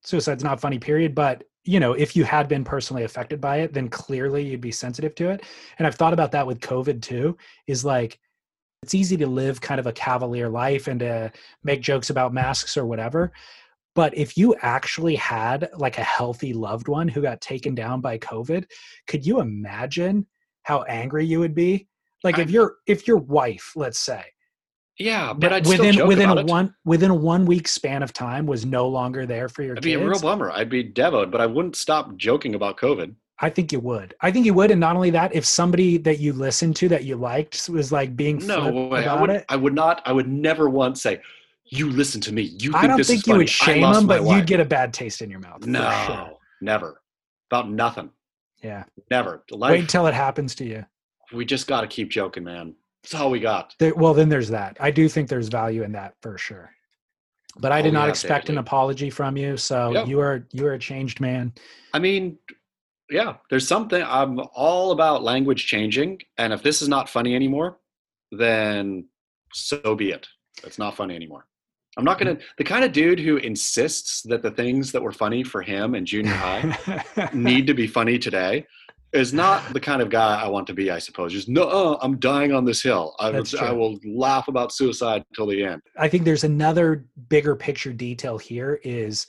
[0.03, 1.15] suicide's not funny, period.
[1.15, 4.73] But you know, if you had been personally affected by it, then clearly you'd be
[4.73, 5.43] sensitive to it.
[5.79, 7.37] And I've thought about that with COVID too.
[7.67, 8.19] Is like,
[8.83, 11.31] it's easy to live kind of a cavalier life and to
[11.63, 13.31] make jokes about masks or whatever.
[14.01, 18.17] But if you actually had like a healthy loved one who got taken down by
[18.17, 18.65] COVID,
[19.07, 20.27] could you imagine
[20.63, 21.87] how angry you would be?
[22.25, 24.25] Like if your if your wife, let's say,
[24.97, 26.47] Yeah, but I'd within within about a it.
[26.47, 29.85] one within a one week span of time was no longer there for your It'd
[29.85, 30.51] be a real bummer.
[30.51, 33.15] I'd be devoed, but I wouldn't stop joking about COVID.
[33.39, 34.15] I think you would.
[34.23, 37.05] I think you would, and not only that, if somebody that you listened to that
[37.05, 39.07] you liked was like being No way.
[39.07, 39.29] I would.
[39.29, 40.01] it, I would not.
[40.07, 41.21] I would never once say,
[41.71, 42.43] "You listen to me.
[42.43, 43.43] You think I don't this think is you funny.
[43.45, 45.65] would shame them, but wife." you'd get a bad taste in your mouth.
[45.67, 46.33] no, sure.
[46.61, 47.01] never.
[47.51, 48.11] About nothing.
[48.63, 48.85] Yeah.
[49.11, 49.43] Never.
[49.53, 50.85] Wait until it happens to you.
[51.33, 52.75] we just got to keep joking, man.
[53.03, 53.75] That's all we got.
[53.79, 54.77] There, well, then there's that.
[54.79, 56.71] I do think there's value in that for sure.
[57.59, 60.07] But I Oh, did not yeah, expect an apology from you, so Yep.
[60.09, 61.53] you are you are a changed man.
[61.95, 62.39] I mean,
[63.11, 63.37] yeah.
[63.49, 64.03] There's something.
[64.03, 67.79] I'm all about language changing, and if this is not funny anymore,
[68.31, 69.09] then
[69.53, 70.29] so be it.
[70.63, 71.47] It's not funny anymore.
[71.97, 72.35] I'm not gonna.
[72.35, 72.45] Mm-hmm.
[72.59, 76.07] The kind of dude who insists that the things that were funny for him in
[76.07, 78.67] junior high need to be funny today
[79.13, 81.33] is not the kind of guy I want to be, I suppose.
[81.33, 83.17] Just no, I'm dying on this hill.
[83.19, 85.83] I, will, I will laugh about suicide till the end.
[85.99, 89.27] I think there's another bigger picture detail here is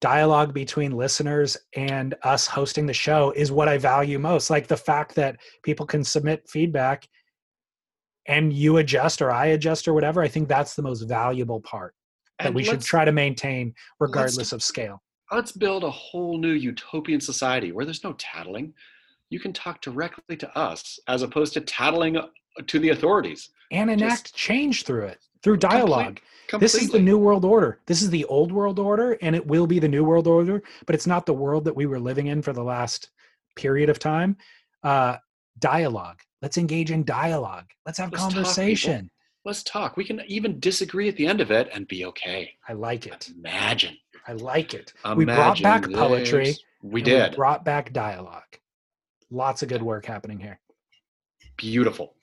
[0.00, 4.50] dialogue between listeners and us hosting the show is what I value most.
[4.50, 7.08] Like the fact that people can submit feedback
[8.26, 10.22] and you adjust or I adjust or whatever.
[10.22, 11.94] I think that's the most valuable part
[12.38, 15.02] that And we should try to maintain regardless of scale.
[15.30, 18.72] Let's build a whole new utopian society where there's no tattling.
[19.30, 22.26] You can talk directly to us as opposed to tattling uh,
[22.66, 23.50] to the authorities.
[23.72, 26.20] And enact Just- change through it, through Complete- dialogue.
[26.46, 26.64] Completely.
[26.64, 27.80] This is the new world order.
[27.86, 30.94] This is the old world order, and it will be the new world order, but
[30.94, 33.08] it's not the world that we were living in for the last
[33.56, 34.36] period of time.
[34.82, 35.16] Uh,
[35.58, 36.20] dialogue.
[36.42, 37.66] Let's engage in dialogue.
[37.86, 39.10] Let's have Let's talk, conversation.
[39.44, 39.96] Let's talk.
[39.96, 42.52] We can even disagree at the end of it and be okay.
[42.68, 43.30] I like it.
[43.38, 43.96] Imagine.
[44.26, 44.92] I like it.
[45.16, 46.54] we brought Imagine back poetry.
[46.82, 47.36] We did.
[47.36, 48.42] brought back dialogue.
[49.30, 50.58] Lots of good work happening here.
[51.56, 52.14] Beautiful.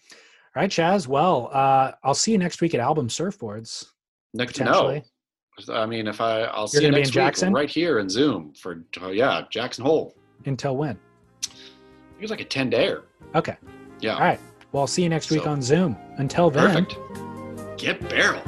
[0.56, 1.08] All right, Chas.
[1.08, 3.86] Well, uh, I'll see you next week at Album Surfboards.
[4.34, 5.02] Next know.
[5.70, 7.50] I mean, if I, I'll see You're you gonna be next in Jackson?
[7.50, 10.16] week right here in Zoom for uh, yeah Jackson Hole.
[10.46, 10.98] Until when?
[11.44, 13.04] It was like a ten dayer.
[13.36, 13.56] Okay.
[14.00, 14.16] Yeah.
[14.16, 14.40] All right.
[14.72, 15.96] Well, I'll see you next week So- on Zoom.
[16.18, 16.86] Until then.
[16.86, 17.78] Perfect.
[17.78, 18.42] Get barrel.